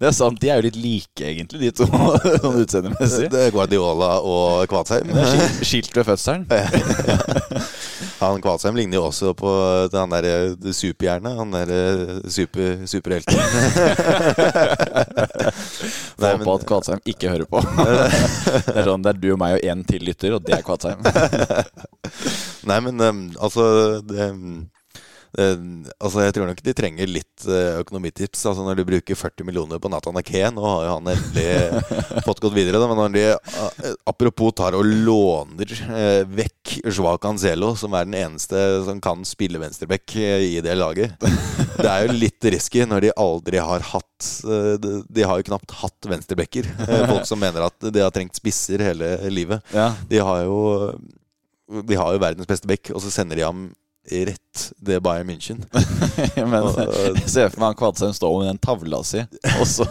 Det 0.00 0.06
er 0.08 0.12
sant, 0.16 0.36
De 0.40 0.48
er 0.52 0.60
jo 0.60 0.66
litt 0.66 0.76
like, 0.80 1.24
egentlig, 1.24 1.60
de 1.60 1.70
to. 1.80 1.86
sånn 2.42 2.58
utseendemessig. 2.60 3.30
Det 3.32 3.46
er 3.46 3.52
Guardiola 3.54 4.10
og 4.24 4.66
Kvadsheim. 4.70 5.08
Skilt- 5.16 5.64
Skilt 5.70 5.96
ved 5.96 6.08
fødselen. 6.10 6.44
Han 8.20 8.42
Kvatsheim 8.44 8.76
ligner 8.78 9.00
jo 9.00 9.06
også 9.08 9.34
på 9.36 9.50
han 9.92 10.14
der 10.14 10.28
eh, 10.28 10.72
superhjernet. 10.76 11.36
Han 11.38 11.54
der 11.54 11.68
eh, 11.74 12.16
super, 12.30 12.86
superhelten. 12.90 13.38
Håper 16.20 16.52
at 16.54 16.66
Kvalsheim 16.68 17.00
ikke 17.08 17.30
hører 17.32 17.48
på. 17.48 17.60
Det 18.70 18.76
er 18.76 18.88
sånn, 18.88 19.02
det 19.04 19.12
er 19.12 19.20
du 19.20 19.30
og 19.34 19.40
meg 19.40 19.56
og 19.56 19.64
én 19.72 19.80
til 19.88 20.04
lytter, 20.06 20.34
og 20.36 20.44
det 20.46 20.54
er 20.58 20.64
Kvalsheim. 20.66 21.00
Nei, 22.68 22.78
men 22.84 23.00
um, 23.00 23.22
altså 23.40 23.64
det, 24.04 24.30
um, 24.30 24.68
det, 24.68 24.79
altså 25.38 26.24
Jeg 26.24 26.34
tror 26.36 26.48
nok 26.50 26.62
de 26.64 26.74
trenger 26.76 27.10
litt 27.10 27.44
uh, 27.46 27.78
økonomitips. 27.80 28.42
Altså 28.50 28.64
Når 28.66 28.80
du 28.80 28.84
bruker 28.88 29.18
40 29.18 29.46
millioner 29.46 29.80
på 29.82 29.90
Nathan 29.92 30.18
Ake 30.20 30.42
Nå 30.54 30.64
har 30.64 30.86
jo 30.86 30.94
han 30.96 31.10
endelig 31.12 31.82
fått 32.26 32.42
gått 32.42 32.56
videre. 32.56 32.80
Men 32.90 32.98
når 32.98 33.14
de 33.14 33.24
apropos 34.10 34.54
tar 34.58 34.76
og 34.78 34.86
låner 34.86 35.74
vekk 36.26 36.76
Joa 36.90 37.16
Cancelo, 37.22 37.72
som 37.78 37.94
er 37.96 38.08
den 38.08 38.18
eneste 38.18 38.58
som 38.86 39.00
kan 39.02 39.22
spille 39.28 39.60
venstreback 39.62 40.16
i 40.16 40.60
det 40.64 40.74
laget 40.78 41.14
Det 41.20 41.86
er 41.86 42.06
jo 42.06 42.16
litt 42.18 42.50
risky 42.52 42.84
når 42.88 43.06
de 43.06 43.14
aldri 43.20 43.60
har 43.62 43.84
hatt 43.92 44.06
de, 44.82 44.98
de 45.08 45.24
har 45.24 45.40
jo 45.40 45.46
knapt 45.48 45.72
hatt 45.80 46.08
venstrebacker. 46.10 46.66
Folk 47.08 47.24
som 47.28 47.40
mener 47.40 47.64
at 47.70 47.88
de 47.88 48.02
har 48.02 48.12
trengt 48.12 48.36
spisser 48.36 48.82
hele 48.84 49.14
livet. 49.32 49.62
Ja, 49.72 49.92
De 50.10 50.20
har 50.20 50.42
jo 50.44 50.58
De 51.88 51.96
har 51.96 52.12
jo 52.12 52.20
verdens 52.20 52.48
beste 52.50 52.68
back, 52.68 52.90
og 52.92 53.00
så 53.00 53.12
sender 53.14 53.40
de 53.40 53.46
ham 53.46 53.68
rett 54.10 54.72
det 54.80 55.00
Bayern 55.04 55.28
München. 55.30 55.60
Men 56.36 56.70
jeg 56.72 57.28
ser 57.28 57.50
for 57.52 57.60
meg 57.60 57.68
han 57.72 57.78
Kvadsheim 57.78 58.14
stå 58.16 58.30
med 58.38 58.48
den 58.50 58.58
tavla 58.62 59.02
si, 59.06 59.22
og 59.60 59.66
så 59.68 59.86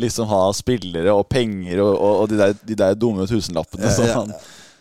liksom 0.00 0.30
ha 0.32 0.40
spillere 0.56 1.12
og 1.14 1.28
penger 1.30 1.82
og, 1.84 1.92
og, 1.94 2.16
og 2.24 2.32
de, 2.32 2.40
der, 2.40 2.56
de 2.66 2.78
der 2.80 2.94
dumme 2.98 3.26
tusenlappene. 3.30 3.92
Ja, 3.92 4.10
ja. 4.16 4.24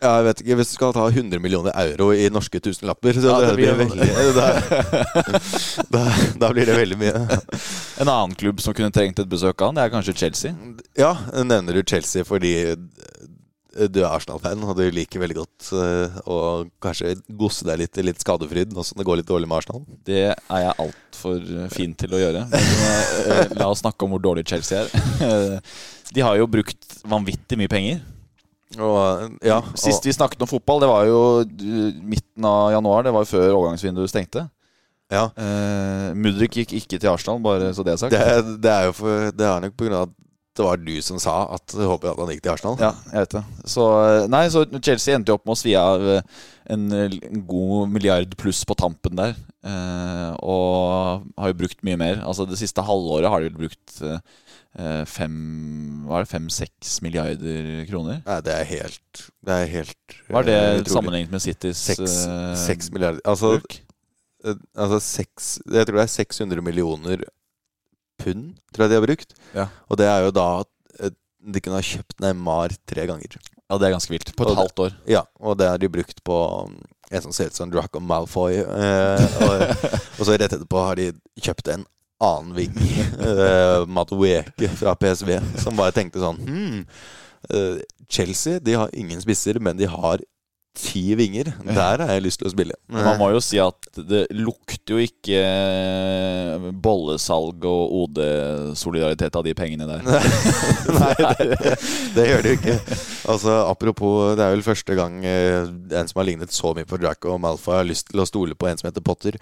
Ja, 0.02 0.16
jeg 0.18 0.26
vet 0.26 0.40
ikke, 0.42 0.56
Hvis 0.58 0.70
du 0.72 0.74
skal 0.80 0.94
ta 0.96 1.04
100 1.12 1.38
millioner 1.44 1.76
euro 1.78 2.08
i 2.18 2.24
norske 2.34 2.58
tusenlapper, 2.58 3.14
så 3.22 3.28
Ja, 3.28 3.36
det 3.44 3.52
det 3.52 3.58
blir- 3.60 3.76
veldig, 3.78 4.08
da, 4.34 4.48
da, 5.94 6.02
da 6.42 6.50
blir 6.56 6.66
det 6.66 6.78
veldig 6.80 6.98
mye. 6.98 7.22
En 8.02 8.10
annen 8.10 8.34
klubb 8.34 8.64
som 8.66 8.74
kunne 8.74 8.90
trengt 8.90 9.22
et 9.22 9.30
besøk 9.30 9.62
av 9.62 9.70
han, 9.70 9.78
det 9.78 9.84
er 9.86 9.94
kanskje 9.94 10.16
Chelsea. 10.24 10.56
Ja, 10.98 11.12
nevner 11.46 11.78
du 11.78 11.84
Chelsea 11.86 12.26
fordi 12.26 12.56
du 13.72 14.02
er 14.02 14.10
Arsenal-fan, 14.10 14.64
og 14.68 14.76
du 14.76 14.84
liker 14.92 15.22
veldig 15.22 15.38
godt 15.38 15.70
eh, 15.80 16.22
å 16.28 16.38
kanskje 16.84 17.16
gosse 17.40 17.68
deg 17.68 17.80
litt 17.84 18.00
i 18.02 18.06
litt 18.06 18.20
skadefryd 18.24 18.74
nå 18.76 18.84
som 18.84 19.00
det 19.00 19.06
går 19.08 19.22
litt 19.22 19.30
dårlig 19.30 19.48
med 19.48 19.62
Arsenal? 19.62 19.86
Det 20.08 20.24
er 20.34 20.64
jeg 20.66 20.78
altfor 20.84 21.52
fin 21.72 21.94
til 21.96 22.18
å 22.18 22.22
gjøre. 22.22 22.46
Men 22.52 22.72
eh, 23.38 23.54
la 23.56 23.70
oss 23.72 23.84
snakke 23.86 24.08
om 24.08 24.16
hvor 24.16 24.24
dårlig 24.24 24.44
Chelsea 24.52 24.84
er. 24.84 25.62
De 26.16 26.24
har 26.26 26.36
jo 26.36 26.50
brukt 26.52 26.98
vanvittig 27.08 27.60
mye 27.60 27.72
penger. 27.72 28.02
Og, 28.80 29.38
ja, 29.44 29.60
Sist 29.80 30.06
vi 30.08 30.14
snakket 30.16 30.44
om 30.46 30.50
fotball, 30.50 30.80
det 30.84 30.90
var 30.92 31.08
jo 31.08 31.20
eh, 31.44 32.02
midten 32.04 32.48
av 32.48 32.72
januar. 32.76 33.06
Det 33.08 33.14
var 33.16 33.26
jo 33.26 33.32
før 33.34 33.56
overgangsvinduet 33.60 34.12
stengte. 34.12 34.48
ja. 35.12 35.28
Uh, 35.36 36.12
Mudrik 36.16 36.56
gikk 36.62 36.76
ikke 36.80 37.00
til 37.00 37.12
Arsenal, 37.12 37.42
bare 37.44 37.74
så 37.76 37.84
det 37.88 37.96
er 37.96 38.04
sagt. 38.04 38.16
Det, 38.16 38.58
det 38.64 38.72
er 38.72 38.90
jo 38.90 38.96
for 38.96 39.32
Det 39.36 39.48
er 39.48 39.66
nok 39.66 39.88
av 39.90 39.98
at 40.06 40.18
det 40.58 40.66
var 40.66 40.80
du 40.84 40.94
som 41.06 41.20
sa 41.22 41.36
at 41.56 41.72
du 41.72 41.84
håper 41.88 42.12
at 42.12 42.20
han 42.20 42.32
gikk 42.34 42.42
til 42.44 42.54
Arsenal. 42.54 42.76
Ja, 42.82 42.92
jeg 43.14 43.24
vet 43.24 43.36
det. 43.38 43.44
Så, 43.72 43.86
eh, 44.04 44.26
nei, 44.32 44.44
så 44.52 44.66
Chelsea 44.84 45.16
endte 45.16 45.32
jo 45.32 45.38
opp 45.40 45.46
med 45.48 45.56
å 45.56 45.60
svi 45.62 45.76
av 45.80 46.04
eh, 46.18 46.22
en, 46.76 46.88
en 46.92 47.44
god 47.48 47.92
milliard 47.94 48.36
pluss 48.40 48.64
på 48.68 48.76
tampen 48.80 49.16
der. 49.20 49.36
Eh, 49.64 50.30
og 50.44 51.28
har 51.40 51.52
jo 51.54 51.60
brukt 51.64 51.84
mye 51.88 52.00
mer. 52.02 52.24
Altså 52.26 52.48
Det 52.50 52.60
siste 52.60 52.84
halvåret 52.84 53.30
har 53.32 53.44
de 53.44 53.52
vel 53.52 53.60
brukt 53.64 54.00
eh, 54.04 54.20
eh, 54.76 55.04
fem 55.10 55.36
Hva 56.08 56.20
er 56.20 56.26
det, 56.26 56.32
fem-seks 56.34 56.96
milliarder 57.06 57.86
kroner? 57.90 58.24
Nei, 58.26 58.40
det 58.48 58.56
er 58.58 58.68
helt 58.72 59.24
Det 59.46 59.54
er 59.56 59.70
helt 59.76 60.18
Hva 60.28 60.42
er 60.42 60.50
det 60.50 60.92
sammenlignet 60.92 61.32
med 61.36 61.44
Citys 61.46 61.78
Seks, 61.92 62.18
eh, 62.26 62.56
seks 62.60 62.90
milliarder 62.96 63.22
Altså, 63.30 63.54
bruk? 63.60 63.78
altså 64.74 64.98
seks 65.06 65.52
Jeg 65.70 65.86
tror 65.88 66.02
det 66.02 66.08
er 66.08 66.16
600 66.18 66.66
millioner 66.66 67.24
pund, 68.22 68.54
tror 68.72 68.86
jeg 68.86 68.94
de 68.94 69.00
har 69.00 69.08
brukt. 69.08 69.36
Ja. 69.58 69.68
Og 69.90 70.00
det 70.02 70.08
er 70.10 70.28
jo 70.28 70.36
da 70.36 70.48
at 70.62 70.70
de 71.42 71.62
kunne 71.62 71.80
ha 71.80 71.86
kjøpt 71.86 72.22
Neymar 72.22 72.74
tre 72.90 73.08
ganger. 73.10 73.38
Ja, 73.72 73.78
det 73.80 73.88
er 73.88 73.96
ganske 73.96 74.14
vilt. 74.14 74.34
På 74.36 74.46
et 74.46 74.52
og 74.52 74.60
halvt 74.60 74.84
år. 74.86 74.98
Ja, 75.10 75.24
og 75.40 75.58
det 75.58 75.70
har 75.72 75.80
de 75.82 75.90
brukt 75.90 76.20
på 76.28 76.38
um, 76.68 76.76
en 77.12 77.24
som 77.24 77.34
ser 77.34 77.50
ut 77.50 77.58
som 77.58 77.72
Draco 77.72 78.02
Malfoy. 78.04 78.60
Eh, 78.62 79.38
og, 79.46 79.64
og 80.20 80.28
så 80.28 80.36
rett 80.36 80.52
etterpå 80.52 80.84
har 80.86 81.00
de 81.00 81.12
kjøpt 81.42 81.72
en 81.74 81.86
annen 82.22 82.54
ving, 82.54 82.76
eh, 82.78 83.88
Matueke 83.90 84.70
fra 84.78 84.94
PSV, 85.00 85.40
som 85.64 85.80
bare 85.80 85.96
tenkte 85.96 86.22
sånn 86.22 86.38
hmm, 86.38 86.84
eh, 87.50 87.80
Chelsea 88.12 88.62
de 88.62 88.76
har 88.78 88.94
ingen 88.94 89.24
spisser, 89.24 89.58
men 89.58 89.80
de 89.80 89.90
har 89.90 90.22
ti 90.78 91.16
vinger. 91.20 91.50
Der 91.66 92.00
har 92.00 92.12
jeg 92.16 92.24
lyst 92.24 92.40
til 92.42 92.48
å 92.48 92.52
spille. 92.54 92.76
Man 92.92 93.18
må 93.20 93.28
jo 93.34 93.42
si 93.44 93.60
at 93.62 93.76
det 94.08 94.24
lukter 94.34 94.96
jo 94.96 95.00
ikke 95.04 95.40
eh, 95.42 96.70
bollesalg 96.72 97.66
og 97.68 97.92
OD-solidaritet 98.02 99.36
av 99.36 99.44
de 99.46 99.54
pengene 99.58 99.88
der. 99.90 100.02
Nei, 101.02 101.16
det, 101.52 101.76
det 102.16 102.28
gjør 102.30 102.46
det 102.46 102.54
jo 102.54 102.60
ikke. 102.62 102.78
Altså, 103.32 103.58
Apropos, 103.68 104.36
det 104.40 104.46
er 104.46 104.56
vel 104.56 104.64
første 104.66 104.96
gang 104.98 105.20
eh, 105.28 105.68
en 105.68 106.08
som 106.12 106.22
har 106.22 106.30
lignet 106.30 106.56
så 106.56 106.72
mye 106.78 106.88
på 106.88 107.00
Draco 107.02 107.36
og 107.36 107.42
Malfa, 107.44 107.82
har 107.82 107.90
lyst 107.90 108.10
til 108.14 108.24
å 108.24 108.30
stole 108.30 108.56
på 108.56 108.70
en 108.72 108.80
som 108.80 108.88
heter 108.88 109.04
Potter. 109.06 109.34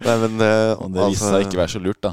Nei, 0.00 0.16
men 0.24 0.42
eh, 0.42 0.74
det 0.90 1.08
viste 1.12 1.30
seg 1.30 1.46
ikke 1.46 1.62
være 1.62 1.74
så 1.76 1.82
lurt, 1.82 2.02
da. 2.04 2.12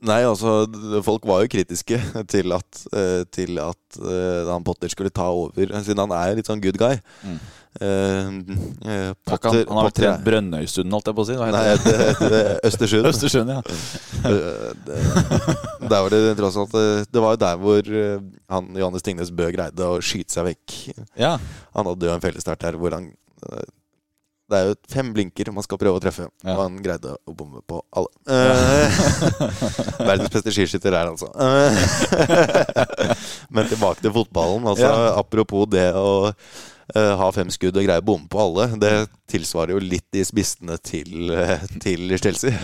Nei, 0.00 0.22
altså, 0.24 0.64
folk 1.04 1.26
var 1.28 1.42
jo 1.44 1.50
kritiske 1.52 1.98
til 2.32 2.52
at, 2.56 2.82
eh, 2.96 3.22
til 3.34 3.58
at 3.60 3.98
eh, 4.00 4.48
han 4.48 4.64
Potter 4.64 4.88
skulle 4.92 5.12
ta 5.12 5.26
over, 5.28 5.72
siden 5.84 6.00
han 6.06 6.14
er 6.16 6.38
litt 6.38 6.48
sånn 6.48 6.62
good 6.64 6.78
guy. 6.80 6.96
Mm. 7.26 7.40
Eh, 7.80 7.86
eh, 7.86 9.10
Han, 9.10 9.16
Potter, 9.28 9.60
han 9.68 9.76
har 9.78 9.86
vel 9.86 9.92
trent 9.94 10.24
Brønnøysund, 10.26 10.90
holdt 10.96 11.10
jeg 11.10 11.18
på 11.18 11.22
å 11.22 11.28
si. 11.28 11.36
Nei, 11.38 11.50
det? 11.84 12.06
det, 12.32 12.40
Østersund. 12.70 13.10
Østersund, 13.12 13.52
ja. 13.54 13.60
Eh, 14.20 14.72
det- 14.84 15.58
Der 15.90 16.02
var 16.04 16.10
det 16.12 16.34
tross 16.36 16.56
alt 16.60 16.74
eh, 16.76 17.04
Det 17.08 17.20
var 17.24 17.32
jo 17.32 17.38
der 17.40 17.60
hvor 17.62 17.86
eh, 18.02 18.18
han 18.52 18.66
Johannes 18.76 19.02
Tingnes 19.06 19.30
Bø 19.32 19.46
greide 19.54 19.86
å 19.86 20.00
skyte 20.04 20.34
seg 20.34 20.48
vekk. 20.50 20.74
ja. 21.16 21.36
Han 21.76 21.88
hadde 21.88 22.08
jo 22.10 22.12
en 22.16 22.24
fellesstart 22.24 22.66
her 22.68 22.76
hvor 22.80 22.92
han 22.98 23.06
eh, 23.48 23.64
Det 24.50 24.58
er 24.58 24.64
jo 24.70 24.74
fem 24.90 25.12
blinker 25.14 25.52
man 25.54 25.62
skal 25.62 25.78
prøve 25.78 26.00
å 26.00 26.02
treffe, 26.02 26.24
Ja. 26.42 26.56
og 26.56 26.62
han 26.64 26.78
greide 26.82 27.12
å 27.28 27.34
bomme 27.38 27.60
på 27.70 27.78
alle. 27.94 28.10
Eh, 28.26 29.00
Verdens 30.08 30.32
beste 30.34 30.50
skiskytter 30.54 30.96
er 30.96 31.06
han 31.06 31.14
altså. 31.14 31.30
Eh, 31.38 33.14
Men 33.54 33.70
tilbake 33.70 34.02
til 34.02 34.14
fotballen. 34.14 34.66
Altså. 34.72 34.90
Apropos 35.20 35.68
det 35.70 35.86
å 35.94 36.32
ha 36.94 37.30
fem 37.34 37.50
skudd 37.52 37.76
og 37.76 37.86
greie 37.86 38.02
å 38.02 38.06
bomme 38.06 38.28
på 38.30 38.40
alle, 38.42 38.68
det 38.80 38.92
tilsvarer 39.30 39.76
jo 39.76 39.82
litt 39.82 40.06
de 40.14 40.24
spissene 40.26 40.76
til, 40.82 41.30
eh, 41.34 41.62
til 41.82 42.16
Chelsea. 42.18 42.50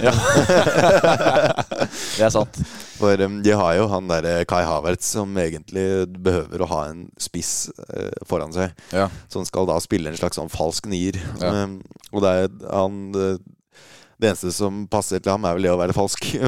Det 2.17 2.25
er 2.27 2.33
sant. 2.33 2.59
For 2.97 3.21
um, 3.23 3.39
de 3.45 3.53
har 3.55 3.77
jo 3.77 3.87
han 3.93 4.09
derre 4.09 4.47
Kai 4.49 4.63
Havertz 4.67 5.13
som 5.15 5.37
egentlig 5.39 5.85
behøver 6.25 6.65
å 6.65 6.71
ha 6.71 6.81
en 6.91 7.05
spiss 7.21 7.69
eh, 7.93 8.11
foran 8.27 8.55
seg. 8.57 8.73
Ja. 8.97 9.09
Som 9.33 9.45
skal 9.49 9.69
da 9.69 9.77
spille 9.85 10.11
en 10.11 10.19
slags 10.19 10.41
sånn 10.41 10.53
falsk 10.53 10.89
nier. 10.91 11.19
Ja. 11.43 11.53
Og 12.13 12.25
det 12.25 12.33
er 12.33 12.49
han 12.73 13.13
det, 14.17 14.31
eneste 14.31 14.53
som 14.55 14.85
passer 14.91 15.21
til 15.21 15.35
ham, 15.35 15.45
er 15.45 15.57
vel 15.57 15.69
det 15.69 15.75
å 15.75 15.81
være 15.81 15.97
falsk. 15.97 16.31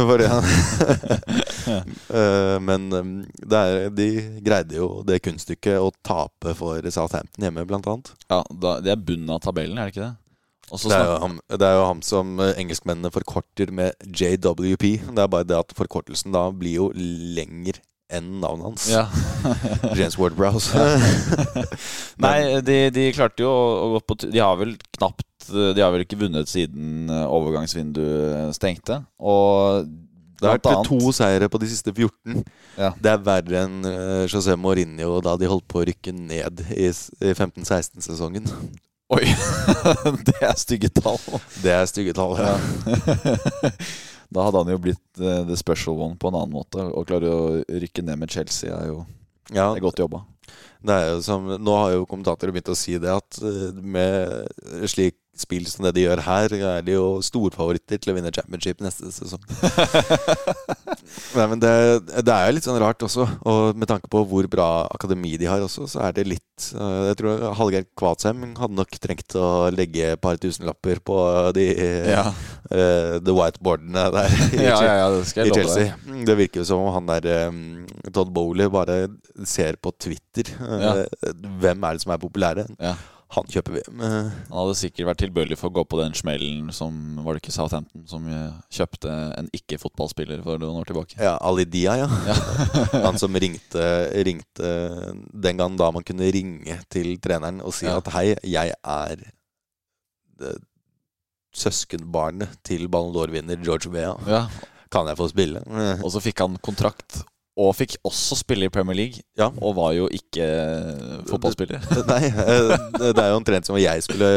Eh, 1.68 2.54
men 2.64 2.86
um, 2.94 3.08
er, 3.44 3.90
de 3.92 4.06
greide 4.40 4.78
jo 4.78 5.02
det 5.04 5.18
kunststykket 5.20 5.76
å 5.76 5.90
tape 6.06 6.54
for 6.56 6.86
Southampton 6.88 7.44
hjemme, 7.44 7.66
blant 7.68 7.84
annet. 7.90 8.08
Ja, 8.30 8.38
Det 8.48 8.94
er 8.94 9.02
bunnen 9.10 9.34
av 9.34 9.42
tabellen, 9.44 9.76
er 9.76 9.90
det 9.90 9.92
ikke 9.92 10.06
det? 10.06 10.14
Det 10.68 10.96
er, 10.96 11.14
ham, 11.20 11.36
det 11.48 11.64
er 11.64 11.76
jo 11.76 11.84
ham 11.90 12.00
som 12.04 12.40
eh, 12.44 12.54
engelskmennene 12.60 13.12
forkorter 13.12 13.72
med 13.74 14.08
JWP. 14.08 14.86
Det 15.12 15.22
er 15.22 15.30
bare 15.32 15.48
det 15.48 15.60
at 15.60 15.76
forkortelsen 15.76 16.32
da 16.32 16.46
blir 16.52 16.78
jo 16.78 16.88
lenger 16.96 17.80
enn 18.08 18.38
navnet 18.40 18.70
hans. 18.70 18.88
ja. 18.88 19.04
James 19.98 20.16
Ward-Browse. 20.16 20.72
Nei, 22.24 22.60
de, 22.64 22.78
de 22.94 23.08
klarte 23.16 23.44
jo 23.44 23.52
å, 23.52 23.64
å 23.84 23.88
gå 23.96 24.04
på 24.08 24.18
De 24.24 24.40
har 24.40 24.56
vel 24.60 24.76
knapt 24.96 25.27
De 25.53 25.80
har 25.82 25.92
vel 25.94 26.05
ikke 26.05 26.18
vunnet 26.20 26.51
siden 26.51 27.09
eh, 27.12 27.24
overgangsvinduet 27.28 28.55
stengte. 28.57 29.01
Og 29.18 29.86
Det 30.38 30.46
har 30.46 30.59
vært 30.59 30.68
annet- 30.70 30.90
to 30.90 31.12
seire 31.16 31.49
på 31.51 31.59
de 31.62 31.68
siste 31.70 31.90
14. 31.94 32.42
Ja. 32.78 32.92
Det 32.94 33.11
er 33.14 33.24
verre 33.26 33.62
enn 33.66 33.78
eh, 33.88 34.26
José 34.30 34.55
Mourinho 34.59 35.20
da 35.24 35.36
de 35.40 35.49
holdt 35.51 35.66
på 35.70 35.80
å 35.82 35.86
rykke 35.88 36.12
ned 36.14 36.62
i, 36.76 36.90
15-16-sesongen. 37.32 38.46
Oi! 39.16 39.24
det 40.28 40.36
er 40.44 40.53
stygge 40.61 40.90
tall. 40.92 41.16
Det 41.64 41.72
er 41.72 41.86
stygge 41.88 42.12
tall. 42.12 42.36
Ja. 42.36 42.57
da 44.34 44.44
hadde 44.44 44.61
han 44.61 44.72
jo 44.74 44.80
blitt 44.84 45.22
eh, 45.22 45.44
the 45.49 45.57
special 45.57 45.96
one 45.96 46.18
på 46.20 46.28
en 46.28 46.36
annen 46.36 46.53
måte. 46.59 46.82
Å 46.84 47.05
klare 47.09 47.30
å 47.32 47.46
rykke 47.66 48.05
ned 48.05 48.20
med 48.20 48.32
Chelsea 48.34 48.68
er 48.76 48.90
jo 48.92 48.99
Ja, 49.49 49.70
det 49.72 49.80
er 49.80 49.86
godt 49.86 50.03
jobba. 50.03 50.20
det 50.84 50.92
er 50.94 51.07
jo 51.14 51.22
som, 51.24 51.46
nå 51.57 51.76
har 51.80 51.94
jo 51.96 52.05
kommentatorer 52.07 52.53
begynt 52.53 52.68
å 52.68 52.76
si 52.76 52.99
det 53.01 53.11
at 53.16 53.40
eh, 53.40 53.72
med 53.80 54.84
slik 54.92 55.16
spill 55.41 55.66
som 55.70 55.86
det 55.86 55.95
de 55.97 56.05
gjør 56.07 56.22
her, 56.26 56.55
er 56.78 56.82
de 56.86 56.97
jo 56.97 57.07
storfavoritter 57.24 58.01
til 58.03 58.12
å 58.12 58.16
vinne 58.18 58.32
championship 58.34 58.82
neste 58.84 59.11
sesong. 59.14 59.43
Nei, 61.39 61.45
men 61.51 61.61
det, 61.62 61.72
det 62.26 62.32
er 62.34 62.49
jo 62.51 62.57
litt 62.57 62.66
sånn 62.66 62.80
rart 62.82 63.03
også, 63.07 63.24
og 63.49 63.78
med 63.78 63.89
tanke 63.91 64.11
på 64.12 64.22
hvor 64.28 64.49
bra 64.51 64.68
akademi 64.95 65.36
de 65.41 65.49
har 65.49 65.62
også, 65.64 65.86
så 65.91 66.03
er 66.09 66.16
det 66.16 66.26
litt 66.28 66.68
eh, 66.74 67.09
Jeg 67.11 67.18
tror 67.20 67.45
Hallgeir 67.59 67.86
Kvatsheim 67.99 68.43
hadde 68.59 68.76
nok 68.78 68.99
trengt 69.03 69.36
å 69.39 69.49
legge 69.74 70.12
et 70.14 70.22
par 70.22 70.39
tusenlapper 70.41 71.01
på 71.07 71.18
de 71.57 71.66
Ja. 72.09 72.24
uh, 72.72 73.18
the 73.24 73.34
whiteboardene 73.34 74.07
der 74.14 74.32
i, 74.53 74.62
Ja, 74.68 74.78
ja, 74.84 74.95
ja, 75.05 75.11
det 75.14 75.47
i. 75.49 75.55
Chelsea. 75.55 75.95
Mm, 76.07 76.24
Det 76.28 76.39
virker 76.43 76.62
jo 76.62 76.68
som 76.72 76.82
om 76.86 76.93
han 76.97 77.09
der 77.11 77.49
um, 77.53 77.62
Todd 78.14 78.32
Bowley 78.34 78.68
bare 78.72 79.05
ser 79.49 79.78
på 79.80 79.93
Twitter 80.01 80.51
eh, 80.59 81.05
hvem 81.62 81.84
er 81.86 81.97
det 81.97 82.03
som 82.05 82.12
er 82.14 82.20
populære. 82.22 82.66
Ja. 82.82 82.95
Han 83.36 83.44
kjøper 83.52 83.74
vi. 83.76 83.80
Men... 83.92 84.30
Han 84.48 84.54
hadde 84.56 84.76
sikkert 84.80 85.06
vært 85.10 85.20
tilbøyelig 85.20 85.58
for 85.60 85.68
å 85.68 85.74
gå 85.76 85.82
på 85.84 85.98
den 86.00 86.14
smellen 86.16 86.70
som 86.72 87.18
Var 87.26 87.36
det 87.36 87.42
ikke 87.42 87.52
Southampton 87.52 88.06
som 88.08 88.24
eh, 88.32 88.54
kjøpte 88.72 89.12
en 89.36 89.50
ikke-fotballspiller 89.52 90.40
for 90.46 90.56
noen 90.62 90.80
år 90.80 90.88
tilbake? 90.88 91.18
Ja, 91.20 91.34
Ali 91.44 91.66
Dia, 91.68 91.98
ja. 92.00 92.08
Han 93.06 93.20
som 93.20 93.36
ringte, 93.36 93.84
ringte 94.24 94.70
den 95.34 95.60
gang 95.60 95.76
da 95.76 95.90
man 95.92 96.06
kunne 96.08 96.30
ringe 96.32 96.78
til 96.88 97.14
treneren 97.20 97.60
og 97.60 97.76
si 97.76 97.84
Ja. 97.90 97.98
at 98.00 98.08
hei, 98.16 98.30
jeg 98.48 98.72
er 98.80 99.26
søskenbarnet 101.58 102.58
til 102.66 102.88
Ballon 102.92 103.12
d'Or-vinner 103.14 103.58
George 103.64 103.90
Bea. 103.92 104.12
Ja. 104.28 104.44
Kan 104.92 105.08
jeg 105.10 105.18
få 105.18 105.26
spille? 105.28 105.60
Eh, 105.68 106.00
Og 106.04 106.12
så 106.14 106.20
fikk 106.24 106.40
han 106.44 106.56
kontrakt, 106.64 107.20
og 107.59 107.72
fikk 107.74 107.96
også 108.06 108.36
spille 108.38 108.68
i 108.68 108.72
Premier 108.72 108.96
League. 108.96 109.22
Ja. 109.38 109.48
Og 109.59 109.74
var 109.78 109.92
jo 109.96 110.06
ikke 110.14 110.46
fotballspiller. 111.28 111.82
Nei, 112.12 112.20
eh, 112.30 112.74
det 113.02 113.18
er 113.18 113.32
jo 113.32 113.38
omtrent 113.40 113.66
som 113.66 113.74
om 113.74 113.82
jeg 113.82 114.04
skulle 114.06 114.28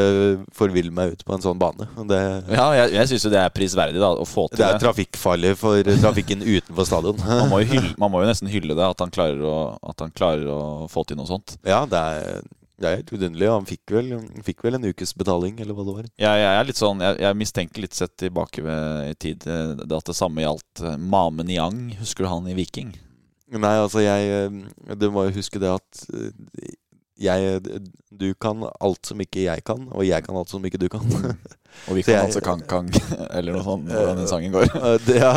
forville 0.58 0.94
meg 0.96 1.14
ut 1.14 1.26
på 1.28 1.36
en 1.36 1.44
sånn 1.44 1.60
bane. 1.62 1.86
Det, 2.10 2.22
Ja, 2.56 2.72
jeg, 2.80 2.96
jeg 2.98 3.12
syns 3.12 3.28
jo 3.28 3.34
det 3.34 3.44
er 3.44 3.54
prisverdig 3.54 4.02
da 4.02 4.14
å 4.16 4.26
få 4.28 4.48
til 4.50 4.64
det 4.64 4.70
er 4.72 4.78
det. 4.80 4.86
trafikkfarlig 4.86 5.54
for 5.60 5.92
trafikken 6.02 6.42
utenfor 6.46 6.90
stadion. 6.90 7.22
Man 7.42 7.52
må, 7.52 7.62
jo 7.62 7.70
hylle, 7.76 7.94
man 8.02 8.12
må 8.14 8.24
jo 8.24 8.32
nesten 8.32 8.50
hylle 8.52 8.74
det, 8.78 8.88
at 8.88 9.02
han 9.04 9.14
klarer 9.14 9.46
å, 9.46 9.58
at 9.92 10.02
han 10.04 10.12
klarer 10.16 10.50
å 10.50 10.62
få 10.92 11.06
til 11.08 11.20
noe 11.20 11.30
sånt. 11.30 11.56
Ja, 11.68 11.84
det 11.90 12.02
er, 12.02 12.42
det 12.82 12.90
er 12.90 12.98
helt 13.02 13.14
vidunderlig. 13.14 13.50
Han 13.52 13.70
fikk 13.70 13.94
vel, 13.94 14.12
fikk 14.46 14.66
vel 14.66 14.80
en 14.80 14.90
ukes 14.90 15.14
betaling, 15.18 15.60
eller 15.62 15.78
hva 15.78 15.86
det 15.88 15.96
var. 16.00 16.10
Ja, 16.22 16.34
jeg 16.40 16.50
er 16.58 16.68
litt 16.68 16.80
sånn 16.82 17.04
Jeg, 17.04 17.20
jeg 17.22 17.38
mistenker 17.38 17.86
litt 17.86 17.98
sett 17.98 18.16
tilbake 18.22 18.66
ved, 18.66 19.14
i 19.14 19.16
tid 19.28 19.46
eh, 19.50 19.78
det 19.84 20.02
at 20.02 20.10
det 20.10 20.18
samme 20.18 20.44
gjaldt 20.46 20.84
Mamen 20.98 21.10
Mame 21.12 21.48
Niang. 21.48 21.82
Husker 22.02 22.26
du 22.26 22.32
han 22.34 22.50
i 22.50 22.58
Viking? 22.58 22.94
Nei, 23.52 23.76
altså 23.84 24.00
jeg 24.00 24.30
eh, 24.32 24.48
Du 24.96 25.10
må 25.12 25.26
jo 25.28 25.32
huske 25.36 25.60
det 25.60 25.68
at 25.74 26.06
eh, 26.16 26.32
jeg 27.22 27.60
Du 28.10 28.34
kan 28.42 28.64
alt 28.82 29.06
som 29.06 29.20
ikke 29.22 29.44
jeg 29.44 29.62
kan, 29.68 29.84
og 29.94 30.02
jeg 30.08 30.24
kan 30.26 30.36
alt 30.40 30.50
som 30.50 30.64
ikke 30.66 30.78
du 30.82 30.88
kan. 30.90 31.02
Og 31.88 31.96
vi 31.96 32.02
kan 32.04 32.14
jeg- 32.18 32.24
altså 32.26 32.42
Kang 32.44 32.60
Kang, 32.68 32.90
eller 33.38 33.54
noe 33.56 33.64
sånt, 33.64 33.86
hvordan 33.88 34.18
den 34.18 34.28
sangen 34.28 34.52
går. 34.52 34.66
Eh, 34.76 34.98
det 35.06 35.16
ja, 35.22 35.30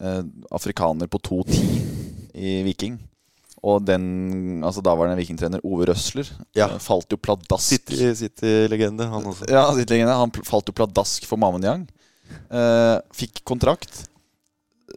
eh, 0.00 0.22
afrikaner 0.54 1.06
på 1.08 1.18
2,10 1.18 2.03
i 2.34 2.62
Viking. 2.66 2.98
Og 3.64 3.80
den, 3.88 4.60
altså 4.66 4.82
daværende 4.84 5.16
vikingtrener 5.16 5.62
Ove 5.64 5.86
Røsler 5.88 6.28
Ja. 6.52 6.66
eh, 6.68 6.80
falt 6.84 7.08
jo 7.08 7.16
pladask 7.16 7.64
City- 7.64 8.10
City-legende, 8.18 9.06
han 9.08 9.24
også. 9.30 9.48
Ja, 9.48 9.62
sittlegende. 9.72 10.12
Han 10.20 10.34
falt 10.44 10.68
jo 10.68 10.74
pladask 10.76 11.24
for 11.24 11.40
Mamen 11.40 11.64
Yang. 11.64 11.86
Eh, 12.52 12.98
fikk 13.16 13.40
kontrakt. 13.48 14.02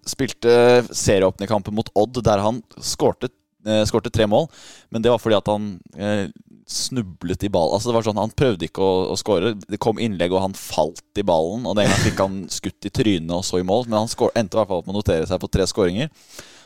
Spilte 0.08 0.84
serieåpnerkampen 0.92 1.74
mot 1.76 1.90
Odd, 1.96 2.20
der 2.24 2.44
han 2.44 2.60
skårte, 2.84 3.30
uh, 3.68 3.82
skårte 3.88 4.12
tre 4.14 4.28
mål. 4.30 4.46
Men 4.92 5.02
det 5.02 5.12
var 5.12 5.20
fordi 5.20 5.36
at 5.40 5.48
han 5.52 5.70
uh, 5.98 6.28
snublet 6.68 7.44
i 7.48 7.50
ball. 7.52 7.72
Altså 7.74 7.90
det 7.90 7.96
var 7.96 8.06
sånn, 8.06 8.20
Han 8.20 8.36
prøvde 8.36 8.68
ikke 8.68 8.84
å, 8.84 9.08
å 9.12 9.18
skåre. 9.20 9.56
Det 9.68 9.80
kom 9.84 10.00
innlegg, 10.00 10.36
og 10.36 10.44
han 10.44 10.56
falt 10.60 11.20
i 11.20 11.26
ballen. 11.28 11.66
Og 11.66 11.76
den 11.80 11.88
gang 11.90 12.04
fikk 12.04 12.20
han 12.24 12.38
skutt 12.52 12.88
i 12.88 12.94
trynet 12.94 13.32
og 13.32 13.44
så 13.48 13.60
i 13.60 13.66
mål. 13.68 13.88
Men 13.88 14.04
han 14.04 14.12
skår, 14.12 14.36
endte 14.36 14.56
i 14.56 14.62
hvert 14.62 14.70
fall 14.72 14.84
opp 14.84 14.88
med 14.92 14.96
å 14.96 15.02
notere 15.02 15.28
seg 15.28 15.40
på 15.44 15.50
tre 15.52 15.68
skåringer. 15.72 16.12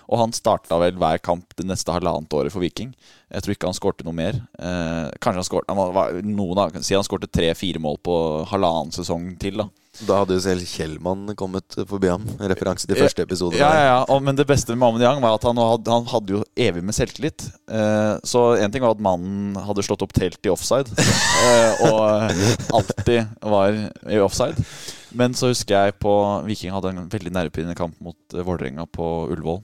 Og 0.09 0.21
han 0.21 0.33
starta 0.35 0.79
vel 0.81 0.97
hver 0.99 1.21
kamp 1.23 1.55
det 1.57 1.67
neste 1.69 1.93
halvannet 1.93 2.33
året 2.37 2.53
for 2.53 2.63
Viking. 2.63 2.93
Jeg 3.31 3.43
tror 3.43 3.55
ikke 3.55 3.69
han 3.69 3.77
skårte 3.77 4.07
noe 4.07 4.15
mer. 4.15 4.39
Eh, 4.59 5.11
kanskje 5.23 5.39
han 5.39 5.47
skårte 5.47 5.75
han 5.75 6.31
noen 6.33 6.59
av, 6.59 6.81
Si 6.83 6.97
han 6.97 7.05
skårte 7.07 7.29
tre-fire 7.31 7.79
mål 7.79 8.01
på 8.03 8.15
halvannen 8.51 8.91
sesong 8.95 9.29
til. 9.39 9.61
da 9.61 9.69
Da 10.07 10.21
hadde 10.21 10.35
jo 10.35 10.43
selv 10.43 10.67
Kjellmann 10.67 11.35
kommet 11.39 11.77
forbi 11.87 12.11
ham. 12.11 12.25
Referanse 12.39 12.87
til 12.87 12.99
første 12.99 13.23
episode. 13.23 13.59
Ja, 13.59 13.71
ja, 13.75 13.85
ja. 13.87 13.97
Og, 14.11 14.21
men 14.23 14.35
det 14.35 14.47
beste 14.49 14.73
med 14.75 14.81
Mamen 14.83 15.03
Yang 15.03 15.21
var 15.23 15.37
at 15.37 15.47
han 15.47 15.59
hadde, 15.59 15.91
han 15.91 16.07
hadde 16.11 16.35
jo 16.35 16.43
evig 16.59 16.83
med 16.83 16.97
selvtillit. 16.97 17.47
Eh, 17.71 18.15
så 18.27 18.45
en 18.59 18.71
ting 18.73 18.83
var 18.83 18.97
at 18.97 19.03
mannen 19.03 19.55
hadde 19.63 19.85
slått 19.87 20.03
opp 20.03 20.15
telt 20.17 20.39
i 20.43 20.51
offside, 20.51 20.91
eh, 21.47 21.85
og 21.91 22.79
alltid 22.81 23.31
var 23.43 23.77
i 24.11 24.19
offside. 24.19 24.59
Men 25.15 25.35
så 25.35 25.51
husker 25.51 25.75
jeg 25.87 25.97
på 25.99 26.11
Viking 26.47 26.71
hadde 26.71 26.93
en 26.93 27.09
veldig 27.11 27.33
nervepirrende 27.35 27.75
kamp 27.75 27.97
mot 28.03 28.35
eh, 28.35 28.43
Vålerenga 28.47 28.87
på 28.91 29.07
Ullevål, 29.31 29.59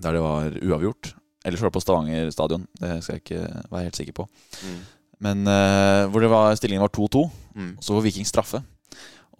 der 0.00 0.16
det 0.16 0.22
var 0.24 0.56
uavgjort. 0.62 1.12
Ellers 1.44 1.62
var 1.62 1.70
det 1.70 1.76
på 1.76 1.82
Stavanger 1.82 2.30
stadion, 2.30 2.66
det 2.78 3.00
skal 3.02 3.16
jeg 3.16 3.22
ikke 3.24 3.62
være 3.72 3.86
helt 3.88 3.98
sikker 3.98 4.16
på. 4.20 4.28
Mm. 4.62 4.82
Men 5.22 5.46
uh, 5.46 6.10
hvor 6.10 6.22
det 6.22 6.30
var, 6.30 6.54
stillingen 6.58 6.82
var 6.82 6.94
2-2. 6.94 7.24
Mm. 7.54 7.72
Så 7.82 7.94
var 7.94 8.04
Viking 8.06 8.26
straffe. 8.26 8.62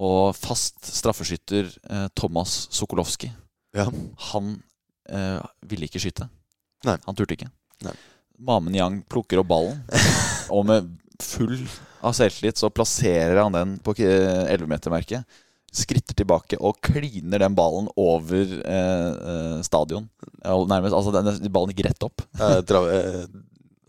Og 0.02 0.34
fast 0.34 0.82
straffeskytter 0.88 1.68
uh, 1.90 2.08
Thomas 2.18 2.66
Sokolowski 2.74 3.30
Ja. 3.76 3.86
Han 4.32 4.56
uh, 5.12 5.40
ville 5.68 5.86
ikke 5.86 6.02
skyte. 6.02 6.28
Nei. 6.86 6.96
Han 7.06 7.18
turte 7.18 7.36
ikke. 7.38 7.50
Nei. 7.86 7.94
Mamen 8.42 8.74
Yang 8.74 9.02
plukker 9.10 9.38
opp 9.38 9.50
ballen, 9.52 9.76
og 10.54 10.64
med 10.66 10.88
full 11.22 11.60
av 12.02 12.14
selvtillit 12.16 12.58
så 12.58 12.72
plasserer 12.74 13.38
han 13.38 13.54
den 13.54 13.76
på 13.84 13.94
11-metermerket. 13.94 15.22
Skritter 15.72 16.16
tilbake 16.18 16.58
og 16.60 16.76
kliner 16.84 17.40
den 17.40 17.54
ballen 17.56 17.86
over 17.96 18.42
eh, 18.60 19.30
eh, 19.32 19.60
stadion. 19.64 20.08
Nærmest, 20.44 20.92
altså 20.92 21.14
den, 21.14 21.48
Ballen 21.52 21.72
gikk 21.72 21.86
rett 21.86 22.04
opp. 22.04 22.24
Eh, 22.36 22.60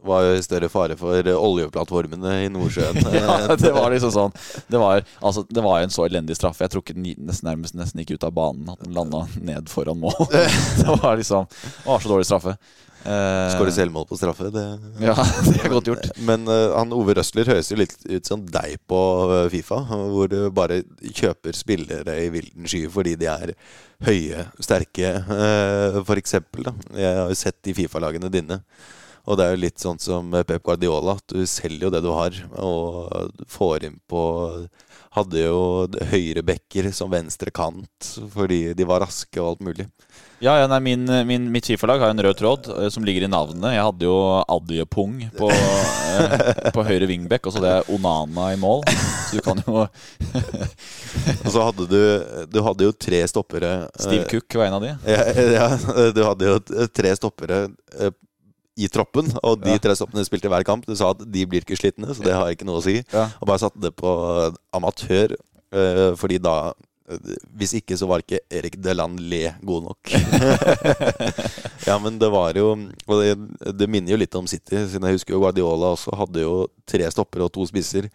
var 0.04 0.24
jo 0.26 0.36
i 0.36 0.44
større 0.44 0.68
fare 0.72 0.96
for 1.00 1.28
oljeplattformene 1.32 2.34
i 2.44 2.50
Nordsjøen. 2.52 3.00
Ja, 3.14 3.56
det 3.56 3.72
var 3.76 3.92
liksom 3.94 4.12
sånn 4.12 4.34
Det 4.68 4.80
var, 4.80 5.04
altså, 5.24 5.46
det 5.48 5.64
var 5.64 5.80
en 5.80 5.94
så 5.94 6.06
elendig 6.08 6.36
straffe. 6.40 6.66
Jeg 6.66 6.74
tror 6.74 6.84
ikke 6.84 6.96
den 6.98 7.08
nesten, 7.28 7.48
nærmest 7.48 7.78
nesten 7.78 8.04
gikk 8.04 8.18
ut 8.18 8.28
av 8.28 8.36
banen. 8.36 8.68
At 8.74 8.84
den 8.84 8.96
landa 8.96 9.26
ned 9.40 9.72
foran 9.72 10.02
mål. 10.04 10.18
Det 10.80 10.98
var 11.04 11.20
liksom 11.20 11.48
Det 11.48 11.88
var 11.88 12.04
så 12.04 12.12
dårlig 12.12 12.28
straffe. 12.28 12.58
Eh, 13.04 13.49
Skåre 13.51 13.72
selvmål 13.76 14.06
på 14.08 14.18
straffe. 14.18 14.47
Det. 14.54 14.64
Ja, 15.04 15.16
det 15.47 15.58
er 15.60 15.72
godt 15.74 15.89
gjort. 15.91 16.08
Men 16.24 16.47
uh, 16.47 16.76
han 16.78 16.93
Ove 16.95 17.16
Røsler 17.18 17.49
høres 17.51 17.72
jo 17.72 17.80
litt 17.80 17.95
ut 18.08 18.30
som 18.30 18.45
deg 18.47 18.78
på 18.89 18.99
eh, 19.28 19.47
Fifa. 19.51 19.82
Hvor 19.84 20.32
du 20.32 20.38
bare 20.56 20.82
kjøper 21.04 21.58
spillere 21.58 22.18
i 22.24 22.30
vilden 22.34 22.70
sky 22.70 22.86
fordi 22.93 23.18
de 23.20 23.30
er 23.32 23.56
høye, 24.04 24.47
sterke, 24.64 25.14
uh, 25.30 26.14
eksempel. 26.18 26.72
Jeg 26.95 27.20
har 27.20 27.32
jo 27.32 27.39
sett 27.39 27.60
de 27.64 27.76
Fifa-lagene 27.76 28.32
dine. 28.32 28.62
Og 29.24 29.38
det 29.39 29.45
er 29.45 29.53
jo 29.53 29.61
litt 29.63 29.80
sånn 29.80 29.99
som 30.03 30.34
Pep 30.43 30.63
Guardiola, 30.67 31.15
at 31.15 31.32
du 31.32 31.45
selger 31.47 31.88
jo 31.88 31.93
det 31.93 32.01
du 32.03 32.09
har. 32.11 32.36
Og 32.59 33.32
får 33.47 33.88
inn 33.89 33.99
på 34.09 34.24
Hadde 35.13 35.43
jo 35.43 35.57
høyre 36.09 36.41
bekker 36.41 36.88
som 36.89 37.11
venstre 37.13 37.51
kant 37.53 38.07
fordi 38.34 38.71
de 38.74 38.86
var 38.89 39.03
raske 39.03 39.38
og 39.38 39.51
alt 39.51 39.59
mulig. 39.61 39.86
Ja, 40.41 40.55
ja 40.57 40.65
nei, 40.65 40.80
min, 40.82 41.05
min, 41.30 41.45
Mitt 41.53 41.69
Fifa-lag 41.69 42.01
har 42.01 42.09
en 42.09 42.24
rød 42.26 42.39
tråd 42.39 42.69
eh, 42.74 42.88
som 42.89 43.05
ligger 43.05 43.28
i 43.28 43.30
navnet. 43.30 43.76
Jeg 43.76 43.86
hadde 43.86 44.07
jo 44.07 44.15
Adjepung 44.41 45.21
på, 45.38 45.51
eh, 45.53 46.71
på 46.74 46.88
høyre 46.89 47.05
wingback, 47.11 47.45
og 47.45 47.53
så 47.53 47.61
hadde 47.61 47.76
jeg 47.76 47.93
Onana 47.93 48.49
i 48.55 48.59
mål. 48.59 48.82
Så 49.30 49.38
du 49.38 49.45
kan 49.45 49.61
jo 49.61 49.86
Og 51.45 51.49
så 51.53 51.61
hadde 51.69 51.88
du 51.93 52.01
Du 52.49 52.59
hadde 52.65 52.89
jo 52.89 52.97
tre 52.97 53.21
stoppere. 53.30 53.71
eh, 53.86 54.01
Steve 54.01 54.26
Cook 54.34 54.57
var 54.57 54.71
en 54.71 54.80
av 54.82 54.88
de. 54.89 54.95
Ja, 55.13 55.24
ja, 55.61 55.69
du 56.09 56.24
hadde 56.26 56.55
jo 56.55 56.89
tre 56.89 57.13
stoppere 57.21 57.67
i 58.78 58.88
troppen, 58.89 59.28
og 59.45 59.59
de 59.61 59.76
tre 59.78 59.93
stoppene 59.95 60.24
spilte 60.26 60.49
hver 60.49 60.63
kamp. 60.65 60.86
Du 60.89 60.95
sa 60.97 61.11
at 61.13 61.19
de 61.30 61.43
blir 61.45 61.61
ikke 61.61 61.78
slitne, 61.78 62.09
så 62.15 62.24
det 62.26 62.34
har 62.34 62.49
ikke 62.53 62.65
noe 62.65 62.80
å 62.82 62.86
si. 62.86 62.95
Og 63.39 63.45
bare 63.45 63.61
satte 63.61 63.82
det 63.84 63.91
på 63.99 64.09
amatør, 64.74 65.36
eh, 65.74 66.09
fordi 66.17 66.39
da 66.41 66.55
eh, 67.09 67.19
Hvis 67.59 67.74
ikke 67.78 67.97
så 67.99 68.07
var 68.09 68.24
ikke 68.24 68.39
Erik 68.49 68.80
Deland 68.82 69.19
Le 69.30 69.51
god 69.61 69.84
nok. 69.89 70.13
ja, 71.89 71.97
men 72.01 72.17
det 72.17 72.30
var 72.32 72.55
jo 72.57 72.71
Og 73.07 73.13
det, 73.21 73.34
det 73.78 73.89
minner 73.91 74.15
jo 74.15 74.19
litt 74.21 74.36
om 74.39 74.47
City, 74.49 74.78
siden 74.88 75.05
jeg 75.09 75.17
husker 75.19 75.36
jo 75.36 75.41
Guardiola 75.43 75.93
også 75.97 76.15
hadde 76.17 76.45
jo 76.45 76.55
tre 76.89 77.09
stopper 77.13 77.43
og 77.45 77.51
to 77.53 77.65
spisser. 77.69 78.07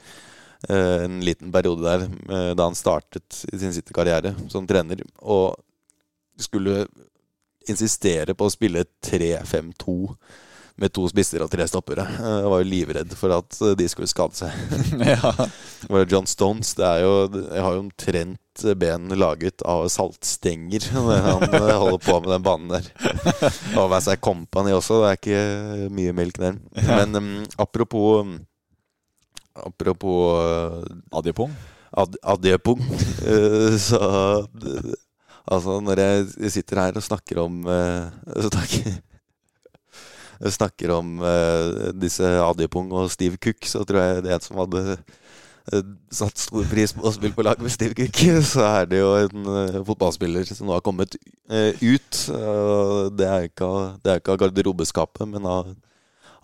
eh, 0.68 1.04
En 1.04 1.20
liten 1.24 1.52
periode 1.54 1.84
der 1.84 2.06
eh, 2.08 2.50
da 2.58 2.66
han 2.70 2.74
startet 2.78 3.28
sin 3.44 3.74
City-karriere 3.76 4.34
som 4.50 4.66
trener. 4.66 5.04
Og 5.22 5.54
skulle 6.40 6.86
insistere 7.68 8.34
på 8.34 8.46
å 8.48 8.52
spille 8.52 8.86
3-5-2 9.04 9.94
med 10.78 10.92
to 10.94 11.08
spisser 11.10 11.42
og 11.42 11.50
tre 11.50 11.64
stoppere. 11.68 12.04
Eh, 12.06 12.34
Jeg 12.44 12.50
var 12.52 12.60
jo 12.62 12.68
livredd 12.70 13.14
for 13.18 13.34
at 13.34 13.56
eh, 13.66 13.72
de 13.78 13.86
skulle 13.90 14.10
skade 14.10 14.38
seg. 14.38 14.52
ja. 15.12 15.32
Det 15.82 15.90
var 15.90 16.06
John 16.10 16.28
Stones. 16.30 16.70
Det 16.78 16.86
er 16.86 17.02
jo, 17.02 17.14
jeg 17.48 17.64
har 17.64 17.74
jo 17.74 17.82
omtrent 17.86 18.64
ben 18.78 19.06
laget 19.14 19.62
av 19.70 19.84
saltstenger 19.90 20.88
når 20.94 21.24
han 21.28 21.44
eh, 21.48 21.72
holder 21.78 22.02
på 22.06 22.18
med 22.22 22.30
den 22.36 22.46
banen 22.46 22.76
der. 22.76 22.88
Og 23.78 23.90
Vassar 23.92 24.18
Company 24.22 24.74
også. 24.76 25.00
Det 25.02 25.10
er 25.10 25.18
ikke 25.22 25.90
mye 25.98 26.14
melk 26.22 26.38
der. 26.42 26.60
Men 26.88 27.18
um, 27.18 27.32
apropos 27.58 28.36
Apropos 29.58 30.38
Adjepung. 31.18 31.50
ad, 31.90 32.14
Adjepung, 32.22 32.78
uh, 33.26 33.74
så 33.88 33.98
Altså, 35.48 35.78
når 35.80 35.98
jeg 36.02 36.50
sitter 36.52 36.78
her 36.82 36.98
og 37.00 37.02
snakker 37.02 37.38
om 37.40 37.62
uh, 37.66 38.10
snakker, 38.44 38.98
snakker 40.54 40.92
om 40.94 41.18
uh, 41.22 41.90
disse 41.98 42.26
Adipung 42.42 42.92
og 42.94 43.10
Steve 43.12 43.40
Cook, 43.40 43.66
så 43.66 43.84
tror 43.86 44.02
jeg 44.02 44.22
det 44.26 44.32
er 44.32 44.38
en 44.38 44.44
som 44.44 44.60
hadde 44.62 44.82
uh, 44.94 45.82
satt 46.14 46.40
stor 46.40 46.68
pris 46.70 46.94
på 46.94 47.04
å 47.06 47.12
spille 47.14 47.36
på 47.36 47.44
lag 47.46 47.60
med 47.62 47.74
Steve 47.74 47.96
Cook. 47.98 48.22
Så 48.52 48.62
er 48.64 48.88
det 48.90 49.02
jo 49.02 49.10
en 49.18 49.50
uh, 49.50 49.80
fotballspiller 49.88 50.48
som 50.48 50.68
nå 50.68 50.76
har 50.76 50.84
kommet 50.86 51.18
uh, 51.50 51.72
ut. 51.82 52.22
Uh, 52.30 53.10
det 53.14 53.28
er 53.28 53.50
ikke 53.50 53.68
av, 53.68 53.98
det 54.04 54.12
er 54.14 54.22
ikke 54.22 54.36
av 54.36 54.42
garderobeskapet, 54.44 55.26
men 55.34 55.48
av, 55.48 55.72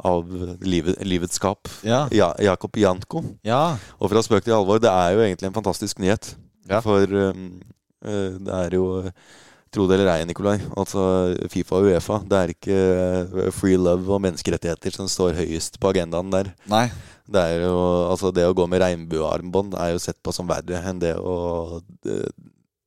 av 0.05 0.35
livet, 0.65 0.99
livets 1.07 1.41
skap. 1.41 1.71
Ja. 1.87 2.05
Ja, 2.15 2.33
Jakob 2.43 2.77
Janko. 2.81 3.25
ja. 3.47 3.77
Og 4.01 4.13
fra 4.13 4.25
spøk 4.27 4.47
til 4.47 4.57
alvor, 4.59 4.83
det 4.83 4.93
er 4.93 5.15
jo 5.15 5.25
egentlig 5.29 5.51
en 5.51 5.57
fantastisk 5.57 6.03
nyhet. 6.03 6.35
For 6.85 7.05
um, 7.05 7.49
eh, 8.05 8.37
det 8.41 8.55
er 8.57 8.77
jo 8.79 8.87
Tro 9.75 9.89
det 9.91 9.97
eller 9.99 10.13
ei, 10.13 10.27
Nikolai. 10.29 10.59
Altså 10.79 11.03
Fifa 11.51 11.81
og 11.81 11.89
Uefa. 11.91 12.21
Det 12.31 12.39
er 12.39 12.53
ikke 12.55 12.79
eh, 12.79 13.51
free 13.55 13.81
love 13.81 14.07
og 14.15 14.23
menneskerettigheter 14.23 14.95
som 14.95 15.11
står 15.11 15.35
høyest 15.41 15.81
på 15.83 15.91
agendaen 15.91 16.31
der. 16.31 16.53
Nei. 16.71 16.87
Det 17.25 17.41
er 17.41 17.65
jo, 17.65 17.77
altså 18.13 18.31
det 18.37 18.45
å 18.47 18.55
gå 18.55 18.67
med 18.69 18.83
regnbuearmbånd 18.85 19.75
er 19.81 19.95
jo 19.95 20.03
sett 20.03 20.19
på 20.23 20.33
som 20.37 20.47
verre 20.47 20.83
enn 20.85 21.01
det 21.03 21.15
å 21.17 21.81
eh, 22.07 22.29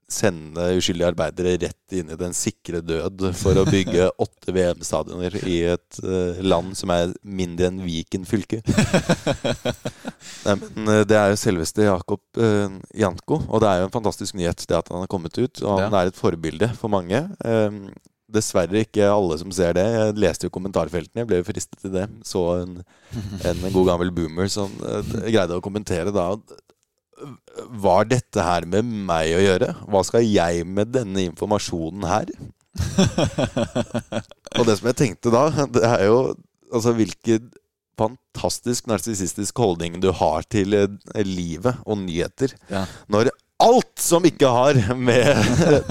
sende 0.08 0.64
uskyldige 0.80 1.10
arbeidere 1.10 1.58
rett 1.60 1.96
inn 2.00 2.12
i 2.14 2.18
den 2.20 2.32
sikre 2.36 2.80
død 2.80 3.26
for 3.36 3.60
å 3.60 3.66
bygge 3.68 4.06
åtte 4.24 4.54
VM-stadioner 4.56 5.36
i 5.44 5.58
et 5.74 6.00
uh, 6.04 6.40
land 6.48 6.78
som 6.80 6.94
er 6.96 7.12
mindre 7.28 7.68
enn 7.68 7.82
Viken 7.84 8.24
fylke. 8.28 8.62
Nei, 10.48 10.56
men 10.56 10.92
eh, 10.94 11.04
Det 11.08 11.18
er 11.20 11.34
jo 11.34 11.40
selveste 11.42 11.88
Jakob 11.90 12.22
uh, 12.40 12.78
Janko, 12.96 13.42
og 13.48 13.64
det 13.64 13.70
er 13.72 13.82
jo 13.82 13.90
en 13.90 13.96
fantastisk 13.98 14.38
nyhet 14.40 14.64
det 14.68 14.78
at 14.80 14.92
han 14.94 15.04
har 15.04 15.12
kommet 15.12 15.36
ut. 15.38 15.64
Og 15.64 15.74
han 15.76 15.88
Ja. 15.92 16.04
er 16.06 16.12
et 16.14 16.20
forbilde 16.20 16.70
for 16.80 16.92
mange. 16.94 17.20
Um, 17.44 17.90
dessverre 18.32 18.82
ikke 18.84 19.08
alle 19.08 19.38
som 19.40 19.52
ser 19.56 19.76
det. 19.78 19.86
Jeg 19.88 20.16
leste 20.20 20.48
jo 20.48 20.54
kommentarfeltene, 20.56 21.24
jeg 21.24 21.30
ble 21.30 21.42
jo 21.42 21.48
fristet 21.48 21.80
til 21.84 21.94
det. 21.94 22.08
Så 22.28 22.42
en, 22.62 22.80
en 23.48 23.68
god 23.72 23.92
gammel 23.94 24.12
boomer 24.16 24.50
som 24.52 24.72
greide 25.28 25.56
å 25.56 25.64
kommentere 25.64 26.12
da 26.16 26.34
Var 27.84 28.10
dette 28.12 28.44
her 28.46 28.68
med 28.70 28.86
meg 29.08 29.34
å 29.34 29.42
gjøre? 29.42 29.72
Hva 29.90 30.04
skal 30.06 30.26
jeg 30.28 30.66
med 30.70 30.94
denne 30.94 31.24
informasjonen 31.32 32.06
her? 32.08 32.32
Og 34.58 34.68
det 34.68 34.78
som 34.78 34.90
jeg 34.92 35.00
tenkte 35.00 35.34
da, 35.34 35.48
det 35.74 35.84
er 35.88 36.06
jo 36.08 36.20
altså 36.68 36.94
hvilken 36.98 37.50
fantastisk 37.98 38.88
narsissistisk 38.90 39.58
holdning 39.58 39.98
du 40.04 40.12
har 40.14 40.46
til 40.52 40.76
eh, 40.78 41.24
livet 41.26 41.82
og 41.86 41.98
nyheter. 42.04 42.54
Ja. 42.70 42.86
Når 43.10 43.32
alt 43.64 44.02
som 44.02 44.26
ikke 44.28 44.50
har 44.54 44.78
med 44.94 45.34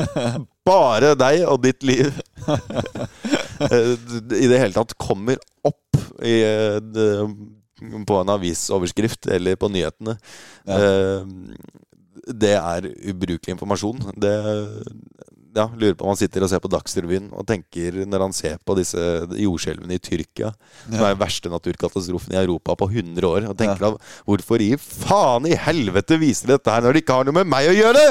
bare 0.68 1.14
deg 1.18 1.42
og 1.50 1.64
ditt 1.64 1.82
liv 1.86 2.12
eh, 3.66 3.92
i 4.38 4.46
det 4.46 4.60
hele 4.60 4.74
tatt 4.76 4.94
kommer 5.02 5.40
opp 5.66 5.98
i, 6.22 6.38
eh, 6.46 6.78
på 8.08 8.20
en 8.20 8.34
avisoverskrift 8.36 9.28
eller 9.36 9.56
på 9.60 9.68
nyhetene. 9.72 10.16
Eh, 10.66 11.34
Det 12.26 12.56
er 12.58 12.88
ubrukelig 13.12 13.52
informasjon. 13.54 14.00
Det 14.18 14.32
ja, 15.56 15.70
Lurer 15.78 15.94
på 15.96 16.04
om 16.04 16.10
han 16.12 16.18
sitter 16.20 16.44
og 16.44 16.50
ser 16.50 16.60
på 16.60 16.68
Dagsrevyen 16.68 17.30
og 17.32 17.46
tenker 17.48 17.94
når 18.04 18.24
han 18.26 18.34
ser 18.36 18.58
på 18.66 18.74
disse 18.76 18.98
jordskjelvene 19.40 19.96
i 19.96 20.02
Tyrkia, 20.02 20.50
som 20.84 20.98
er 21.00 21.14
den 21.14 21.20
verste 21.22 21.48
naturkatastrofen 21.52 22.34
i 22.34 22.40
Europa 22.42 22.74
på 22.76 22.88
100 22.90 23.24
år, 23.24 23.46
og 23.48 23.56
tenker 23.56 23.80
da 23.80 23.92
hvorfor 24.28 24.60
i 24.60 24.74
faen 24.76 25.48
i 25.48 25.54
helvete 25.56 26.18
viser 26.20 26.50
de 26.50 26.58
dette 26.58 26.74
her 26.74 26.84
når 26.84 26.98
de 26.98 27.04
ikke 27.04 27.16
har 27.16 27.24
noe 27.30 27.38
med 27.38 27.48
meg 27.54 27.70
å 27.70 27.76
gjøre? 27.78 28.04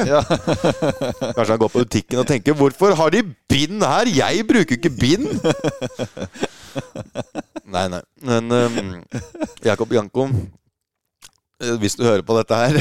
Kanskje 1.36 1.52
han 1.54 1.62
går 1.62 1.74
på 1.76 1.84
butikken 1.86 2.24
og 2.24 2.30
tenker 2.32 2.58
hvorfor 2.58 2.98
har 2.98 3.14
de 3.14 3.22
bind 3.52 3.84
her? 3.86 4.10
Jeg 4.10 4.48
bruker 4.50 4.80
ikke 4.80 4.96
bind! 4.96 5.30
Nei, 7.66 7.88
nei. 7.90 8.02
Men 8.22 8.52
um, 8.52 9.04
Jakob 9.66 9.94
Janko, 9.94 10.28
eh, 11.64 11.74
hvis 11.82 11.98
du 11.98 12.06
hører 12.06 12.24
på 12.26 12.38
dette 12.38 12.60
her 12.62 12.78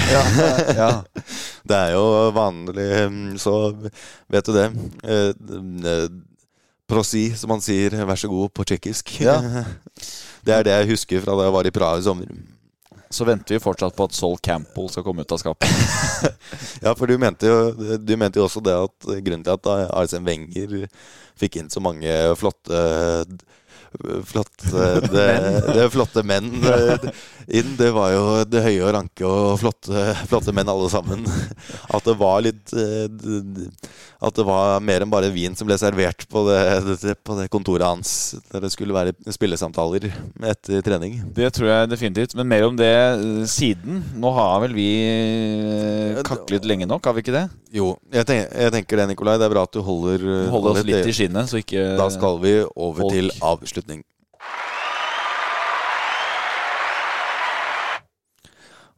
ja. 0.76 0.90
Det 1.68 1.78
er 1.78 1.94
jo 1.94 2.04
vanlig, 2.36 2.88
mm, 3.08 3.34
så 3.40 3.56
vet 4.28 4.46
du 4.46 4.52
det. 4.56 4.66
Eh, 5.02 5.30
eh, 5.32 6.08
Prosi, 6.84 7.30
som 7.40 7.54
han 7.54 7.64
sier, 7.64 7.96
vær 8.04 8.20
så 8.20 8.28
god, 8.28 8.52
på 8.52 8.66
tsjekkisk. 8.68 9.14
Ja. 9.24 9.38
Det 10.44 10.52
er 10.52 10.66
det 10.66 10.74
jeg 10.74 10.90
husker 10.92 11.22
fra 11.24 11.38
da 11.38 11.46
jeg 11.46 11.54
var 11.54 11.64
i 11.64 11.72
Praha 11.72 11.96
i 11.96 12.04
sommer. 12.04 12.28
Så 13.14 13.24
venter 13.24 13.54
vi 13.54 13.62
fortsatt 13.62 13.94
på 13.96 14.04
at 14.04 14.12
Sol 14.16 14.34
Campbell 14.44 14.90
skal 14.92 15.06
komme 15.06 15.24
ut 15.24 15.32
av 15.32 15.40
skapet. 15.40 15.70
Ja, 16.84 16.92
for 16.92 17.08
du 17.08 17.16
mente, 17.16 17.48
jo, 17.48 17.96
du 17.96 18.12
mente 18.20 18.36
jo 18.36 18.44
også 18.44 18.60
det 18.60 18.74
at 18.76 19.06
grunnen 19.24 19.44
til 19.46 19.54
at 19.54 19.68
Arsene 19.96 20.26
Wenger 20.28 20.84
fikk 21.40 21.56
inn 21.62 21.72
så 21.72 21.80
mange 21.80 22.12
flotte 22.36 22.82
Flotte, 24.26 25.00
det, 25.12 25.26
det 25.74 25.90
flotte 25.94 26.24
menn. 26.26 26.50
Eh, 26.64 27.10
inn. 27.48 27.74
Det 27.78 27.90
var 27.94 28.12
jo 28.14 28.24
det 28.48 28.62
høye 28.64 28.82
og 28.86 28.92
ranke 28.96 29.26
og 29.28 29.58
flotte, 29.60 30.04
flotte 30.28 30.54
menn 30.56 30.70
alle 30.70 30.88
sammen. 30.92 31.24
At 31.94 32.06
det 32.06 32.16
var 32.20 32.42
litt 32.44 32.72
eh, 32.76 33.08
At 34.24 34.36
det 34.36 34.46
var 34.46 34.80
mer 34.84 35.04
enn 35.04 35.12
bare 35.12 35.32
vin 35.34 35.56
som 35.58 35.68
ble 35.68 35.76
servert 35.80 36.26
på 36.30 36.44
det, 36.48 37.14
på 37.24 37.38
det 37.38 37.48
kontoret 37.52 37.86
hans 37.86 38.34
der 38.52 38.64
det 38.64 38.70
skulle 38.72 38.94
være 38.96 39.12
spillesamtaler 39.34 40.08
etter 40.48 40.84
trening. 40.86 41.18
Det 41.36 41.50
tror 41.56 41.70
jeg 41.70 41.90
definitivt. 41.92 42.36
Men 42.38 42.48
mer 42.50 42.68
om 42.68 42.78
det 42.78 42.92
eh, 42.94 43.44
siden. 43.50 44.02
Nå 44.20 44.32
har 44.36 44.56
vel 44.64 44.76
vi 44.76 44.88
eh, 45.08 46.22
kaklet 46.26 46.66
lenge 46.68 46.88
nok, 46.90 47.04
har 47.04 47.16
vi 47.16 47.24
ikke 47.24 47.36
det? 47.36 47.46
Jo, 47.74 47.92
jeg 48.14 48.26
tenker, 48.28 48.50
jeg 48.64 48.74
tenker 48.78 49.02
det, 49.02 49.08
Nikolai. 49.12 49.36
Det 49.40 49.48
er 49.48 49.54
bra 49.56 49.66
at 49.66 49.74
du 49.74 49.82
holder, 49.84 50.24
Holder 50.52 50.78
oss 50.78 50.86
litt 50.86 51.10
i 51.10 51.14
skinnet, 51.16 51.50
så 51.50 51.60
ikke 51.60 51.94
Da 51.98 52.08
skal 52.12 52.38
vi 52.42 52.58
over 52.64 53.04
Folk. 53.04 53.14
til 53.16 53.32
avslutning. 53.42 54.04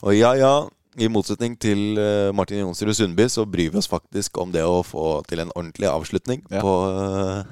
Og 0.07 0.15
ja, 0.15 0.33
ja, 0.39 0.51
i 1.03 1.09
motsetning 1.13 1.57
til 1.61 1.99
eh, 2.01 2.31
Martin 2.37 2.63
Jonsrud 2.63 2.95
Sundby, 2.97 3.27
så 3.33 3.45
bryr 3.49 3.73
vi 3.75 3.81
oss 3.81 3.89
faktisk 3.91 4.39
om 4.41 4.53
det 4.55 4.63
å 4.65 4.79
få 4.87 5.21
til 5.29 5.43
en 5.43 5.51
ordentlig 5.57 5.89
avslutning 5.91 6.45
Ja. 6.53 6.63
på, 6.63 6.75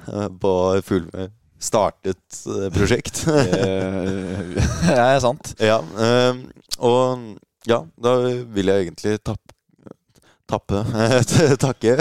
eh, 0.07 0.29
på 0.41 0.53
full, 0.87 1.09
startet 1.61 2.39
eh, 2.47 2.69
prosjekt. 2.73 3.25
Det 3.25 4.95
er 4.95 5.19
sant. 5.23 5.51
ja, 5.71 5.81
og 6.79 7.27
ja, 7.67 7.81
da 8.01 8.15
vil 8.55 8.71
jeg 8.71 8.87
egentlig 8.87 9.19
tappe 9.25 9.51
Tappe 10.45 10.77
Takke. 11.63 11.95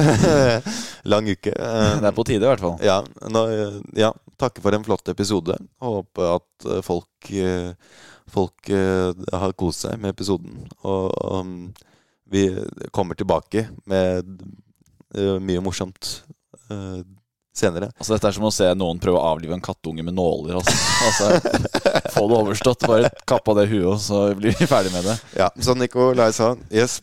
Lang 1.08 1.24
uke. 1.32 1.48
Det 1.56 2.04
er 2.04 2.12
på 2.12 2.26
tide, 2.28 2.44
i 2.44 2.50
hvert 2.50 2.60
fall. 2.60 2.74
Ja, 2.84 2.98
nå, 3.32 3.44
ja, 3.96 4.10
takke 4.36 4.60
for 4.60 4.76
en 4.76 4.84
flott 4.84 5.08
episode. 5.08 5.56
Håpe 5.80 6.26
at 6.28 6.66
folk, 6.84 7.30
folk 8.34 8.70
eh, 8.72 9.10
har 9.32 9.56
kost 9.58 9.86
seg 9.86 10.00
med 10.02 10.14
episoden. 10.14 10.64
Og 10.82 11.10
um, 11.40 11.56
vi 12.30 12.48
kommer 12.94 13.18
tilbake 13.18 13.68
med 13.90 14.26
eh, 15.14 15.36
mye 15.38 15.62
morsomt 15.64 16.10
eh, 16.70 17.02
senere. 17.54 17.92
Altså 17.98 18.16
Dette 18.16 18.30
er 18.30 18.36
som 18.38 18.48
å 18.48 18.54
se 18.54 18.70
noen 18.78 19.00
prøve 19.02 19.20
å 19.20 19.34
avlive 19.34 19.56
en 19.56 19.64
kattunge 19.64 20.04
med 20.06 20.16
nåler. 20.16 20.58
Altså. 20.58 20.74
altså 21.08 22.10
Få 22.16 22.26
det 22.30 22.40
overstått. 22.40 22.88
Bare 22.90 23.12
kapp 23.28 23.48
av 23.52 23.60
det 23.60 23.68
huet, 23.70 23.86
og 23.94 24.00
så 24.02 24.26
blir 24.38 24.56
vi 24.58 24.70
ferdig 24.70 24.94
med 24.96 25.06
det. 25.10 25.18
Ja, 25.38 25.50
som 25.62 25.78
Nicolai 25.80 26.32
sa. 26.36 26.54
Yes. 26.74 27.00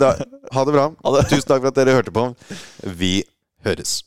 Da, 0.00 0.14
ha 0.56 0.62
det 0.64 0.72
bra. 0.72 0.86
Tusen 1.28 1.48
takk 1.48 1.60
for 1.60 1.72
at 1.72 1.80
dere 1.80 1.98
hørte 1.98 2.14
på. 2.16 2.30
Vi 2.96 3.18
høres. 3.66 4.00